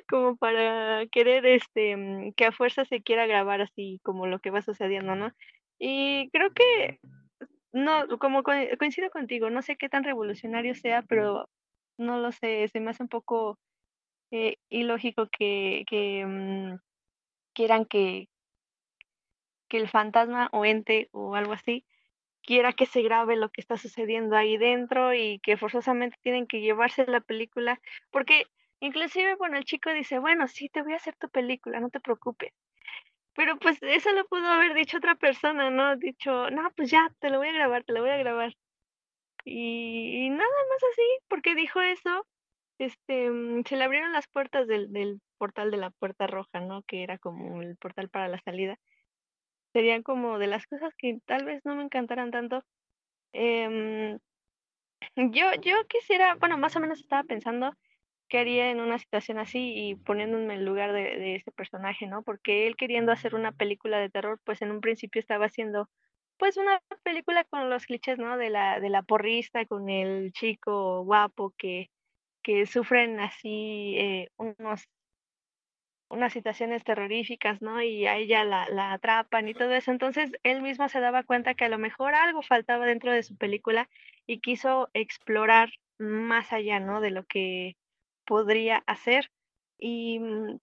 como 0.09 0.37
para 0.37 1.07
querer 1.09 1.47
este 1.47 1.97
mm, 1.97 2.33
que 2.35 2.47
a 2.47 2.53
fuerza 2.53 2.85
se 2.85 3.03
quiera 3.03 3.27
grabar 3.27 3.61
así 3.61 4.01
como 4.03 4.27
lo 4.27 4.41
que 4.41 4.51
va 4.51 4.63
sucediendo, 4.63 5.15
¿no? 5.15 5.33
Y 5.79 6.31
creo 6.31 6.53
que 6.53 7.01
no, 7.73 8.19
como 8.19 8.43
coincido 8.43 9.11
contigo, 9.11 9.51
no 9.51 9.63
sé 9.63 9.77
qué 9.77 9.89
tan 9.89 10.05
revolucionario 10.05 10.75
sea, 10.75 11.03
pero 11.03 11.49
no 11.99 12.19
lo 12.19 12.33
sé, 12.33 12.69
se 12.69 12.81
me 12.81 12.91
hace 12.91 13.03
un 13.03 13.09
poco 13.09 13.59
eh, 14.31 14.57
ilógico 14.71 15.29
que, 15.31 15.85
que 15.89 16.25
mm, 16.27 16.79
quieran 17.55 17.85
que, 17.87 18.29
que 19.69 19.77
el 19.79 19.89
fantasma 19.89 20.49
o 20.53 20.65
ente 20.65 21.09
o 21.13 21.37
algo 21.37 21.53
así 21.53 21.85
quiera 22.45 22.73
que 22.73 22.87
se 22.87 23.03
grabe 23.03 23.37
lo 23.37 23.51
que 23.51 23.61
está 23.61 23.77
sucediendo 23.77 24.37
ahí 24.37 24.57
dentro 24.57 25.15
y 25.15 25.41
que 25.41 25.57
forzosamente 25.57 26.19
tienen 26.23 26.47
que 26.47 26.61
llevarse 26.61 27.07
la 27.07 27.21
película, 27.21 27.81
porque 28.11 28.47
inclusive, 28.81 29.35
bueno, 29.37 29.57
el 29.57 29.65
chico 29.65 29.93
dice, 29.93 30.19
bueno, 30.19 30.47
sí, 30.49 30.69
te 30.69 30.83
voy 30.83 30.93
a 30.93 30.97
hacer 30.97 31.17
tu 31.17 31.29
película, 31.29 31.81
no 31.81 31.91
te 31.91 32.01
preocupes. 32.01 32.53
Pero 33.35 33.59
pues 33.59 33.83
eso 33.83 34.13
lo 34.13 34.27
pudo 34.27 34.47
haber 34.47 34.75
dicho 34.75 34.99
otra 34.99 35.17
persona, 35.17 35.71
¿no? 35.71 35.97
Dicho, 35.97 36.51
no, 36.51 36.71
pues 36.77 36.91
ya, 36.91 37.13
te 37.21 37.31
lo 37.31 37.39
voy 37.39 37.49
a 37.49 37.53
grabar, 37.53 37.85
te 37.85 37.93
lo 37.93 38.01
voy 38.01 38.11
a 38.11 38.17
grabar. 38.19 38.55
Y, 39.45 40.31
nada 40.31 40.49
más 40.71 40.83
así, 40.93 41.03
porque 41.29 41.55
dijo 41.55 41.81
eso, 41.81 42.27
este, 42.79 43.31
mm, 43.31 43.65
se 43.65 43.77
le 43.77 43.85
abrieron 43.85 44.13
las 44.13 44.29
puertas 44.29 44.67
del, 44.67 44.93
del 44.93 45.21
portal 45.39 45.71
de 45.71 45.79
la 45.79 45.91
puerta 45.91 46.27
roja, 46.27 46.61
¿no? 46.61 46.83
Que 46.85 47.03
era 47.03 47.19
como 47.19 47.63
el 47.63 47.77
portal 47.77 48.09
para 48.09 48.29
la 48.29 48.41
salida 48.41 48.79
serían 49.75 50.05
como 50.05 50.39
de 50.39 50.49
las 50.49 50.67
cosas 50.67 50.95
que 50.99 51.19
tal 51.27 51.45
vez 51.45 51.63
no 51.67 51.77
me 51.77 51.85
encantaran 51.85 52.33
tanto. 52.33 52.65
Em, 53.35 54.19
yo, 55.17 55.47
yo 55.63 55.77
quisiera, 55.89 56.37
bueno, 56.37 56.59
más 56.59 56.77
o 56.77 56.81
menos 56.81 57.01
estaba 57.01 57.25
pensando 57.25 57.73
qué 58.29 58.39
haría 58.39 58.71
en 58.71 58.81
una 58.81 58.99
situación 58.99 59.39
así 59.39 59.75
y 59.77 59.97
poniéndome 59.97 60.55
en 60.55 60.65
lugar 60.65 60.93
de, 60.93 61.03
de 61.19 61.37
ese 61.37 61.53
personaje, 61.53 62.07
¿no? 62.07 62.23
Porque 62.23 62.67
él 62.67 62.77
queriendo 62.77 63.13
hacer 63.13 63.35
una 63.35 63.53
película 63.53 63.99
de 63.99 64.11
terror, 64.11 64.41
pues 64.45 64.63
en 64.63 64.71
un 64.73 64.81
principio 64.81 65.21
estaba 65.21 65.47
haciendo 65.47 65.89
pues 66.39 66.57
una 66.57 66.81
película 67.05 67.45
con 67.45 67.71
los 67.71 67.87
clichés, 67.87 68.19
¿no? 68.19 68.37
De 68.37 68.51
la, 68.51 68.81
de 68.81 68.91
la 68.91 69.03
porrista, 69.03 69.67
con 69.67 69.89
el 69.91 70.33
chico 70.33 71.05
guapo 71.05 71.55
que, 71.59 71.91
que 72.43 72.67
sufren 72.67 73.21
así 73.21 73.97
eh, 73.99 74.29
unos 74.37 74.89
unas 76.09 76.33
situaciones 76.33 76.85
terroríficas, 76.85 77.63
¿no? 77.63 77.83
Y 77.83 78.07
a 78.07 78.17
ella 78.17 78.45
la, 78.45 78.69
la 78.69 78.93
atrapan 78.93 79.49
y 79.49 79.55
todo 79.55 79.73
eso. 79.73 79.91
Entonces 79.91 80.33
él 80.43 80.63
mismo 80.63 80.89
se 80.89 81.01
daba 81.01 81.25
cuenta 81.25 81.55
que 81.55 81.65
a 81.65 81.69
lo 81.69 81.79
mejor 81.79 82.15
algo 82.15 82.43
faltaba 82.43 82.87
dentro 82.87 83.13
de 83.13 83.23
su 83.23 83.37
película 83.37 83.89
y 84.27 84.41
quiso 84.41 84.91
explorar 84.95 85.71
más 85.99 86.53
allá, 86.53 86.81
¿no? 86.81 87.01
De 87.01 87.11
lo 87.11 87.25
que 87.25 87.77
podría 88.25 88.83
hacer. 88.87 89.31
Y 89.79 90.19
mm, 90.21 90.59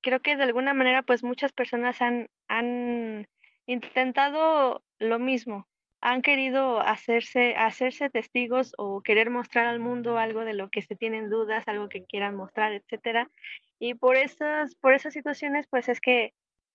creo 0.00 0.20
que 0.20 0.36
de 0.36 0.42
alguna 0.42 0.74
manera, 0.74 1.02
pues 1.02 1.22
muchas 1.22 1.52
personas 1.52 2.00
han, 2.02 2.28
han 2.48 3.28
intentado 3.66 4.82
lo 4.98 5.18
mismo, 5.18 5.68
han 6.00 6.22
querido 6.22 6.80
hacerse, 6.80 7.54
hacerse 7.56 8.08
testigos 8.10 8.72
o 8.78 9.02
querer 9.02 9.30
mostrar 9.30 9.66
al 9.66 9.80
mundo 9.80 10.18
algo 10.18 10.44
de 10.44 10.54
lo 10.54 10.70
que 10.70 10.82
se 10.82 10.96
tienen 10.96 11.28
dudas, 11.28 11.68
algo 11.68 11.88
que 11.88 12.04
quieran 12.04 12.36
mostrar, 12.36 12.72
etcétera. 12.72 13.30
Y 13.78 13.94
por 13.94 14.16
esas, 14.16 14.74
por 14.76 14.94
esas 14.94 15.12
situaciones, 15.12 15.66
pues 15.68 15.88
es 15.88 16.00
que 16.00 16.32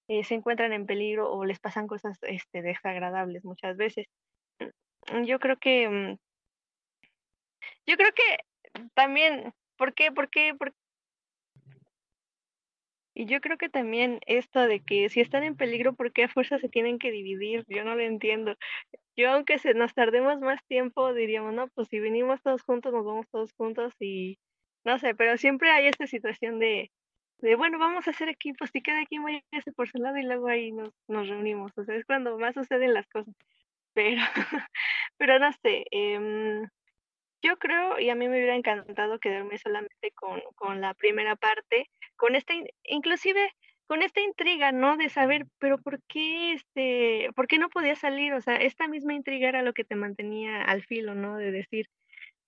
eh, 0.08 0.24
se 0.24 0.36
encuentran 0.36 0.74
en 0.74 0.86
peligro 0.86 1.32
o 1.32 1.46
les 1.46 1.60
pasan 1.60 1.88
cosas 1.88 2.20
este, 2.22 2.62
desagradables 2.62 3.44
muchas 3.44 3.78
veces. 3.78 4.08
Mm, 5.12 5.24
yo 5.26 5.40
creo 5.40 5.58
que, 5.58 5.90
mm, 5.90 6.18
yo 7.88 7.98
creo 7.98 8.12
que 8.14 8.38
también, 8.94 9.54
¿por 9.78 9.94
qué? 9.94 10.12
¿Por 10.12 10.30
qué? 10.30 10.54
¿Por 10.56 10.74
Y 13.16 13.28
yo 13.28 13.40
creo 13.40 13.58
que 13.58 13.70
también 13.70 14.20
esto 14.28 14.68
de 14.68 14.82
que 14.82 15.10
si 15.10 15.22
están 15.22 15.44
en 15.44 15.56
peligro, 15.56 15.94
¿por 15.94 16.12
qué 16.12 16.26
a 16.26 16.30
fuerza 16.30 16.60
se 16.60 16.68
tienen 16.68 17.00
que 17.00 17.12
dividir? 17.12 17.64
Yo 17.70 17.86
no 17.86 17.96
lo 17.96 18.02
entiendo. 18.02 18.56
Yo, 19.16 19.32
aunque 19.32 19.58
se 19.58 19.74
nos 19.74 19.94
tardemos 19.94 20.42
más 20.42 20.64
tiempo, 20.66 21.14
diríamos, 21.14 21.54
no, 21.54 21.70
pues 21.70 21.88
si 21.88 22.00
venimos 22.00 22.42
todos 22.42 22.62
juntos, 22.64 22.94
nos 22.94 23.06
vamos 23.06 23.28
todos 23.32 23.54
juntos 23.54 23.94
y 24.02 24.38
no 24.84 25.00
sé, 25.00 25.16
pero 25.16 25.38
siempre 25.38 25.72
hay 25.72 25.88
esta 25.88 26.08
situación 26.08 26.60
de, 26.60 26.92
de 27.40 27.56
bueno, 27.56 27.80
vamos 27.80 28.08
a 28.08 28.12
hacer 28.12 28.28
equipos 28.30 28.70
y 28.74 28.82
cada 28.82 29.06
quien 29.06 29.24
va 29.26 29.30
a 29.30 29.42
irse 29.52 29.72
por 29.72 29.90
su 29.90 29.98
lado 29.98 30.18
y 30.18 30.24
luego 30.24 30.48
ahí 30.50 30.74
nos, 30.74 30.92
nos 31.08 31.30
reunimos. 31.30 31.72
O 31.78 31.86
sea, 31.86 31.96
es 31.96 32.06
cuando 32.06 32.38
más 32.38 32.54
suceden 32.56 32.94
las 32.94 33.08
cosas. 33.08 33.34
Pero, 33.94 34.22
pero 35.18 35.40
no 35.40 35.52
sé, 35.54 35.86
eh, 35.92 36.68
yo 37.46 37.58
creo, 37.58 38.00
y 38.00 38.10
a 38.10 38.16
mí 38.16 38.28
me 38.28 38.38
hubiera 38.38 38.56
encantado 38.56 39.20
quedarme 39.20 39.58
solamente 39.58 40.12
con, 40.16 40.42
con 40.56 40.82
la 40.82 40.94
primera 40.96 41.36
parte, 41.36 41.90
con 42.16 42.36
esta, 42.36 42.54
inclusive 42.84 43.54
con 43.88 44.02
esta 44.02 44.22
intriga, 44.22 44.72
¿no? 44.72 44.98
De 44.98 45.10
saber, 45.10 45.46
pero 45.60 45.78
¿por 45.78 46.02
qué 46.08 46.54
este, 46.54 47.30
por 47.36 47.48
qué 47.48 47.60
no 47.60 47.70
podía 47.70 47.96
salir? 47.96 48.34
O 48.34 48.42
sea, 48.42 48.56
esta 48.56 48.88
misma 48.88 49.14
intriga 49.14 49.48
era 49.50 49.62
lo 49.62 49.74
que 49.74 49.84
te 49.84 49.96
mantenía 49.96 50.64
al 50.64 50.84
filo, 50.84 51.14
¿no? 51.16 51.38
De 51.38 51.52
decir, 51.52 51.88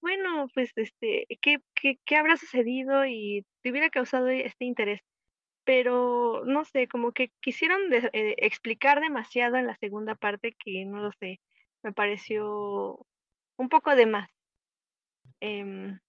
bueno, 0.02 0.48
pues 0.54 0.72
este, 0.76 1.28
¿qué, 1.42 1.60
qué, 1.76 2.00
qué 2.06 2.16
habrá 2.18 2.38
sucedido? 2.38 3.06
Y 3.06 3.46
te 3.62 3.72
hubiera 3.72 3.90
causado 3.90 4.28
este 4.30 4.66
interés. 4.66 5.02
Pero 5.66 6.44
no 6.46 6.66
sé, 6.66 6.88
como 6.88 7.12
que 7.12 7.32
quisieron 7.42 7.82
eh, 7.94 8.36
explicar 8.40 9.02
demasiado 9.02 9.58
en 9.58 9.68
la 9.68 9.76
segunda 9.78 10.16
parte 10.16 10.56
que 10.58 10.86
no 10.86 11.02
lo 11.02 11.12
sé, 11.20 11.40
me 11.84 11.94
pareció 11.94 13.06
un 13.58 13.70
poco 13.70 13.96
de 13.96 14.06
más. 14.06 14.30
Em, 15.42 16.00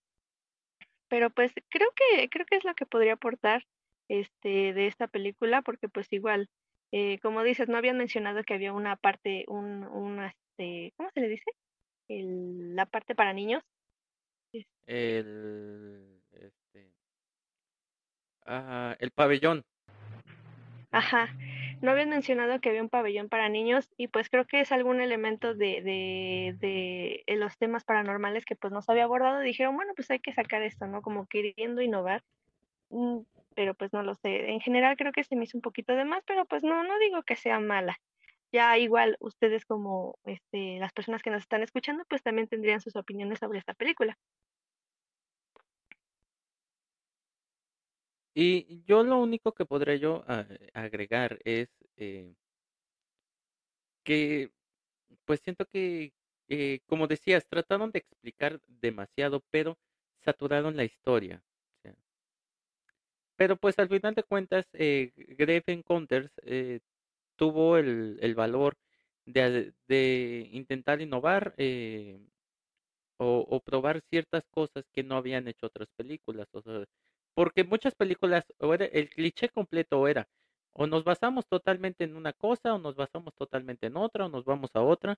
pero 1.08 1.30
pues 1.30 1.52
creo 1.70 1.88
que 1.94 2.28
creo 2.28 2.46
que 2.46 2.56
es 2.56 2.64
lo 2.64 2.74
que 2.74 2.86
podría 2.86 3.14
aportar 3.14 3.66
este 4.08 4.72
de 4.74 4.86
esta 4.86 5.06
película 5.08 5.62
porque 5.62 5.88
pues 5.88 6.12
igual 6.12 6.48
Eh, 6.90 7.18
como 7.20 7.42
dices, 7.42 7.68
no 7.68 7.76
habían 7.76 7.98
mencionado 7.98 8.42
que 8.44 8.54
había 8.54 8.72
una 8.72 8.96
parte, 8.96 9.44
un, 9.48 9.84
una, 9.84 10.28
este, 10.28 10.94
¿cómo 10.96 11.10
se 11.12 11.20
le 11.20 11.28
dice? 11.28 11.50
El, 12.08 12.74
la 12.76 12.86
parte 12.86 13.14
para 13.14 13.34
niños. 13.34 13.62
Este 14.52 15.18
el, 15.18 16.22
este, 16.32 16.92
ah, 18.46 18.96
el 18.98 19.10
pabellón. 19.10 19.64
Ajá, 20.90 21.28
no 21.80 21.90
habían 21.90 22.08
mencionado 22.08 22.60
que 22.60 22.68
había 22.68 22.82
un 22.82 22.88
pabellón 22.88 23.28
para 23.28 23.48
niños 23.48 23.88
y 23.96 24.08
pues 24.08 24.28
creo 24.28 24.46
que 24.46 24.60
es 24.60 24.72
algún 24.72 25.00
elemento 25.00 25.54
de, 25.54 25.82
de, 25.82 27.24
de 27.26 27.36
los 27.36 27.56
temas 27.58 27.84
paranormales 27.84 28.44
que 28.44 28.56
pues 28.56 28.72
no 28.72 28.82
se 28.82 28.92
había 28.92 29.04
abordado. 29.04 29.40
Dijeron, 29.40 29.76
bueno, 29.76 29.92
pues 29.94 30.10
hay 30.10 30.20
que 30.20 30.32
sacar 30.32 30.62
esto, 30.62 30.86
¿no? 30.86 31.02
Como 31.02 31.26
queriendo 31.26 31.82
innovar. 31.82 32.22
Mm, 32.90 33.20
pero 33.54 33.74
pues 33.74 33.92
no 33.92 34.02
lo 34.02 34.14
sé. 34.14 34.50
En 34.50 34.60
general 34.60 34.96
creo 34.96 35.12
que 35.12 35.24
se 35.24 35.36
me 35.36 35.44
hizo 35.44 35.58
un 35.58 35.62
poquito 35.62 35.94
de 35.94 36.04
más, 36.04 36.22
pero 36.26 36.44
pues 36.46 36.62
no, 36.62 36.84
no 36.84 36.98
digo 36.98 37.22
que 37.22 37.36
sea 37.36 37.58
mala. 37.60 37.98
Ya 38.52 38.78
igual 38.78 39.16
ustedes 39.20 39.64
como 39.64 40.16
este, 40.24 40.78
las 40.78 40.92
personas 40.92 41.22
que 41.22 41.30
nos 41.30 41.42
están 41.42 41.62
escuchando, 41.62 42.04
pues 42.08 42.22
también 42.22 42.48
tendrían 42.48 42.80
sus 42.80 42.96
opiniones 42.96 43.40
sobre 43.40 43.58
esta 43.58 43.74
película. 43.74 44.16
Y 48.40 48.84
yo 48.86 49.02
lo 49.02 49.18
único 49.18 49.52
que 49.52 49.66
podré 49.66 49.98
yo 49.98 50.22
ah, 50.28 50.46
agregar 50.72 51.40
es 51.44 51.68
eh, 51.96 52.36
que, 54.04 54.50
pues 55.24 55.40
siento 55.40 55.66
que, 55.66 56.12
eh, 56.48 56.80
como 56.86 57.08
decías, 57.08 57.48
trataron 57.48 57.90
de 57.92 58.00
explicar 58.00 58.60
demasiado, 58.66 59.42
pero 59.50 59.76
saturaron 60.24 60.76
la 60.76 60.84
historia. 60.84 61.42
Pero 63.36 63.56
pues 63.56 63.78
al 63.78 63.88
final 63.88 64.14
de 64.14 64.22
cuentas, 64.24 64.66
eh, 64.74 65.12
Grave 65.16 65.62
Encounters 65.68 66.30
eh, 66.42 66.80
tuvo 67.36 67.76
el, 67.78 68.18
el 68.20 68.34
valor 68.34 68.76
de, 69.26 69.74
de, 69.88 70.48
intentar 70.52 71.00
innovar 71.00 71.54
eh, 71.58 72.20
o, 73.18 73.46
o, 73.48 73.60
probar 73.60 74.00
ciertas 74.10 74.44
cosas 74.50 74.84
que 74.92 75.02
no 75.04 75.16
habían 75.16 75.48
hecho 75.48 75.66
otras 75.66 75.88
películas. 75.96 76.48
O 76.52 76.62
sea, 76.62 76.84
porque 77.38 77.62
muchas 77.62 77.94
películas, 77.94 78.44
o 78.58 78.74
era, 78.74 78.86
el 78.86 79.10
cliché 79.10 79.48
completo 79.48 80.08
era, 80.08 80.28
o 80.72 80.88
nos 80.88 81.04
basamos 81.04 81.46
totalmente 81.46 82.02
en 82.02 82.16
una 82.16 82.32
cosa, 82.32 82.74
o 82.74 82.80
nos 82.80 82.96
basamos 82.96 83.32
totalmente 83.36 83.86
en 83.86 83.96
otra, 83.96 84.26
o 84.26 84.28
nos 84.28 84.44
vamos 84.44 84.70
a 84.74 84.82
otra. 84.82 85.16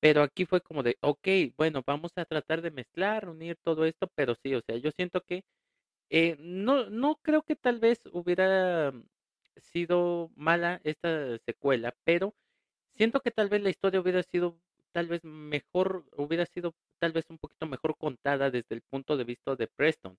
Pero 0.00 0.22
aquí 0.22 0.46
fue 0.46 0.62
como 0.62 0.82
de, 0.82 0.96
ok, 1.02 1.28
bueno, 1.58 1.82
vamos 1.86 2.12
a 2.16 2.24
tratar 2.24 2.62
de 2.62 2.70
mezclar, 2.70 3.28
unir 3.28 3.58
todo 3.62 3.84
esto, 3.84 4.08
pero 4.14 4.34
sí, 4.42 4.54
o 4.54 4.62
sea, 4.62 4.78
yo 4.78 4.90
siento 4.92 5.20
que 5.20 5.44
eh, 6.10 6.36
no, 6.40 6.90
no 6.90 7.16
creo 7.22 7.42
que 7.42 7.56
tal 7.56 7.80
vez 7.80 8.00
hubiera 8.12 8.92
sido 9.56 10.30
mala 10.36 10.80
esta 10.84 11.38
secuela, 11.46 11.94
pero 12.04 12.34
siento 12.96 13.20
que 13.20 13.30
tal 13.32 13.50
vez 13.50 13.62
la 13.62 13.70
historia 13.70 14.00
hubiera 14.00 14.22
sido 14.22 14.58
tal 14.92 15.08
vez 15.08 15.22
mejor, 15.24 16.04
hubiera 16.16 16.46
sido 16.46 16.74
tal 16.98 17.12
vez 17.12 17.26
un 17.30 17.38
poquito 17.38 17.66
mejor 17.66 17.96
contada 17.98 18.50
desde 18.50 18.74
el 18.74 18.82
punto 18.82 19.18
de 19.18 19.24
vista 19.24 19.56
de 19.56 19.68
Preston. 19.68 20.18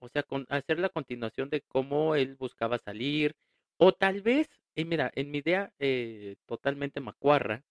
O 0.00 0.08
sea, 0.08 0.22
con, 0.22 0.46
hacer 0.50 0.78
la 0.80 0.88
continuación 0.88 1.50
de 1.50 1.62
cómo 1.62 2.14
él 2.16 2.36
buscaba 2.36 2.78
salir, 2.78 3.36
o 3.76 3.92
tal 3.92 4.22
vez, 4.22 4.48
y 4.74 4.84
mira, 4.84 5.10
en 5.14 5.30
mi 5.30 5.38
idea 5.38 5.72
eh, 5.78 6.36
totalmente 6.46 7.00
macuarra, 7.00 7.64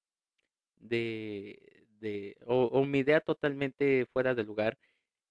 de, 0.80 1.88
de 1.99 2.38
o, 2.45 2.86
mi 2.86 2.99
idea 2.99 3.21
totalmente 3.21 4.05
fuera 4.13 4.36
de 4.36 4.43
lugar, 4.43 4.77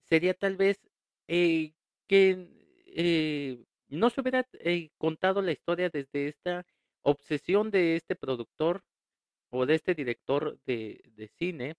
sería 0.04 0.34
tal 0.34 0.56
vez 0.56 0.80
eh, 1.28 1.72
que 2.06 2.48
eh, 2.86 3.64
no 3.88 4.10
se 4.10 4.20
hubiera 4.20 4.46
eh, 4.60 4.90
contado 4.98 5.42
la 5.42 5.52
historia 5.52 5.90
desde 5.90 6.28
esta 6.28 6.66
obsesión 7.02 7.70
de 7.70 7.96
este 7.96 8.16
productor 8.16 8.82
o 9.50 9.66
de 9.66 9.74
este 9.76 9.94
director 9.94 10.58
de, 10.66 11.02
de 11.16 11.28
cine, 11.28 11.76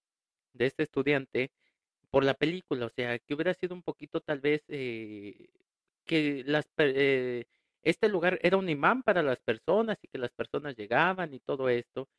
de 0.54 0.66
este 0.68 0.84
estudiante, 0.84 1.52
por 2.12 2.24
la 2.24 2.34
película, 2.34 2.88
o 2.88 2.90
sea, 2.90 3.20
que 3.20 3.34
hubiera 3.34 3.54
sido 3.54 3.76
un 3.76 3.84
poquito 3.84 4.22
tal 4.22 4.40
vez 4.40 4.64
eh, 4.70 5.50
que 6.06 6.44
las 6.46 6.68
eh, 6.78 7.46
este 7.84 8.10
lugar 8.10 8.40
era 8.44 8.58
un 8.58 8.70
imán 8.70 9.04
para 9.04 9.24
las 9.24 9.40
personas 9.40 9.98
y 10.04 10.08
que 10.08 10.18
las 10.18 10.32
personas 10.32 10.76
llegaban 10.76 11.34
y 11.34 11.40
todo 11.40 11.70
esto, 11.70 12.10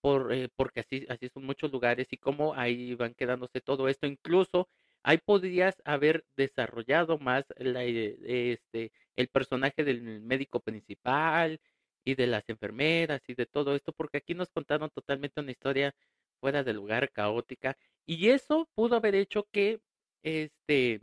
por, 0.00 0.32
eh, 0.32 0.48
porque 0.56 0.80
así, 0.80 1.06
así 1.08 1.28
son 1.30 1.44
muchos 1.44 1.72
lugares 1.72 2.08
y 2.10 2.18
cómo 2.18 2.54
ahí 2.54 2.94
van 2.94 3.14
quedándose 3.14 3.60
todo 3.60 3.88
esto, 3.88 4.06
incluso 4.06 4.68
ahí 5.02 5.18
podrías 5.18 5.76
haber 5.84 6.24
desarrollado 6.36 7.18
más 7.18 7.44
la, 7.58 7.84
este, 7.84 8.92
el 9.16 9.28
personaje 9.28 9.84
del 9.84 10.22
médico 10.22 10.60
principal 10.60 11.60
y 12.04 12.14
de 12.14 12.26
las 12.26 12.48
enfermeras 12.48 13.20
y 13.28 13.34
de 13.34 13.46
todo 13.46 13.74
esto, 13.76 13.92
porque 13.92 14.18
aquí 14.18 14.34
nos 14.34 14.50
contaron 14.50 14.90
totalmente 14.90 15.40
una 15.40 15.52
historia 15.52 15.94
fuera 16.40 16.64
de 16.64 16.72
lugar, 16.74 17.10
caótica, 17.12 17.76
y 18.06 18.30
eso 18.30 18.68
pudo 18.74 18.96
haber 18.96 19.14
hecho 19.14 19.46
que 19.52 19.80
este 20.22 21.00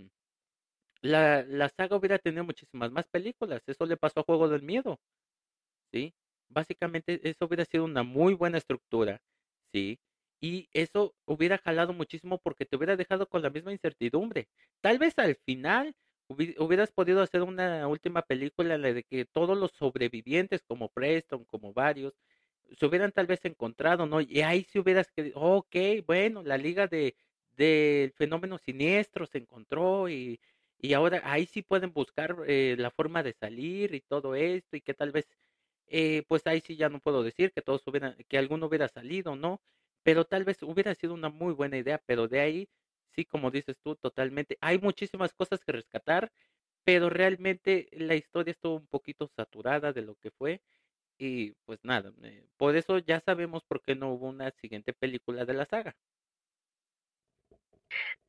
la, 1.01 1.43
la 1.43 1.69
saga 1.69 1.95
hubiera 1.95 2.19
tenido 2.19 2.43
muchísimas 2.43 2.91
más 2.91 3.07
películas. 3.07 3.61
Eso 3.67 3.85
le 3.85 3.97
pasó 3.97 4.21
a 4.21 4.23
Juego 4.23 4.49
del 4.49 4.63
Miedo. 4.63 4.99
¿Sí? 5.93 6.13
Básicamente 6.49 7.19
eso 7.29 7.45
hubiera 7.45 7.65
sido 7.65 7.85
una 7.85 8.03
muy 8.03 8.33
buena 8.33 8.57
estructura. 8.57 9.21
¿Sí? 9.73 9.99
y 10.41 10.69
eso 10.73 11.15
hubiera 11.25 11.57
jalado 11.57 11.93
muchísimo 11.93 12.39
porque 12.39 12.65
te 12.65 12.75
hubiera 12.75 12.95
dejado 12.95 13.27
con 13.27 13.41
la 13.41 13.49
misma 13.49 13.71
incertidumbre. 13.71 14.47
Tal 14.81 14.99
vez 14.99 15.17
al 15.17 15.35
final 15.35 15.95
hubieras 16.29 16.91
podido 16.91 17.21
hacer 17.21 17.41
una 17.41 17.88
última 17.88 18.21
película 18.21 18.75
en 18.75 18.81
la 18.81 18.93
de 18.93 19.03
que 19.03 19.25
todos 19.25 19.57
los 19.57 19.71
sobrevivientes 19.71 20.63
como 20.63 20.89
Preston, 20.89 21.45
como 21.45 21.73
varios, 21.73 22.13
se 22.78 22.86
hubieran 22.86 23.11
tal 23.11 23.28
vez 23.28 23.43
encontrado, 23.45 24.05
¿no? 24.05 24.22
Y 24.22 24.41
ahí 24.41 24.63
si 24.63 24.80
hubieras 24.80 25.11
que, 25.11 25.32
ok, 25.36 25.76
bueno, 26.05 26.43
la 26.43 26.57
liga 26.57 26.88
de 26.88 27.15
del 27.51 28.11
fenómeno 28.13 28.57
siniestro 28.59 29.26
se 29.26 29.39
encontró 29.39 30.09
y, 30.09 30.39
y 30.78 30.93
ahora 30.93 31.22
ahí 31.24 31.47
sí 31.47 31.63
pueden 31.63 31.91
buscar 31.91 32.36
eh, 32.47 32.76
la 32.78 32.91
forma 32.91 33.24
de 33.24 33.34
salir 33.34 33.95
y 33.95 34.01
todo 34.01 34.36
esto 34.36 34.78
y 34.78 34.82
que 34.82 34.93
tal 34.93 35.11
vez, 35.11 35.28
eh, 35.88 36.24
pues 36.28 36.45
ahí 36.47 36.61
sí 36.61 36.76
ya 36.76 36.89
no 36.89 36.99
puedo 36.99 37.24
decir 37.24 37.51
que 37.53 37.61
todos 37.61 37.86
hubieran, 37.88 38.15
que 38.28 38.38
alguno 38.38 38.68
hubiera 38.68 38.88
salido, 38.88 39.36
¿no? 39.36 39.61
pero 40.03 40.26
tal 40.26 40.43
vez 40.45 40.61
hubiera 40.63 40.95
sido 40.95 41.13
una 41.13 41.30
muy 41.30 41.53
buena 41.53 41.78
idea, 41.78 42.01
pero 42.05 42.28
de 42.30 42.39
ahí, 42.39 42.70
sí, 43.13 43.26
como 43.26 43.51
dices 43.51 43.78
tú, 43.84 43.95
totalmente, 43.95 44.57
hay 44.61 44.80
muchísimas 44.80 45.34
cosas 45.34 45.63
que 45.65 45.74
rescatar, 45.74 46.32
pero 46.86 47.09
realmente 47.09 47.89
la 47.93 48.15
historia 48.15 48.51
estuvo 48.51 48.76
un 48.78 48.88
poquito 48.88 49.28
saturada 49.28 49.93
de 49.93 50.01
lo 50.03 50.15
que 50.15 50.32
fue 50.32 50.61
y 51.18 51.51
pues 51.65 51.80
nada, 51.84 52.11
eh, 52.24 52.45
por 52.57 52.76
eso 52.76 52.99
ya 52.99 53.20
sabemos 53.20 53.63
por 53.63 53.82
qué 53.82 53.95
no 53.95 54.11
hubo 54.11 54.28
una 54.28 54.51
siguiente 54.51 54.93
película 54.93 55.45
de 55.45 55.53
la 55.53 55.65
saga. 55.65 55.95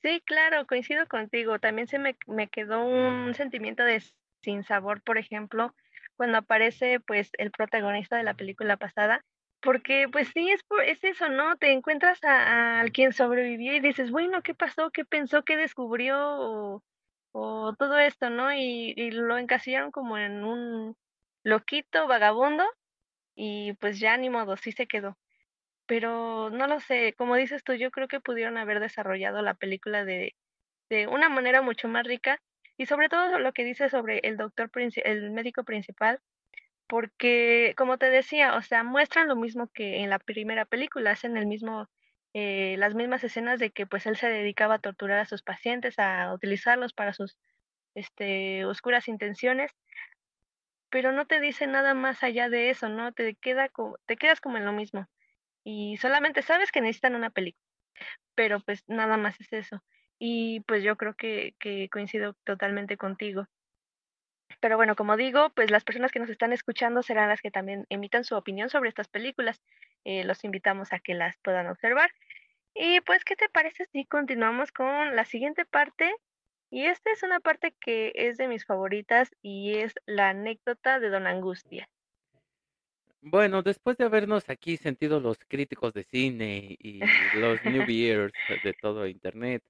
Sí, 0.03 0.23
claro, 0.25 0.67
coincido 0.67 1.07
contigo. 1.09 1.59
También 1.59 1.89
se 1.89 1.99
me, 1.99 2.17
me 2.27 2.49
quedó 2.49 2.85
un 2.85 3.35
sentimiento 3.35 3.85
de 3.85 4.03
sin 4.43 4.63
sabor, 4.63 5.03
por 5.03 5.19
ejemplo, 5.19 5.75
cuando 6.17 6.39
aparece 6.39 7.01
pues 7.01 7.31
el 7.39 7.51
protagonista 7.51 8.17
de 8.17 8.23
la 8.23 8.35
película 8.35 8.77
pasada 8.77 9.25
porque 9.61 10.09
pues 10.11 10.29
sí, 10.29 10.51
es, 10.51 10.65
es 10.87 11.03
eso, 11.05 11.29
¿no? 11.29 11.57
Te 11.57 11.73
encuentras 11.73 12.23
a, 12.25 12.81
a, 12.81 12.85
quien 12.87 13.13
sobrevivió 13.13 13.75
y 13.75 13.81
dices, 13.81 14.11
bueno, 14.11 14.43
¿qué 14.43 14.55
pasó? 14.55 14.91
¿Qué 14.91 15.05
pensó? 15.05 15.43
¿Qué 15.43 15.57
descubrió? 15.57 16.17
O, 16.19 16.83
o 17.33 17.75
todo 17.77 17.99
esto, 17.99 18.31
¿no? 18.31 18.53
Y, 18.53 18.95
y, 18.97 19.11
lo 19.11 19.39
encasillaron 19.39 19.91
como 19.91 20.17
en 20.19 20.45
un 20.45 20.97
loquito, 21.49 22.07
vagabundo, 22.07 22.65
y 23.35 23.75
pues 23.75 24.01
ya 24.01 24.17
ni 24.17 24.31
modo, 24.31 24.57
sí 24.57 24.73
se 24.73 24.87
quedó. 24.87 25.19
Pero 25.87 26.51
no 26.51 26.67
lo 26.67 26.81
sé, 26.81 27.15
como 27.15 27.37
dices 27.37 27.65
tú, 27.65 27.75
yo 27.75 27.91
creo 27.91 28.09
que 28.09 28.21
pudieron 28.21 28.59
haber 28.59 28.81
desarrollado 28.81 29.43
la 29.43 29.55
película 29.55 30.05
de, 30.05 30.35
de 30.91 31.07
una 31.07 31.29
manera 31.29 31.63
mucho 31.63 31.89
más 31.89 32.07
rica, 32.07 32.41
y 32.77 32.87
sobre 32.87 33.09
todo 33.09 33.39
lo 33.39 33.53
que 33.53 33.65
dice 33.65 33.89
sobre 33.89 34.21
el 34.21 34.37
doctor, 34.37 34.71
el 35.05 35.31
médico 35.31 35.65
principal, 35.65 36.21
porque, 36.89 37.75
como 37.77 37.99
te 37.99 38.09
decía, 38.11 38.55
o 38.57 38.63
sea, 38.63 38.83
muestran 38.83 39.29
lo 39.29 39.37
mismo 39.37 39.69
que 39.69 39.99
en 39.99 40.11
la 40.11 40.19
primera 40.19 40.65
película, 40.65 41.11
hacen 41.11 41.37
el 41.37 41.47
mismo, 41.47 41.89
eh, 42.35 42.77
las 42.79 42.95
mismas 42.95 43.23
escenas 43.25 43.59
de 43.61 43.71
que 43.71 43.87
pues 43.87 44.07
él 44.07 44.17
se 44.17 44.29
dedicaba 44.29 44.77
a 44.77 44.79
torturar 44.79 45.19
a 45.19 45.27
sus 45.27 45.43
pacientes, 45.43 45.99
a 45.99 46.33
utilizarlos 46.33 46.95
para 46.95 47.13
sus 47.13 47.37
este, 47.95 48.65
oscuras 48.65 49.09
intenciones, 49.09 49.73
pero 50.91 51.13
no 51.13 51.27
te 51.27 51.41
dice 51.41 51.67
nada 51.67 51.95
más 51.95 52.23
allá 52.23 52.49
de 52.49 52.71
eso, 52.71 52.89
¿no? 52.89 53.13
Te, 53.13 53.35
queda 53.37 53.71
te 54.07 54.17
quedas 54.17 54.41
como 54.41 54.57
en 54.57 54.65
lo 54.65 54.73
mismo 54.73 55.09
y 55.65 55.99
solamente 55.99 56.43
sabes 56.43 56.73
que 56.73 56.81
necesitan 56.81 57.15
una 57.15 57.31
película, 57.31 57.63
pero 58.35 58.61
pues 58.61 58.85
nada 58.89 59.17
más 59.19 59.39
es 59.41 59.53
eso. 59.53 59.83
Y 60.19 60.61
pues 60.61 60.83
yo 60.83 60.97
creo 60.97 61.15
que, 61.15 61.55
coincido 61.93 62.35
totalmente 62.45 62.97
contigo. 62.97 63.47
Pero 64.61 64.77
bueno, 64.77 64.97
como 64.97 65.17
digo, 65.17 65.51
pues 65.51 65.71
las 65.71 65.85
personas 65.85 66.11
que 66.11 66.19
nos 66.21 66.31
están 66.31 66.53
escuchando 66.53 67.03
serán 67.03 67.29
las 67.29 67.41
que 67.41 67.51
también 67.51 67.85
emitan 67.91 68.25
su 68.25 68.35
opinión 68.35 68.71
sobre 68.71 68.89
estas 68.89 69.09
películas. 69.09 69.63
Eh, 70.05 70.25
los 70.25 70.43
invitamos 70.43 70.93
a 70.93 70.99
que 71.01 71.15
las 71.15 71.37
puedan 71.39 71.69
observar. 71.69 72.11
Y 72.75 73.01
pues, 73.03 73.25
¿qué 73.25 73.37
te 73.37 73.49
parece 73.49 73.85
si 73.93 74.07
continuamos 74.07 74.73
con 74.73 75.15
la 75.15 75.25
siguiente 75.25 75.65
parte? 75.65 76.15
Y 76.71 76.85
esta 76.85 77.11
es 77.11 77.23
una 77.23 77.41
parte 77.41 77.75
que 77.81 78.13
es 78.15 78.37
de 78.37 78.49
mis 78.49 78.67
favoritas 78.67 79.31
y 79.43 79.77
es 79.77 79.95
la 80.07 80.31
anécdota 80.31 81.01
de 81.01 81.09
Don 81.09 81.27
Angustia. 81.27 81.89
Bueno, 83.21 83.63
después 83.63 83.97
de 83.97 84.05
habernos 84.05 84.49
aquí 84.49 84.77
sentido 84.77 85.19
los 85.19 85.39
críticos 85.49 85.93
de 85.93 86.05
cine 86.05 86.77
y 86.79 87.01
los 87.35 87.65
newbiers 87.65 88.33
de 88.65 88.75
todo 88.75 89.07
internet, 89.07 89.63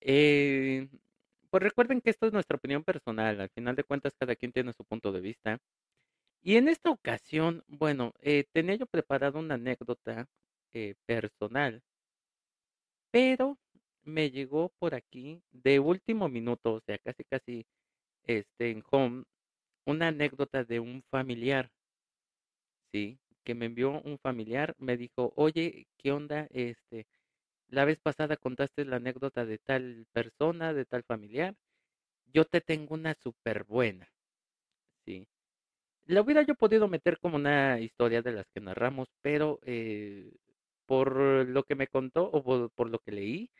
eh, 0.00 0.88
pues 1.50 1.62
recuerden 1.62 2.00
que 2.00 2.10
esto 2.10 2.26
es 2.26 2.32
nuestra 2.32 2.56
opinión 2.56 2.84
personal. 2.84 3.40
Al 3.40 3.50
final 3.50 3.76
de 3.76 3.84
cuentas, 3.84 4.14
cada 4.18 4.36
quien 4.36 4.52
tiene 4.52 4.72
su 4.72 4.84
punto 4.84 5.12
de 5.12 5.20
vista. 5.20 5.58
Y 6.42 6.56
en 6.56 6.68
esta 6.68 6.90
ocasión, 6.90 7.64
bueno, 7.68 8.12
eh, 8.20 8.44
tenía 8.52 8.76
yo 8.76 8.86
preparado 8.86 9.38
una 9.38 9.54
anécdota 9.54 10.26
eh, 10.72 10.94
personal, 11.06 11.82
pero 13.10 13.58
me 14.04 14.30
llegó 14.30 14.70
por 14.78 14.94
aquí 14.94 15.42
de 15.52 15.80
último 15.80 16.28
minuto, 16.28 16.74
o 16.74 16.80
sea, 16.80 16.98
casi 16.98 17.24
casi 17.24 17.66
este, 18.24 18.70
en 18.70 18.82
home, 18.90 19.24
una 19.86 20.08
anécdota 20.08 20.64
de 20.64 20.80
un 20.80 21.02
familiar, 21.10 21.70
¿sí? 22.92 23.18
Que 23.44 23.54
me 23.54 23.66
envió 23.66 24.00
un 24.02 24.18
familiar, 24.18 24.74
me 24.78 24.96
dijo, 24.96 25.32
oye, 25.36 25.86
¿qué 25.98 26.12
onda? 26.12 26.48
Este, 26.50 27.06
la 27.68 27.84
vez 27.84 27.98
pasada 28.00 28.36
contaste 28.36 28.84
la 28.84 28.96
anécdota 28.96 29.44
de 29.46 29.58
tal 29.58 30.06
persona, 30.12 30.72
de 30.74 30.84
tal 30.86 31.04
familiar. 31.04 31.54
Yo 32.32 32.44
te 32.46 32.60
tengo 32.60 32.94
una 32.94 33.14
súper 33.14 33.64
buena, 33.64 34.08
¿sí? 35.04 35.26
La 36.06 36.22
hubiera 36.22 36.42
yo 36.42 36.54
podido 36.54 36.88
meter 36.88 37.18
como 37.18 37.36
una 37.36 37.80
historia 37.80 38.22
de 38.22 38.32
las 38.32 38.46
que 38.54 38.60
narramos, 38.60 39.08
pero 39.22 39.60
eh, 39.62 40.32
por 40.86 41.16
lo 41.48 41.64
que 41.64 41.74
me 41.76 41.88
contó 41.88 42.24
o 42.24 42.42
por, 42.42 42.70
por 42.72 42.90
lo 42.90 42.98
que 43.00 43.12
leí, 43.12 43.50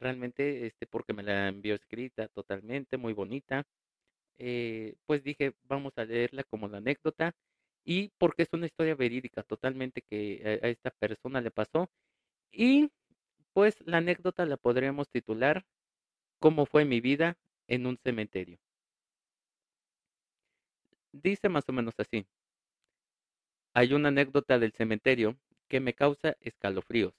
realmente, 0.00 0.66
este, 0.66 0.86
porque 0.86 1.12
me 1.12 1.22
la 1.22 1.48
envió 1.48 1.74
escrita 1.74 2.28
totalmente, 2.28 2.96
muy 2.96 3.12
bonita, 3.14 3.64
eh, 4.38 4.96
pues 5.06 5.24
dije, 5.24 5.54
vamos 5.64 5.92
a 5.96 6.04
leerla 6.04 6.44
como 6.44 6.68
la 6.68 6.78
anécdota 6.78 7.32
y 7.84 8.10
porque 8.18 8.42
es 8.44 8.50
una 8.52 8.66
historia 8.66 8.94
verídica 8.96 9.42
totalmente 9.44 10.02
que 10.02 10.60
a, 10.62 10.66
a 10.66 10.70
esta 10.70 10.90
persona 10.92 11.40
le 11.40 11.50
pasó 11.50 11.90
y 12.52 12.90
pues 13.54 13.76
la 13.86 13.98
anécdota 13.98 14.46
la 14.46 14.56
podríamos 14.58 15.10
titular 15.10 15.64
¿Cómo 16.40 16.66
fue 16.66 16.84
mi 16.84 17.00
vida 17.00 17.38
en 17.68 17.86
un 17.86 17.96
cementerio? 17.96 18.58
Dice 21.12 21.48
más 21.48 21.64
o 21.68 21.72
menos 21.72 21.94
así. 21.96 22.26
Hay 23.74 23.92
una 23.92 24.08
anécdota 24.08 24.58
del 24.58 24.72
cementerio 24.72 25.36
que 25.68 25.80
me 25.80 25.92
causa 25.92 26.38
escalofríos. 26.40 27.12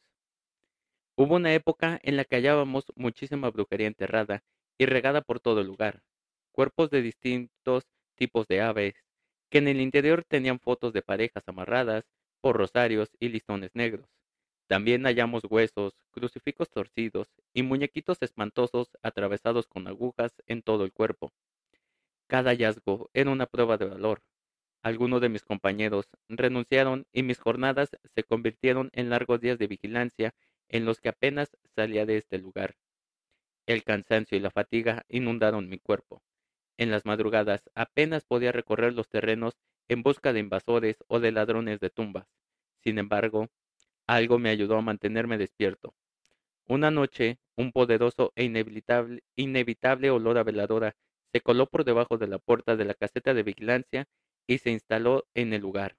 Hubo 1.15 1.35
una 1.35 1.53
época 1.53 1.99
en 2.01 2.17
la 2.17 2.25
que 2.25 2.37
hallábamos 2.37 2.85
muchísima 2.95 3.51
brujería 3.51 3.85
enterrada 3.87 4.43
y 4.79 4.87
regada 4.87 5.21
por 5.21 5.39
todo 5.39 5.61
el 5.61 5.67
lugar, 5.67 6.01
cuerpos 6.51 6.89
de 6.89 7.03
distintos 7.03 7.85
tipos 8.15 8.47
de 8.47 8.61
aves, 8.61 8.95
que 9.51 9.59
en 9.59 9.67
el 9.67 9.79
interior 9.79 10.23
tenían 10.27 10.59
fotos 10.59 10.91
de 10.91 11.03
parejas 11.03 11.43
amarradas 11.45 12.05
por 12.41 12.57
rosarios 12.57 13.09
y 13.19 13.29
listones 13.29 13.69
negros. 13.75 14.09
También 14.67 15.03
hallamos 15.03 15.43
huesos, 15.47 15.93
crucifijos 16.09 16.71
torcidos 16.71 17.27
y 17.53 17.61
muñequitos 17.61 18.17
espantosos 18.21 18.89
atravesados 19.03 19.67
con 19.67 19.87
agujas 19.87 20.33
en 20.47 20.63
todo 20.63 20.83
el 20.83 20.93
cuerpo. 20.93 21.31
Cada 22.27 22.49
hallazgo 22.49 23.11
era 23.13 23.29
una 23.29 23.45
prueba 23.45 23.77
de 23.77 23.85
valor. 23.85 24.23
Algunos 24.81 25.21
de 25.21 25.29
mis 25.29 25.43
compañeros 25.43 26.09
renunciaron 26.27 27.05
y 27.13 27.21
mis 27.21 27.37
jornadas 27.37 27.91
se 28.15 28.23
convirtieron 28.23 28.89
en 28.93 29.11
largos 29.11 29.41
días 29.41 29.59
de 29.59 29.67
vigilancia 29.67 30.33
en 30.69 30.85
los 30.85 30.99
que 30.99 31.09
apenas 31.09 31.57
salía 31.75 32.05
de 32.05 32.17
este 32.17 32.37
lugar. 32.37 32.75
El 33.65 33.83
cansancio 33.83 34.37
y 34.37 34.41
la 34.41 34.51
fatiga 34.51 35.05
inundaron 35.07 35.69
mi 35.69 35.79
cuerpo. 35.79 36.21
En 36.77 36.91
las 36.91 37.05
madrugadas 37.05 37.69
apenas 37.75 38.25
podía 38.25 38.51
recorrer 38.51 38.93
los 38.93 39.07
terrenos 39.09 39.57
en 39.87 40.03
busca 40.03 40.33
de 40.33 40.39
invasores 40.39 40.97
o 41.07 41.19
de 41.19 41.31
ladrones 41.31 41.79
de 41.79 41.89
tumbas. 41.89 42.27
Sin 42.79 42.97
embargo, 42.97 43.49
algo 44.07 44.39
me 44.39 44.49
ayudó 44.49 44.77
a 44.77 44.81
mantenerme 44.81 45.37
despierto. 45.37 45.95
Una 46.67 46.91
noche, 46.91 47.39
un 47.55 47.71
poderoso 47.71 48.31
e 48.35 48.45
inevitable, 48.45 49.23
inevitable 49.35 50.09
olor 50.09 50.37
a 50.37 50.43
veladora 50.43 50.95
se 51.31 51.41
coló 51.41 51.67
por 51.67 51.83
debajo 51.83 52.17
de 52.17 52.27
la 52.27 52.37
puerta 52.37 52.75
de 52.75 52.85
la 52.85 52.93
caseta 52.93 53.33
de 53.33 53.43
vigilancia 53.43 54.07
y 54.47 54.59
se 54.59 54.71
instaló 54.71 55.25
en 55.33 55.53
el 55.53 55.61
lugar. 55.61 55.97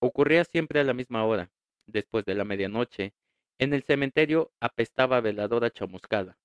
Ocurría 0.00 0.44
siempre 0.44 0.80
a 0.80 0.84
la 0.84 0.94
misma 0.94 1.24
hora, 1.24 1.50
después 1.86 2.24
de 2.24 2.34
la 2.34 2.44
medianoche. 2.44 3.14
En 3.62 3.72
el 3.74 3.84
cementerio 3.84 4.50
apestaba 4.58 5.20
veladora 5.20 5.70
chamuscada. 5.70 6.36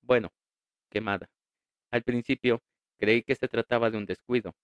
Bueno, 0.00 0.32
quemada. 0.88 1.28
Al 1.90 2.02
principio 2.02 2.62
creí 2.98 3.22
que 3.22 3.34
se 3.34 3.46
trataba 3.46 3.90
de 3.90 3.98
un 3.98 4.06
descuido. 4.06 4.54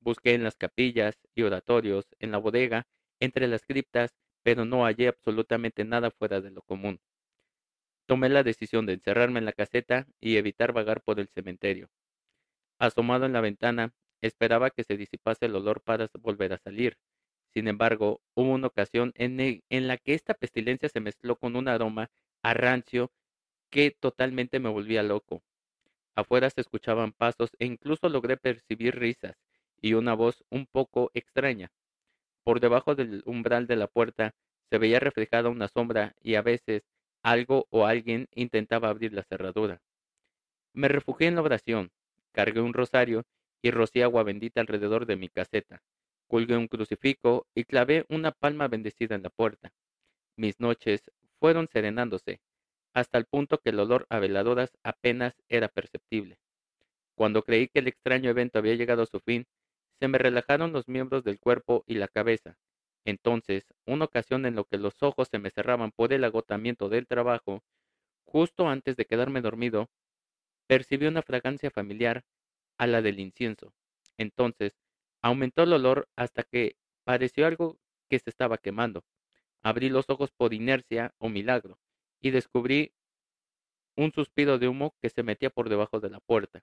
Busqué 0.00 0.34
en 0.34 0.42
las 0.42 0.56
capillas 0.56 1.14
y 1.36 1.42
oratorios, 1.42 2.08
en 2.18 2.32
la 2.32 2.38
bodega, 2.38 2.88
entre 3.20 3.46
las 3.46 3.64
criptas 3.64 4.12
pero 4.42 4.64
no 4.64 4.82
hallé 4.82 5.06
absolutamente 5.06 5.84
nada 5.84 6.10
fuera 6.10 6.40
de 6.40 6.50
lo 6.50 6.62
común. 6.62 6.98
Tomé 8.06 8.28
la 8.28 8.42
decisión 8.42 8.84
de 8.84 8.94
encerrarme 8.94 9.38
en 9.38 9.44
la 9.44 9.52
caseta 9.52 10.08
y 10.18 10.38
evitar 10.38 10.72
vagar 10.72 11.00
por 11.00 11.20
el 11.20 11.28
cementerio. 11.28 11.92
Asomado 12.80 13.24
en 13.24 13.34
la 13.34 13.40
ventana, 13.40 13.94
esperaba 14.20 14.70
que 14.70 14.82
se 14.82 14.96
disipase 14.96 15.46
el 15.46 15.54
olor 15.54 15.80
para 15.80 16.10
volver 16.18 16.54
a 16.54 16.58
salir. 16.58 16.98
Sin 17.54 17.68
embargo, 17.68 18.22
hubo 18.34 18.52
una 18.52 18.68
ocasión 18.68 19.12
en, 19.14 19.60
la 19.86 19.98
que 19.98 20.14
esta 20.14 20.34
pestilencia 20.34 20.88
se 20.88 21.00
mezcló 21.00 21.36
con 21.36 21.54
un 21.54 21.68
aroma 21.68 22.10
a 22.42 22.54
rancio 22.54 23.12
que 23.70 23.90
totalmente 23.90 24.58
me 24.58 24.70
volvía 24.70 25.02
loco. 25.02 25.42
Afuera 26.14 26.48
se 26.50 26.62
escuchaban 26.62 27.12
pasos 27.12 27.50
e 27.58 27.66
incluso 27.66 28.08
logré 28.08 28.36
percibir 28.36 28.98
risas 28.98 29.36
y 29.80 29.94
una 29.94 30.14
voz 30.14 30.44
un 30.50 30.66
poco 30.66 31.10
extraña. 31.14 31.72
Por 32.44 32.60
debajo 32.60 32.94
del 32.94 33.22
umbral 33.26 33.66
de 33.66 33.76
la 33.76 33.86
puerta 33.86 34.34
se 34.70 34.78
veía 34.78 35.00
reflejada 35.00 35.50
una 35.50 35.68
sombra 35.68 36.14
y 36.20 36.36
a 36.36 36.42
veces 36.42 36.82
algo 37.22 37.66
o 37.70 37.86
alguien 37.86 38.28
intentaba 38.34 38.88
abrir 38.88 39.12
la 39.12 39.24
cerradura. 39.24 39.80
Me 40.72 40.88
refugié 40.88 41.28
en 41.28 41.34
la 41.34 41.42
oración, 41.42 41.90
cargué 42.32 42.60
un 42.60 42.72
rosario 42.72 43.24
y 43.60 43.70
rocié 43.70 44.02
agua 44.04 44.22
bendita 44.22 44.60
alrededor 44.60 45.06
de 45.06 45.16
mi 45.16 45.28
caseta. 45.28 45.82
Colgué 46.32 46.56
un 46.56 46.66
crucifijo 46.66 47.46
y 47.54 47.64
clavé 47.64 48.06
una 48.08 48.32
palma 48.32 48.66
bendecida 48.66 49.14
en 49.14 49.22
la 49.22 49.28
puerta. 49.28 49.70
Mis 50.34 50.60
noches 50.60 51.10
fueron 51.38 51.68
serenándose, 51.68 52.40
hasta 52.94 53.18
el 53.18 53.26
punto 53.26 53.58
que 53.58 53.68
el 53.68 53.78
olor 53.78 54.06
a 54.08 54.18
veladoras 54.18 54.70
apenas 54.82 55.34
era 55.50 55.68
perceptible. 55.68 56.38
Cuando 57.16 57.42
creí 57.42 57.68
que 57.68 57.80
el 57.80 57.88
extraño 57.88 58.30
evento 58.30 58.58
había 58.58 58.76
llegado 58.76 59.02
a 59.02 59.06
su 59.06 59.20
fin, 59.20 59.44
se 60.00 60.08
me 60.08 60.16
relajaron 60.16 60.72
los 60.72 60.88
miembros 60.88 61.22
del 61.22 61.38
cuerpo 61.38 61.84
y 61.86 61.96
la 61.96 62.08
cabeza. 62.08 62.56
Entonces, 63.04 63.66
una 63.84 64.06
ocasión 64.06 64.46
en 64.46 64.56
la 64.56 64.64
que 64.64 64.78
los 64.78 65.02
ojos 65.02 65.28
se 65.30 65.38
me 65.38 65.50
cerraban 65.50 65.92
por 65.92 66.14
el 66.14 66.24
agotamiento 66.24 66.88
del 66.88 67.06
trabajo, 67.06 67.62
justo 68.24 68.70
antes 68.70 68.96
de 68.96 69.04
quedarme 69.04 69.42
dormido, 69.42 69.90
percibí 70.66 71.04
una 71.04 71.20
fragancia 71.20 71.70
familiar 71.70 72.24
a 72.78 72.86
la 72.86 73.02
del 73.02 73.20
incienso. 73.20 73.74
Entonces, 74.16 74.81
aumentó 75.22 75.62
el 75.62 75.72
olor 75.72 76.08
hasta 76.16 76.42
que 76.42 76.76
pareció 77.04 77.46
algo 77.46 77.78
que 78.10 78.18
se 78.18 78.30
estaba 78.30 78.58
quemando. 78.58 79.04
Abrí 79.62 79.88
los 79.88 80.10
ojos 80.10 80.30
por 80.32 80.52
inercia 80.54 81.14
o 81.18 81.28
milagro 81.28 81.78
y 82.20 82.30
descubrí 82.30 82.92
un 83.96 84.12
suspiro 84.12 84.58
de 84.58 84.68
humo 84.68 84.94
que 85.00 85.10
se 85.10 85.22
metía 85.22 85.50
por 85.50 85.68
debajo 85.68 86.00
de 86.00 86.10
la 86.10 86.20
puerta. 86.20 86.62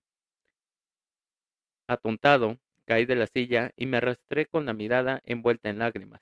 Atontado, 1.87 2.59
Caí 2.89 3.05
de 3.05 3.15
la 3.15 3.27
silla 3.27 3.71
y 3.75 3.85
me 3.85 3.97
arrastré 3.97 4.47
con 4.47 4.65
la 4.65 4.73
mirada 4.73 5.21
envuelta 5.23 5.69
en 5.69 5.77
lágrimas. 5.77 6.21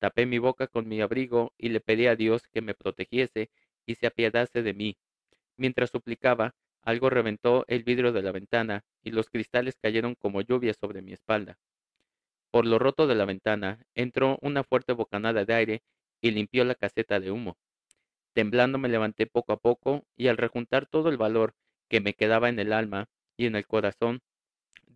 Tapé 0.00 0.26
mi 0.26 0.38
boca 0.38 0.66
con 0.66 0.88
mi 0.88 1.00
abrigo 1.00 1.54
y 1.56 1.68
le 1.68 1.78
pedí 1.78 2.08
a 2.08 2.16
Dios 2.16 2.48
que 2.48 2.62
me 2.62 2.74
protegiese 2.74 3.48
y 3.86 3.94
se 3.94 4.08
apiadase 4.08 4.64
de 4.64 4.74
mí. 4.74 4.98
Mientras 5.56 5.90
suplicaba, 5.90 6.56
algo 6.82 7.10
reventó 7.10 7.64
el 7.68 7.84
vidrio 7.84 8.10
de 8.10 8.22
la 8.22 8.32
ventana 8.32 8.84
y 9.04 9.12
los 9.12 9.30
cristales 9.30 9.78
cayeron 9.80 10.16
como 10.16 10.40
lluvia 10.40 10.74
sobre 10.74 11.00
mi 11.00 11.12
espalda. 11.12 11.60
Por 12.50 12.66
lo 12.66 12.78
roto 12.78 13.06
de 13.06 13.14
la 13.14 13.24
ventana 13.24 13.84
entró 13.94 14.38
una 14.42 14.64
fuerte 14.64 14.92
bocanada 14.92 15.44
de 15.44 15.54
aire 15.54 15.82
y 16.20 16.32
limpió 16.32 16.64
la 16.64 16.74
caseta 16.74 17.20
de 17.20 17.30
humo. 17.30 17.56
Temblando 18.34 18.78
me 18.78 18.88
levanté 18.88 19.26
poco 19.26 19.52
a 19.52 19.58
poco 19.58 20.04
y 20.16 20.28
al 20.28 20.36
rejuntar 20.36 20.86
todo 20.86 21.08
el 21.08 21.16
valor 21.16 21.54
que 21.88 22.00
me 22.00 22.14
quedaba 22.14 22.48
en 22.48 22.58
el 22.58 22.72
alma 22.72 23.08
y 23.36 23.46
en 23.46 23.56
el 23.56 23.66
corazón, 23.66 24.22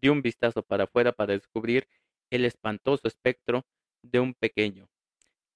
Di 0.00 0.08
un 0.10 0.22
vistazo 0.22 0.62
para 0.62 0.84
afuera 0.84 1.12
para 1.12 1.32
descubrir 1.32 1.88
el 2.30 2.44
espantoso 2.44 3.08
espectro 3.08 3.64
de 4.02 4.20
un 4.20 4.34
pequeño, 4.34 4.90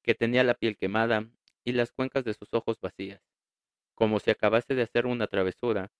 que 0.03 0.15
tenía 0.15 0.45
la 0.45 0.55
piel 0.55 0.77
quemada 0.77 1.29
y 1.65 1.73
las 1.73 1.93
cuencas 1.93 2.25
de 2.25 2.35
sus 2.35 2.49
ojos 2.53 2.81
vacías. 2.81 3.21
Como 3.95 4.21
si 4.21 4.31
acabase 4.31 4.75
de 4.75 4.83
hacer 4.83 5.07
una 5.07 5.27
travesura, 5.27 5.91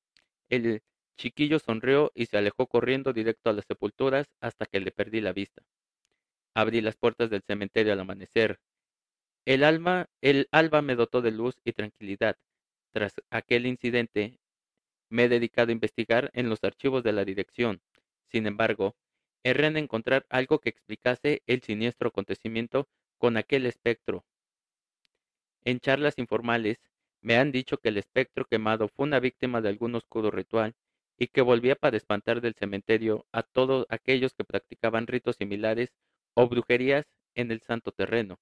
el 0.49 0.83
chiquillo 1.19 1.59
sonrió 1.59 2.13
y 2.15 2.27
se 2.27 2.39
alejó 2.39 2.69
corriendo 2.69 3.13
directo 3.13 3.51
a 3.51 3.53
las 3.53 3.67
sepulturas 3.67 4.29
hasta 4.41 4.67
que 4.67 4.81
le 4.81 4.93
perdí 4.93 5.21
la 5.21 5.33
vista. 5.33 5.63
Abrí 6.59 6.81
las 6.81 6.97
puertas 6.97 7.31
del 7.31 7.43
cementerio 7.43 7.93
al 7.93 8.01
amanecer. 8.01 8.59
El 9.45 9.63
alma, 9.63 10.09
el 10.21 10.49
alba 10.51 10.83
me 10.83 10.97
dotó 10.97 11.23
de 11.23 11.31
luz 11.31 11.55
y 11.65 11.73
tranquilidad. 11.73 12.37
Tras 12.93 13.15
aquel 13.31 13.65
incidente, 13.65 14.41
me 15.09 15.27
he 15.27 15.29
dedicado 15.29 15.69
a 15.69 15.73
investigar 15.73 16.33
en 16.35 16.49
los 16.49 16.65
archivos 16.65 17.05
de 17.05 17.13
la 17.13 17.25
dirección, 17.25 17.81
sin 18.33 18.49
embargo, 18.49 18.97
erré 19.45 19.69
en 19.69 19.77
encontrar 19.77 20.27
algo 20.31 20.59
que 20.59 20.71
explicase 20.71 21.45
el 21.47 21.63
siniestro 21.63 22.09
acontecimiento 22.09 22.89
con 23.19 23.37
aquel 23.37 23.65
espectro. 23.65 24.25
En 25.63 25.79
charlas 25.79 26.19
informales 26.19 26.81
me 27.21 27.37
han 27.37 27.53
dicho 27.53 27.79
que 27.79 27.91
el 27.91 27.99
espectro 27.99 28.47
quemado 28.47 28.89
fue 28.89 29.07
una 29.07 29.21
víctima 29.21 29.61
de 29.61 29.69
algún 29.69 29.95
oscuro 29.95 30.33
ritual 30.33 30.75
y 31.17 31.29
que 31.29 31.41
volvía 31.41 31.77
para 31.77 31.97
espantar 31.97 32.41
del 32.41 32.55
cementerio 32.55 33.29
a 33.31 33.45
todos 33.45 33.87
aquellos 33.91 34.35
que 34.35 34.43
practicaban 34.43 35.07
ritos 35.07 35.37
similares 35.37 35.93
o 36.41 36.49
brujerías 36.49 37.05
en 37.35 37.51
el 37.51 37.61
santo 37.63 37.91
terreno. 37.91 38.39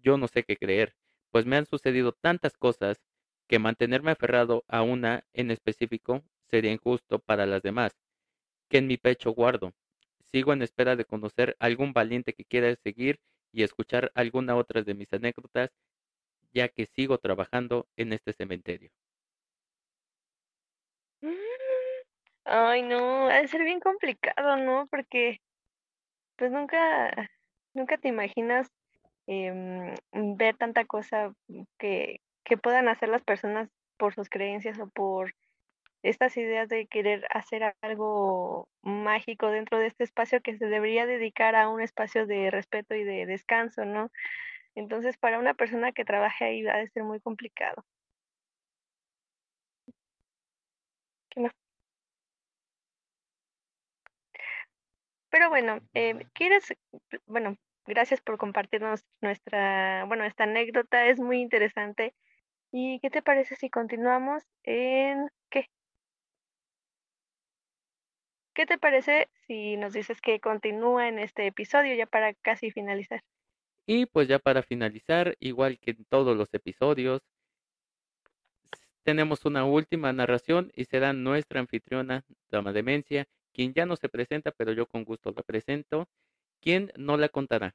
Yo 0.00 0.16
no 0.18 0.28
sé 0.28 0.44
qué 0.44 0.56
creer, 0.56 0.94
pues 1.32 1.46
me 1.46 1.56
han 1.56 1.66
sucedido 1.66 2.12
tantas 2.12 2.56
cosas 2.56 3.02
que 3.48 3.58
mantenerme 3.58 4.12
aferrado 4.12 4.64
a 4.68 4.82
una 4.82 5.24
en 5.32 5.50
específico 5.50 6.22
sería 6.48 6.70
injusto 6.70 7.18
para 7.18 7.44
las 7.44 7.62
demás, 7.62 7.98
que 8.68 8.78
en 8.78 8.86
mi 8.86 8.98
pecho 8.98 9.32
guardo. 9.32 9.72
Sigo 10.30 10.52
en 10.52 10.62
espera 10.62 10.94
de 10.94 11.06
conocer 11.06 11.56
algún 11.58 11.92
valiente 11.92 12.34
que 12.34 12.44
quiera 12.44 12.72
seguir 12.76 13.18
y 13.50 13.64
escuchar 13.64 14.12
alguna 14.14 14.54
otra 14.54 14.82
de 14.82 14.94
mis 14.94 15.12
anécdotas, 15.12 15.70
ya 16.52 16.68
que 16.68 16.86
sigo 16.86 17.18
trabajando 17.18 17.88
en 17.96 18.12
este 18.12 18.32
cementerio. 18.32 18.92
Mm, 21.20 21.34
ay, 22.44 22.82
no, 22.82 23.26
ha 23.26 23.40
de 23.40 23.48
ser 23.48 23.64
bien 23.64 23.80
complicado, 23.80 24.56
¿no? 24.56 24.86
Porque 24.88 25.40
pues 26.38 26.52
nunca, 26.52 27.30
nunca 27.74 27.98
te 27.98 28.08
imaginas 28.08 28.68
em, 29.26 29.94
ver 30.36 30.56
tanta 30.56 30.84
cosa 30.86 31.34
que, 31.78 32.20
que 32.44 32.56
puedan 32.56 32.88
hacer 32.88 33.10
las 33.10 33.22
personas 33.24 33.68
por 33.98 34.14
sus 34.14 34.30
creencias 34.30 34.78
o 34.78 34.88
por 34.88 35.34
estas 36.02 36.36
ideas 36.36 36.68
de 36.68 36.86
querer 36.86 37.26
hacer 37.30 37.74
algo 37.82 38.68
mágico 38.82 39.48
dentro 39.48 39.78
de 39.78 39.88
este 39.88 40.04
espacio 40.04 40.40
que 40.40 40.56
se 40.56 40.66
debería 40.66 41.06
dedicar 41.06 41.56
a 41.56 41.68
un 41.68 41.82
espacio 41.82 42.26
de 42.26 42.50
respeto 42.50 42.94
y 42.94 43.04
de 43.04 43.26
descanso, 43.26 43.84
¿no? 43.84 44.10
Entonces, 44.76 45.18
para 45.18 45.38
una 45.40 45.54
persona 45.54 45.92
que 45.92 46.04
trabaje 46.04 46.44
ahí 46.44 46.62
va 46.62 46.74
a 46.74 46.86
ser 46.88 47.04
muy 47.04 47.20
complicado. 47.20 47.84
¿Qué 51.30 51.40
más? 51.40 51.67
Pero 55.30 55.50
bueno, 55.50 55.80
eh, 55.94 56.26
¿quieres? 56.32 56.74
Bueno, 57.26 57.56
gracias 57.86 58.20
por 58.20 58.38
compartirnos 58.38 59.04
nuestra, 59.20 60.04
bueno, 60.06 60.24
esta 60.24 60.44
anécdota, 60.44 61.06
es 61.06 61.18
muy 61.18 61.40
interesante. 61.40 62.14
¿Y 62.70 63.00
qué 63.00 63.10
te 63.10 63.22
parece 63.22 63.56
si 63.56 63.70
continuamos 63.70 64.42
en 64.62 65.28
qué? 65.50 65.68
¿Qué 68.54 68.66
te 68.66 68.78
parece 68.78 69.28
si 69.46 69.76
nos 69.76 69.92
dices 69.92 70.20
que 70.20 70.40
continúa 70.40 71.08
en 71.08 71.18
este 71.18 71.46
episodio 71.46 71.94
ya 71.94 72.06
para 72.06 72.34
casi 72.34 72.70
finalizar? 72.70 73.22
Y 73.86 74.06
pues 74.06 74.28
ya 74.28 74.38
para 74.38 74.62
finalizar, 74.62 75.36
igual 75.40 75.78
que 75.78 75.92
en 75.92 76.04
todos 76.04 76.36
los 76.36 76.52
episodios, 76.52 77.22
tenemos 79.02 79.46
una 79.46 79.64
última 79.64 80.12
narración 80.12 80.70
y 80.74 80.84
será 80.84 81.14
nuestra 81.14 81.60
anfitriona, 81.60 82.24
Dama 82.50 82.74
Demencia, 82.74 83.26
quien 83.58 83.74
ya 83.74 83.86
no 83.86 83.96
se 83.96 84.08
presenta, 84.08 84.52
pero 84.52 84.72
yo 84.72 84.86
con 84.86 85.02
gusto 85.02 85.34
la 85.34 85.42
presento, 85.42 86.08
quien 86.60 86.92
no 86.96 87.16
la 87.16 87.28
contará. 87.28 87.74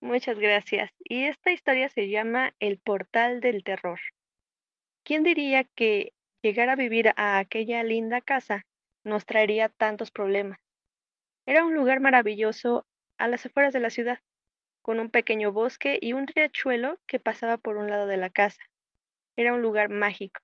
Muchas 0.00 0.38
gracias. 0.38 0.92
Y 1.00 1.24
esta 1.24 1.50
historia 1.50 1.88
se 1.88 2.08
llama 2.08 2.54
El 2.60 2.78
Portal 2.78 3.40
del 3.40 3.64
Terror. 3.64 3.98
¿Quién 5.02 5.24
diría 5.24 5.64
que 5.64 6.12
llegar 6.42 6.68
a 6.68 6.76
vivir 6.76 7.12
a 7.16 7.38
aquella 7.38 7.82
linda 7.82 8.20
casa 8.20 8.64
nos 9.02 9.26
traería 9.26 9.68
tantos 9.68 10.12
problemas? 10.12 10.60
Era 11.44 11.64
un 11.64 11.74
lugar 11.74 11.98
maravilloso 11.98 12.86
a 13.18 13.26
las 13.26 13.46
afueras 13.46 13.72
de 13.72 13.80
la 13.80 13.90
ciudad, 13.90 14.20
con 14.80 15.00
un 15.00 15.10
pequeño 15.10 15.50
bosque 15.50 15.98
y 16.00 16.12
un 16.12 16.28
riachuelo 16.28 17.00
que 17.08 17.18
pasaba 17.18 17.56
por 17.56 17.78
un 17.78 17.90
lado 17.90 18.06
de 18.06 18.16
la 18.16 18.30
casa. 18.30 18.62
Era 19.34 19.54
un 19.54 19.60
lugar 19.60 19.88
mágico. 19.88 20.40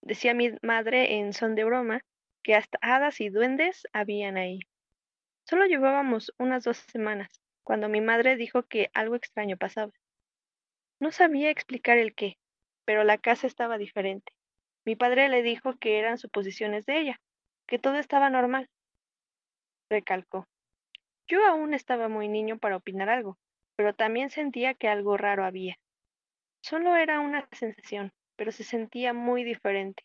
Decía 0.00 0.34
mi 0.34 0.50
madre 0.62 1.18
en 1.18 1.32
son 1.32 1.54
de 1.54 1.62
broma 1.62 2.02
que 2.46 2.54
hasta 2.54 2.78
hadas 2.80 3.20
y 3.20 3.28
duendes 3.28 3.88
habían 3.92 4.36
ahí. 4.36 4.60
Solo 5.48 5.66
llevábamos 5.66 6.32
unas 6.38 6.62
dos 6.62 6.76
semanas, 6.76 7.42
cuando 7.64 7.88
mi 7.88 8.00
madre 8.00 8.36
dijo 8.36 8.62
que 8.62 8.88
algo 8.94 9.16
extraño 9.16 9.56
pasaba. 9.56 9.90
No 11.00 11.10
sabía 11.10 11.50
explicar 11.50 11.98
el 11.98 12.14
qué, 12.14 12.38
pero 12.84 13.02
la 13.02 13.18
casa 13.18 13.48
estaba 13.48 13.78
diferente. 13.78 14.32
Mi 14.84 14.94
padre 14.94 15.28
le 15.28 15.42
dijo 15.42 15.76
que 15.80 15.98
eran 15.98 16.18
suposiciones 16.18 16.86
de 16.86 17.00
ella, 17.00 17.20
que 17.66 17.80
todo 17.80 17.96
estaba 17.96 18.30
normal. 18.30 18.70
Recalcó. 19.90 20.46
Yo 21.26 21.44
aún 21.44 21.74
estaba 21.74 22.06
muy 22.06 22.28
niño 22.28 22.58
para 22.58 22.76
opinar 22.76 23.08
algo, 23.08 23.38
pero 23.74 23.92
también 23.92 24.30
sentía 24.30 24.74
que 24.74 24.86
algo 24.86 25.16
raro 25.16 25.44
había. 25.44 25.74
Solo 26.60 26.94
era 26.94 27.18
una 27.18 27.48
sensación, 27.50 28.12
pero 28.36 28.52
se 28.52 28.62
sentía 28.62 29.12
muy 29.12 29.42
diferente. 29.42 30.04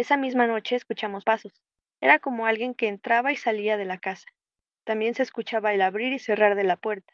Esa 0.00 0.16
misma 0.16 0.46
noche 0.46 0.76
escuchamos 0.76 1.24
pasos. 1.24 1.52
Era 2.00 2.20
como 2.20 2.46
alguien 2.46 2.74
que 2.74 2.88
entraba 2.88 3.32
y 3.32 3.36
salía 3.36 3.76
de 3.76 3.84
la 3.84 3.98
casa. 3.98 4.26
También 4.84 5.14
se 5.14 5.22
escuchaba 5.22 5.74
el 5.74 5.82
abrir 5.82 6.14
y 6.14 6.18
cerrar 6.18 6.54
de 6.54 6.64
la 6.64 6.78
puerta. 6.78 7.12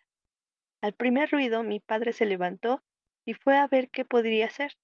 Al 0.82 0.92
primer 0.92 1.32
ruido 1.32 1.64
mi 1.64 1.80
padre 1.80 2.12
se 2.12 2.26
levantó 2.26 2.84
y 3.24 3.34
fue 3.34 3.56
a 3.56 3.66
ver 3.66 3.90
qué 3.90 4.04
podría 4.04 4.48
ser, 4.50 4.76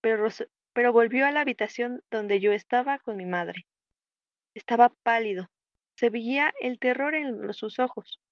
pero, 0.00 0.26
pero 0.72 0.94
volvió 0.94 1.26
a 1.26 1.32
la 1.32 1.42
habitación 1.42 2.02
donde 2.10 2.40
yo 2.40 2.52
estaba 2.52 2.98
con 3.00 3.18
mi 3.18 3.26
madre. 3.26 3.66
Estaba 4.54 4.94
pálido, 5.02 5.50
se 5.96 6.08
veía 6.08 6.54
el 6.62 6.78
terror 6.78 7.14
en 7.14 7.52
sus 7.52 7.78
ojos. 7.78 8.22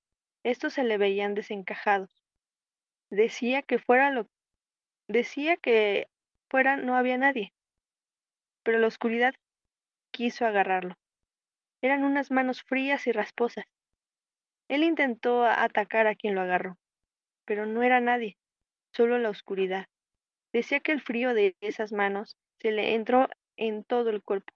Estos 0.42 0.72
se 0.72 0.84
le 0.84 0.96
veían 0.96 1.34
desencajados. 1.34 2.24
Decía 3.10 3.60
que 3.60 3.78
fuera 3.78 4.10
lo 4.10 4.26
decía 5.06 5.58
que 5.58 6.08
fuera 6.48 6.78
no 6.78 6.96
había 6.96 7.18
nadie, 7.18 7.52
pero 8.68 8.80
la 8.80 8.88
oscuridad 8.88 9.32
quiso 10.10 10.44
agarrarlo. 10.44 10.98
Eran 11.80 12.04
unas 12.04 12.30
manos 12.30 12.62
frías 12.62 13.06
y 13.06 13.12
rasposas. 13.12 13.64
Él 14.68 14.84
intentó 14.84 15.46
atacar 15.46 16.06
a 16.06 16.14
quien 16.14 16.34
lo 16.34 16.42
agarró, 16.42 16.76
pero 17.46 17.64
no 17.64 17.82
era 17.82 17.98
nadie, 18.02 18.36
solo 18.92 19.18
la 19.18 19.30
oscuridad. 19.30 19.86
Decía 20.52 20.80
que 20.80 20.92
el 20.92 21.00
frío 21.00 21.32
de 21.32 21.56
esas 21.62 21.92
manos 21.92 22.36
se 22.60 22.70
le 22.70 22.94
entró 22.94 23.30
en 23.56 23.84
todo 23.84 24.10
el 24.10 24.22
cuerpo. 24.22 24.52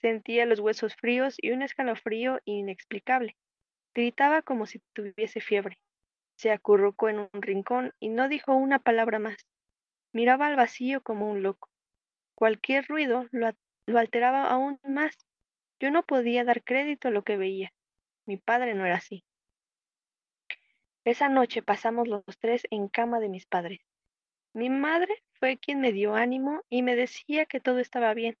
Sentía 0.00 0.46
los 0.46 0.60
huesos 0.60 0.96
fríos 0.96 1.36
y 1.36 1.50
un 1.50 1.60
escalofrío 1.60 2.40
inexplicable. 2.46 3.36
Gritaba 3.92 4.40
como 4.40 4.64
si 4.64 4.80
tuviese 4.94 5.42
fiebre. 5.42 5.76
Se 6.36 6.50
acurrucó 6.50 7.10
en 7.10 7.18
un 7.18 7.42
rincón 7.42 7.92
y 8.00 8.08
no 8.08 8.26
dijo 8.30 8.54
una 8.54 8.78
palabra 8.78 9.18
más. 9.18 9.36
Miraba 10.14 10.46
al 10.46 10.56
vacío 10.56 11.02
como 11.02 11.30
un 11.30 11.42
loco. 11.42 11.68
Cualquier 12.38 12.86
ruido 12.86 13.26
lo, 13.32 13.50
lo 13.86 13.98
alteraba 13.98 14.48
aún 14.48 14.78
más. 14.84 15.18
Yo 15.80 15.90
no 15.90 16.04
podía 16.04 16.44
dar 16.44 16.62
crédito 16.62 17.08
a 17.08 17.10
lo 17.10 17.24
que 17.24 17.36
veía. 17.36 17.72
Mi 18.26 18.36
padre 18.36 18.74
no 18.74 18.86
era 18.86 18.94
así. 18.94 19.24
Esa 21.04 21.28
noche 21.28 21.62
pasamos 21.62 22.06
los 22.06 22.22
tres 22.38 22.62
en 22.70 22.86
cama 22.86 23.18
de 23.18 23.28
mis 23.28 23.44
padres. 23.44 23.80
Mi 24.52 24.70
madre 24.70 25.20
fue 25.40 25.58
quien 25.58 25.80
me 25.80 25.90
dio 25.90 26.14
ánimo 26.14 26.62
y 26.68 26.82
me 26.82 26.94
decía 26.94 27.44
que 27.44 27.58
todo 27.58 27.80
estaba 27.80 28.14
bien. 28.14 28.38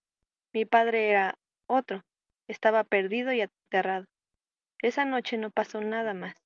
Mi 0.52 0.64
padre 0.64 1.10
era 1.10 1.36
otro. 1.66 2.04
Estaba 2.46 2.84
perdido 2.84 3.32
y 3.32 3.40
aterrado. 3.40 4.06
Esa 4.80 5.06
noche 5.06 5.38
no 5.38 5.50
pasó 5.50 5.80
nada 5.80 6.14
más. 6.14 6.36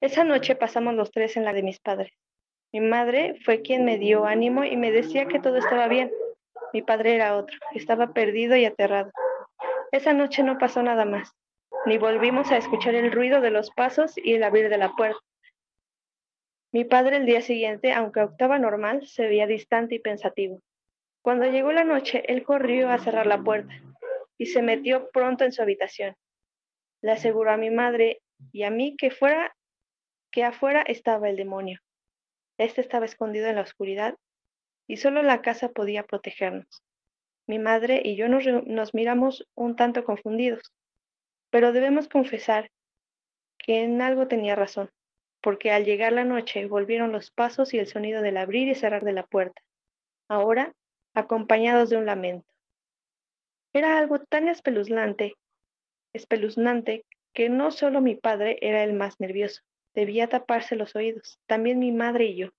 Esa 0.00 0.22
noche 0.22 0.54
pasamos 0.54 0.94
los 0.94 1.10
tres 1.10 1.36
en 1.36 1.44
la 1.44 1.52
de 1.52 1.64
mis 1.64 1.80
padres. 1.80 2.12
Mi 2.72 2.80
madre 2.80 3.36
fue 3.44 3.62
quien 3.62 3.84
me 3.84 3.98
dio 3.98 4.26
ánimo 4.26 4.64
y 4.64 4.76
me 4.76 4.92
decía 4.92 5.26
que 5.26 5.40
todo 5.40 5.56
estaba 5.56 5.88
bien. 5.88 6.10
Mi 6.72 6.82
padre 6.82 7.14
era 7.14 7.36
otro. 7.36 7.56
Estaba 7.74 8.12
perdido 8.12 8.56
y 8.56 8.64
aterrado. 8.64 9.10
Esa 9.92 10.12
noche 10.12 10.42
no 10.42 10.58
pasó 10.58 10.82
nada 10.82 11.04
más 11.04 11.34
ni 11.86 11.98
volvimos 11.98 12.50
a 12.52 12.58
escuchar 12.58 12.94
el 12.94 13.10
ruido 13.10 13.40
de 13.40 13.50
los 13.50 13.70
pasos 13.70 14.16
y 14.16 14.34
el 14.34 14.42
abrir 14.42 14.68
de 14.68 14.78
la 14.78 14.94
puerta. 14.94 15.20
Mi 16.72 16.84
padre 16.84 17.16
el 17.16 17.26
día 17.26 17.42
siguiente, 17.42 17.92
aunque 17.92 18.20
octava 18.20 18.58
normal, 18.58 19.06
se 19.06 19.26
veía 19.26 19.46
distante 19.46 19.96
y 19.96 19.98
pensativo. 19.98 20.60
Cuando 21.22 21.46
llegó 21.46 21.72
la 21.72 21.84
noche, 21.84 22.22
él 22.32 22.44
corrió 22.44 22.90
a 22.90 22.98
cerrar 22.98 23.26
la 23.26 23.42
puerta 23.42 23.74
y 24.38 24.46
se 24.46 24.62
metió 24.62 25.10
pronto 25.10 25.44
en 25.44 25.52
su 25.52 25.62
habitación. 25.62 26.14
Le 27.02 27.12
aseguró 27.12 27.50
a 27.50 27.56
mi 27.56 27.70
madre 27.70 28.20
y 28.52 28.62
a 28.62 28.70
mí 28.70 28.96
que 28.96 29.10
fuera 29.10 29.54
que 30.30 30.44
afuera 30.44 30.82
estaba 30.82 31.28
el 31.28 31.36
demonio. 31.36 31.80
Este 32.60 32.82
estaba 32.82 33.06
escondido 33.06 33.46
en 33.46 33.54
la 33.54 33.62
oscuridad 33.62 34.18
y 34.86 34.98
solo 34.98 35.22
la 35.22 35.40
casa 35.40 35.70
podía 35.70 36.02
protegernos. 36.02 36.82
Mi 37.46 37.58
madre 37.58 38.02
y 38.04 38.16
yo 38.16 38.28
nos, 38.28 38.44
nos 38.66 38.92
miramos 38.92 39.48
un 39.54 39.76
tanto 39.76 40.04
confundidos. 40.04 40.70
Pero 41.48 41.72
debemos 41.72 42.06
confesar 42.06 42.70
que 43.56 43.82
en 43.82 44.02
algo 44.02 44.28
tenía 44.28 44.56
razón, 44.56 44.90
porque 45.40 45.70
al 45.70 45.86
llegar 45.86 46.12
la 46.12 46.24
noche 46.24 46.66
volvieron 46.66 47.12
los 47.12 47.30
pasos 47.30 47.72
y 47.72 47.78
el 47.78 47.86
sonido 47.86 48.20
del 48.20 48.36
abrir 48.36 48.68
y 48.68 48.74
cerrar 48.74 49.04
de 49.04 49.14
la 49.14 49.26
puerta, 49.26 49.62
ahora 50.28 50.74
acompañados 51.14 51.88
de 51.88 51.96
un 51.96 52.04
lamento. 52.04 52.52
Era 53.72 53.96
algo 53.96 54.18
tan 54.18 54.48
espeluznante, 54.48 55.34
espeluznante 56.12 57.06
que 57.32 57.48
no 57.48 57.70
solo 57.70 58.02
mi 58.02 58.16
padre 58.16 58.58
era 58.60 58.84
el 58.84 58.92
más 58.92 59.18
nervioso, 59.18 59.62
debía 59.94 60.28
taparse 60.28 60.76
los 60.76 60.96
oídos, 60.96 61.38
también 61.46 61.78
mi 61.78 61.92
madre 61.92 62.26
y 62.26 62.36
yo. 62.36 62.50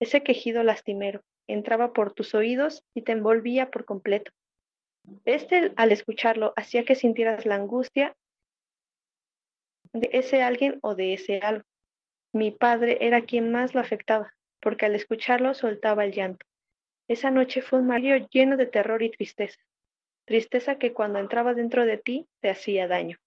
Ese 0.00 0.22
quejido 0.22 0.62
lastimero 0.62 1.22
entraba 1.46 1.92
por 1.92 2.12
tus 2.12 2.34
oídos 2.34 2.84
y 2.94 3.02
te 3.02 3.12
envolvía 3.12 3.70
por 3.70 3.84
completo. 3.84 4.32
Este, 5.24 5.72
al 5.76 5.92
escucharlo, 5.92 6.52
hacía 6.56 6.84
que 6.84 6.94
sintieras 6.94 7.46
la 7.46 7.56
angustia 7.56 8.16
de 9.92 10.08
ese 10.12 10.42
alguien 10.42 10.78
o 10.82 10.94
de 10.94 11.14
ese 11.14 11.38
algo. 11.38 11.64
Mi 12.32 12.50
padre 12.50 12.98
era 13.00 13.22
quien 13.22 13.50
más 13.50 13.74
lo 13.74 13.80
afectaba, 13.80 14.34
porque 14.60 14.86
al 14.86 14.94
escucharlo 14.94 15.54
soltaba 15.54 16.04
el 16.04 16.12
llanto. 16.12 16.46
Esa 17.08 17.30
noche 17.30 17.62
fue 17.62 17.80
un 17.80 17.88
mareo 17.88 18.26
lleno 18.30 18.56
de 18.56 18.66
terror 18.66 19.02
y 19.02 19.10
tristeza, 19.10 19.60
tristeza 20.24 20.78
que 20.78 20.92
cuando 20.92 21.18
entraba 21.18 21.52
dentro 21.52 21.84
de 21.84 21.98
ti 21.98 22.26
te 22.40 22.48
hacía 22.48 22.88
daño. 22.88 23.18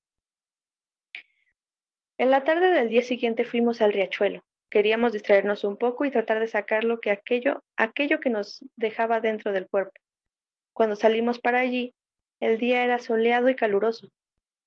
En 2.17 2.31
la 2.31 2.45
tarde 2.45 2.71
del 2.71 2.87
día 2.87 3.01
siguiente 3.01 3.43
fuimos 3.43 3.81
al 3.81 3.91
riachuelo. 3.91 4.41
Queríamos 4.69 5.11
distraernos 5.11 5.65
un 5.65 5.75
poco 5.75 6.05
y 6.05 6.11
tratar 6.11 6.39
de 6.39 6.47
sacar 6.47 6.85
lo 6.85 7.01
que 7.01 7.11
aquello, 7.11 7.61
aquello 7.75 8.21
que 8.21 8.29
nos 8.29 8.63
dejaba 8.77 9.19
dentro 9.19 9.51
del 9.51 9.67
cuerpo. 9.67 9.99
Cuando 10.71 10.95
salimos 10.95 11.39
para 11.39 11.59
allí, 11.59 11.93
el 12.39 12.57
día 12.57 12.85
era 12.85 12.99
soleado 12.99 13.49
y 13.49 13.55
caluroso, 13.55 14.11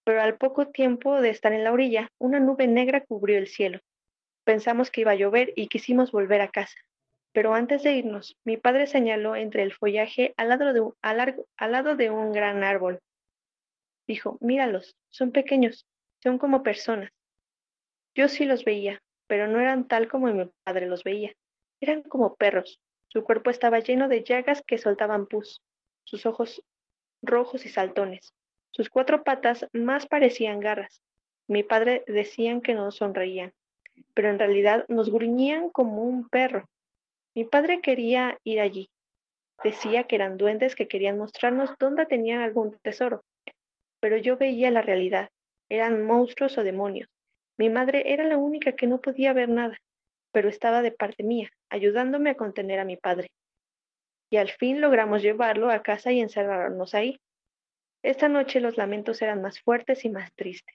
pero 0.05 0.21
al 0.21 0.37
poco 0.37 0.69
tiempo 0.69 1.23
de 1.23 1.31
estar 1.31 1.55
en 1.55 1.65
la 1.65 1.73
orilla, 1.73 2.11
una 2.19 2.39
nube 2.39 2.67
negra 2.67 3.03
cubrió 3.03 3.39
el 3.39 3.47
cielo. 3.47 3.81
Pensamos 4.45 4.91
que 4.91 5.01
iba 5.01 5.13
a 5.13 5.17
llover 5.17 5.55
y 5.57 5.69
quisimos 5.69 6.13
volver 6.13 6.43
a 6.43 6.49
casa. 6.49 6.77
Pero 7.33 7.55
antes 7.55 7.83
de 7.83 7.93
irnos, 7.93 8.37
mi 8.45 8.59
padre 8.59 8.87
señaló 8.87 9.37
entre 9.37 9.63
el 9.63 9.73
follaje 9.73 10.35
al 10.37 10.51
lado 10.51 10.75
de 10.75 10.81
un, 10.81 10.95
al 11.03 11.73
lado 11.73 11.97
de 11.97 12.11
un 12.11 12.33
gran 12.33 12.63
árbol. 12.63 13.01
Dijo, 14.07 14.37
míralos, 14.41 14.97
son 15.09 15.33
pequeños, 15.33 15.87
son 16.23 16.39
como 16.39 16.63
personas. 16.63 17.11
Yo 18.19 18.27
sí 18.27 18.47
los 18.47 18.65
veía, 18.65 19.01
pero 19.29 19.47
no 19.47 19.61
eran 19.61 19.87
tal 19.87 20.09
como 20.09 20.27
mi 20.27 20.51
padre 20.65 20.89
los 20.89 21.05
veía. 21.05 21.35
Eran 21.81 22.03
como 22.03 22.35
perros. 22.35 22.81
Su 23.07 23.23
cuerpo 23.23 23.49
estaba 23.49 23.79
lleno 23.79 24.09
de 24.09 24.25
llagas 24.25 24.61
que 24.67 24.77
soltaban 24.77 25.27
pus 25.29 25.63
sus 26.03 26.27
ojos 26.27 26.65
rojos 27.23 27.65
y 27.65 27.69
saltones. 27.69 28.35
Sus 28.73 28.91
cuatro 28.91 29.23
patas 29.23 29.69
más 29.73 30.09
parecían 30.09 30.59
garras. 30.59 31.01
Mi 31.47 31.63
padre 31.63 32.03
decían 32.09 32.61
que 32.61 32.75
no 32.75 32.91
sonreían, 32.91 33.53
pero 34.15 34.31
en 34.31 34.41
realidad 34.41 34.85
nos 34.89 35.13
gruñían 35.13 35.71
como 35.71 36.03
un 36.03 36.29
perro. 36.29 36.69
Mi 37.37 37.45
padre 37.45 37.81
quería 37.81 38.37
ir 38.43 38.59
allí. 38.59 38.91
Decía 39.63 40.09
que 40.09 40.17
eran 40.17 40.39
duendes 40.39 40.75
que 40.75 40.89
querían 40.89 41.19
mostrarnos 41.19 41.71
dónde 41.79 42.05
tenían 42.05 42.41
algún 42.41 42.77
tesoro. 42.83 43.23
Pero 44.01 44.17
yo 44.17 44.37
veía 44.37 44.73
la 44.73 44.83
realidad. 44.83 45.31
Eran 45.69 46.05
monstruos 46.05 46.59
o 46.59 46.65
demonios. 46.65 47.09
Mi 47.59 47.69
madre 47.69 48.13
era 48.13 48.25
la 48.25 48.39
única 48.39 48.73
que 48.73 48.87
no 48.87 49.01
podía 49.01 49.33
ver 49.33 49.49
nada, 49.49 49.79
pero 50.33 50.49
estaba 50.49 50.81
de 50.81 50.93
parte 50.93 51.23
mía, 51.23 51.51
ayudándome 51.69 52.31
a 52.31 52.37
contener 52.37 52.79
a 52.79 52.85
mi 52.85 52.97
padre 52.97 53.31
y 54.31 54.37
al 54.37 54.51
fin 54.51 54.81
logramos 54.81 55.23
llevarlo 55.23 55.71
a 55.71 55.83
casa 55.83 56.13
y 56.13 56.21
encerrarnos 56.21 56.95
ahí. 56.95 57.21
Esta 58.03 58.29
noche 58.29 58.61
los 58.61 58.77
lamentos 58.77 59.23
eran 59.23 59.43
más 59.43 59.61
fuertes 59.61 60.05
y 60.05 60.11
más 60.11 60.33
tristes. 60.35 60.75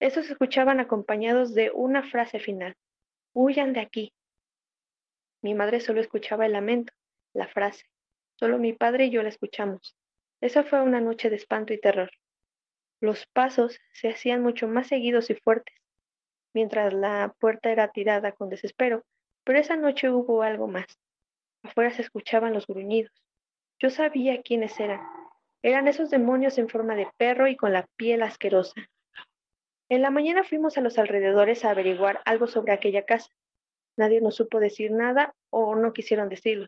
Estos 0.00 0.30
escuchaban 0.30 0.80
acompañados 0.80 1.54
de 1.54 1.70
una 1.72 2.02
frase 2.02 2.38
final. 2.38 2.74
Huyan 3.32 3.72
de 3.72 3.80
aquí. 3.80 4.12
Mi 5.42 5.54
madre 5.54 5.80
solo 5.80 6.00
escuchaba 6.00 6.46
el 6.46 6.52
lamento, 6.52 6.92
la 7.32 7.48
frase. 7.48 7.84
Solo 8.36 8.58
mi 8.58 8.72
padre 8.72 9.06
y 9.06 9.10
yo 9.10 9.22
la 9.22 9.28
escuchamos. 9.28 9.96
Esa 10.40 10.62
fue 10.62 10.80
una 10.82 11.00
noche 11.00 11.30
de 11.30 11.36
espanto 11.36 11.72
y 11.72 11.80
terror. 11.80 12.10
Los 13.00 13.26
pasos 13.26 13.78
se 13.92 14.08
hacían 14.08 14.42
mucho 14.42 14.66
más 14.66 14.88
seguidos 14.88 15.30
y 15.30 15.34
fuertes, 15.34 15.76
mientras 16.52 16.92
la 16.92 17.34
puerta 17.38 17.70
era 17.70 17.88
tirada 17.88 18.32
con 18.32 18.48
desespero, 18.48 19.04
pero 19.44 19.58
esa 19.58 19.76
noche 19.76 20.10
hubo 20.10 20.42
algo 20.42 20.66
más. 20.66 20.86
Afuera 21.62 21.90
se 21.90 22.02
escuchaban 22.02 22.54
los 22.54 22.66
gruñidos. 22.66 23.12
Yo 23.78 23.90
sabía 23.90 24.42
quiénes 24.42 24.78
eran. 24.80 25.00
Eran 25.62 25.86
esos 25.86 26.10
demonios 26.10 26.58
en 26.58 26.68
forma 26.68 26.96
de 26.96 27.08
perro 27.16 27.46
y 27.46 27.56
con 27.56 27.72
la 27.72 27.86
piel 27.96 28.22
asquerosa. 28.22 28.74
En 29.88 30.02
la 30.02 30.10
mañana 30.10 30.44
fuimos 30.44 30.76
a 30.76 30.80
los 30.80 30.98
alrededores 30.98 31.64
a 31.64 31.70
averiguar 31.70 32.20
algo 32.24 32.46
sobre 32.46 32.72
aquella 32.72 33.04
casa. 33.04 33.30
Nadie 33.96 34.20
nos 34.20 34.36
supo 34.36 34.60
decir 34.60 34.90
nada 34.90 35.34
o 35.50 35.76
no 35.76 35.92
quisieron 35.92 36.28
decirlo. 36.28 36.66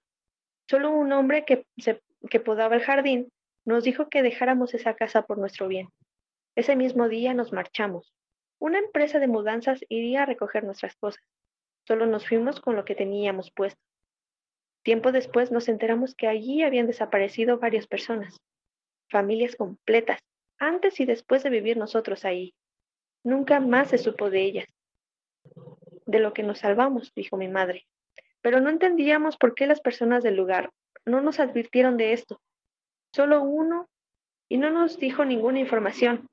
Solo 0.69 0.91
un 0.91 1.13
hombre 1.13 1.45
que, 1.45 1.67
que 2.31 2.41
podaba 2.41 2.77
el 2.77 2.83
jardín 2.83 3.33
nos 3.65 3.85
dijo 3.85 4.09
que 4.09 4.23
dejáramos 4.23 4.75
esa 4.75 4.95
casa 4.95 5.23
por 5.23 5.39
nuestro 5.39 5.69
bien. 5.69 5.89
Ese 6.61 6.77
mismo 6.77 7.09
día 7.09 7.33
nos 7.33 7.55
marchamos. 7.55 8.13
Una 8.59 8.81
empresa 8.81 9.19
de 9.19 9.29
mudanzas 9.29 9.81
iría 9.89 10.25
a 10.25 10.27
recoger 10.27 10.63
nuestras 10.63 10.95
cosas. 10.97 11.25
Solo 11.89 12.05
nos 12.05 12.29
fuimos 12.29 12.61
con 12.61 12.77
lo 12.77 12.85
que 12.85 12.95
teníamos 12.95 13.51
puesto. 13.51 13.81
Tiempo 14.83 15.11
después 15.11 15.51
nos 15.51 15.71
enteramos 15.71 16.15
que 16.15 16.29
allí 16.29 16.63
habían 16.63 16.87
desaparecido 16.87 17.59
varias 17.59 17.87
personas, 17.87 18.37
familias 19.09 19.57
completas, 19.57 20.21
antes 20.59 21.01
y 21.01 21.07
después 21.07 21.43
de 21.45 21.49
vivir 21.49 21.79
nosotros 21.79 22.27
ahí. 22.27 22.53
Nunca 23.25 23.59
más 23.61 23.89
se 23.89 23.97
supo 23.97 24.29
de 24.29 24.43
ellas. 24.43 24.67
De 26.05 26.19
lo 26.19 26.35
que 26.35 26.43
nos 26.43 26.59
salvamos, 26.59 27.15
dijo 27.15 27.39
mi 27.39 27.49
madre. 27.49 27.87
Pero 28.43 28.61
no 28.61 28.69
entendíamos 28.69 29.39
por 29.39 29.55
qué 29.55 29.67
las 29.67 29.81
personas 29.81 30.23
del 30.23 30.37
lugar 30.37 30.69
no 31.07 31.23
nos 31.23 31.41
advirtieron 31.41 31.97
de 31.97 32.13
esto. 32.13 32.39
Solo 33.15 33.41
uno 33.41 33.89
y 34.51 34.59
no 34.59 34.69
nos 34.69 34.99
dijo 34.99 35.25
ninguna 35.25 35.59
información. 35.59 36.29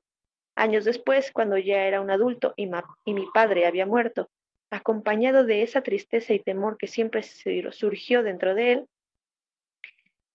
Años 0.58 0.84
después, 0.84 1.30
cuando 1.30 1.56
ya 1.56 1.86
era 1.86 2.00
un 2.00 2.10
adulto 2.10 2.52
y, 2.56 2.66
mi 2.66 3.26
padre 3.32 3.64
había 3.64 3.86
muerto, 3.86 4.28
acompañado 4.70 5.44
de 5.44 5.62
esa 5.62 5.82
tristeza 5.82 6.34
y 6.34 6.40
temor 6.40 6.76
que 6.76 6.88
siempre 6.88 7.22
surgió 7.22 8.24
dentro 8.24 8.56
de 8.56 8.72
él, 8.72 8.88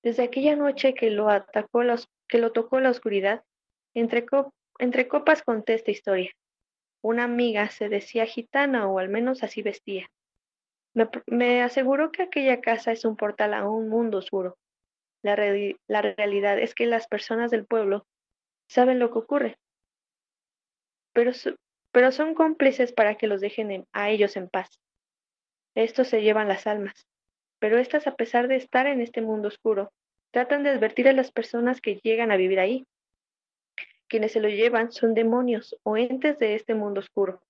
desde 0.02 0.24
aquella 0.24 0.56
noche 0.56 0.94
que 0.94 1.10
lo, 1.10 1.28
atacó 1.28 1.82
que 2.30 2.38
lo 2.38 2.54
tocó 2.54 2.80
la 2.80 2.90
oscuridad, 2.90 3.44
entre, 3.94 4.26
copas 5.10 5.44
conté 5.44 5.74
esta 5.74 5.92
historia. 5.92 6.32
Una 7.02 7.26
amiga 7.26 7.68
se 7.68 7.90
decía 7.90 8.26
gitana 8.26 8.88
o 8.88 9.00
al 9.00 9.10
menos 9.10 9.44
así 9.44 9.62
vestía. 9.62 10.08
Me, 11.28 11.64
aseguró 11.64 12.14
que 12.14 12.24
aquella 12.24 12.62
casa 12.62 12.94
es 12.94 13.04
un 13.04 13.18
portal 13.18 13.54
a 13.54 13.68
un 13.68 13.90
mundo 13.90 14.20
oscuro. 14.20 14.58
La, 15.22 15.36
la 15.88 16.02
realidad 16.02 16.60
es 16.60 16.74
que 16.74 16.86
las 16.86 17.08
personas 17.08 17.52
del 17.52 17.66
pueblo 17.66 18.06
saben 18.70 19.00
lo 19.00 19.12
que 19.12 19.20
ocurre, 19.20 19.58
pero, 21.14 22.12
son 22.12 22.34
cómplices 22.34 22.92
para 22.92 23.16
que 23.16 23.28
los 23.28 23.40
dejen 23.40 23.88
a 23.94 24.10
ellos 24.10 24.36
en 24.36 24.50
paz. 24.50 24.80
Estos 25.76 26.08
se 26.08 26.22
llevan 26.22 26.48
las 26.48 26.68
almas, 26.68 27.08
pero 27.60 27.78
estas, 27.78 28.08
a 28.08 28.16
pesar 28.16 28.48
de 28.48 28.56
estar 28.56 28.88
en 28.88 29.00
este 29.00 29.22
mundo 29.22 29.48
oscuro, 29.48 29.92
tratan 30.32 30.64
de 30.64 30.72
advertir 30.72 31.08
a 31.08 31.14
las 31.14 31.32
personas 31.32 31.82
que 31.82 32.00
llegan 32.04 32.32
a 32.32 32.38
vivir 32.38 32.60
ahí. 32.60 32.86
Quienes 34.08 34.34
se 34.34 34.42
lo 34.42 34.50
llevan 34.50 34.92
son 34.92 35.14
demonios 35.14 35.78
o 35.84 35.98
entes 35.98 36.38
de 36.40 36.56
este 36.56 36.74
mundo 36.74 37.00
oscuro. 37.00 37.42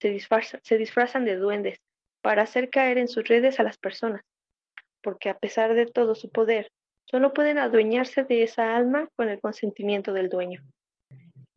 Se, 0.00 0.18
se 0.62 0.78
disfrazan 0.78 1.24
de 1.24 1.36
duendes 1.36 1.80
para 2.22 2.42
hacer 2.42 2.70
caer 2.70 2.98
en 2.98 3.08
sus 3.08 3.28
redes 3.28 3.60
a 3.60 3.62
las 3.62 3.78
personas, 3.78 4.22
porque 5.02 5.28
a 5.28 5.38
pesar 5.38 5.74
de 5.74 5.86
todo 5.86 6.14
su 6.14 6.30
poder, 6.30 6.70
solo 7.04 7.32
pueden 7.32 7.58
adueñarse 7.58 8.24
de 8.24 8.42
esa 8.42 8.76
alma 8.76 9.08
con 9.16 9.28
el 9.28 9.40
consentimiento 9.40 10.12
del 10.12 10.28
dueño. 10.28 10.62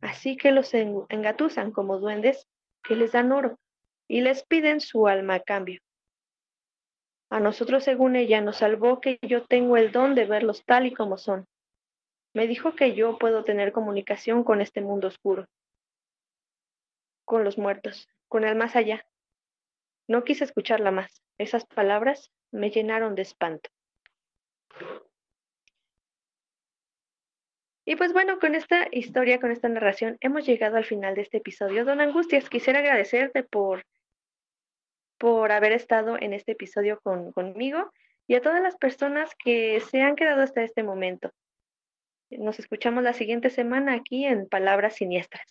Así 0.04 0.36
que 0.36 0.52
los 0.52 0.74
engatusan 0.74 1.72
como 1.72 1.98
duendes 1.98 2.46
que 2.82 2.94
les 2.94 3.12
dan 3.12 3.32
oro 3.32 3.58
y 4.06 4.20
les 4.20 4.44
piden 4.44 4.82
su 4.82 5.08
alma 5.08 5.36
a 5.36 5.40
cambio. 5.40 5.80
A 7.30 7.40
nosotros, 7.40 7.84
según 7.84 8.14
ella, 8.14 8.42
nos 8.42 8.58
salvó 8.58 9.00
que 9.00 9.18
yo 9.22 9.46
tengo 9.46 9.78
el 9.78 9.92
don 9.92 10.14
de 10.14 10.26
verlos 10.26 10.62
tal 10.66 10.84
y 10.84 10.92
como 10.92 11.16
son. 11.16 11.46
Me 12.34 12.46
dijo 12.46 12.74
que 12.74 12.94
yo 12.94 13.16
puedo 13.16 13.44
tener 13.44 13.72
comunicación 13.72 14.44
con 14.44 14.60
este 14.60 14.82
mundo 14.82 15.08
oscuro, 15.08 15.46
con 17.24 17.42
los 17.42 17.56
muertos, 17.56 18.06
con 18.28 18.44
el 18.44 18.56
más 18.56 18.76
allá. 18.76 19.06
No 20.06 20.22
quise 20.24 20.44
escucharla 20.44 20.90
más. 20.90 21.22
Esas 21.38 21.64
palabras 21.64 22.30
me 22.50 22.70
llenaron 22.70 23.14
de 23.14 23.22
espanto. 23.22 23.70
Y 27.86 27.96
pues 27.96 28.12
bueno, 28.12 28.38
con 28.38 28.54
esta 28.54 28.88
historia, 28.92 29.40
con 29.40 29.50
esta 29.50 29.68
narración, 29.68 30.16
hemos 30.20 30.46
llegado 30.46 30.76
al 30.76 30.84
final 30.84 31.14
de 31.14 31.22
este 31.22 31.38
episodio. 31.38 31.84
Don 31.84 32.00
Angustias, 32.00 32.48
quisiera 32.48 32.78
agradecerte 32.78 33.42
por, 33.42 33.84
por 35.18 35.52
haber 35.52 35.72
estado 35.72 36.16
en 36.18 36.32
este 36.32 36.52
episodio 36.52 36.98
con, 37.02 37.32
conmigo 37.32 37.92
y 38.26 38.36
a 38.36 38.40
todas 38.40 38.62
las 38.62 38.76
personas 38.76 39.34
que 39.36 39.80
se 39.80 40.00
han 40.00 40.16
quedado 40.16 40.42
hasta 40.42 40.62
este 40.62 40.82
momento. 40.82 41.30
Nos 42.30 42.58
escuchamos 42.58 43.04
la 43.04 43.12
siguiente 43.12 43.50
semana 43.50 43.94
aquí 43.94 44.24
en 44.24 44.48
Palabras 44.48 44.94
Siniestras. 44.96 45.44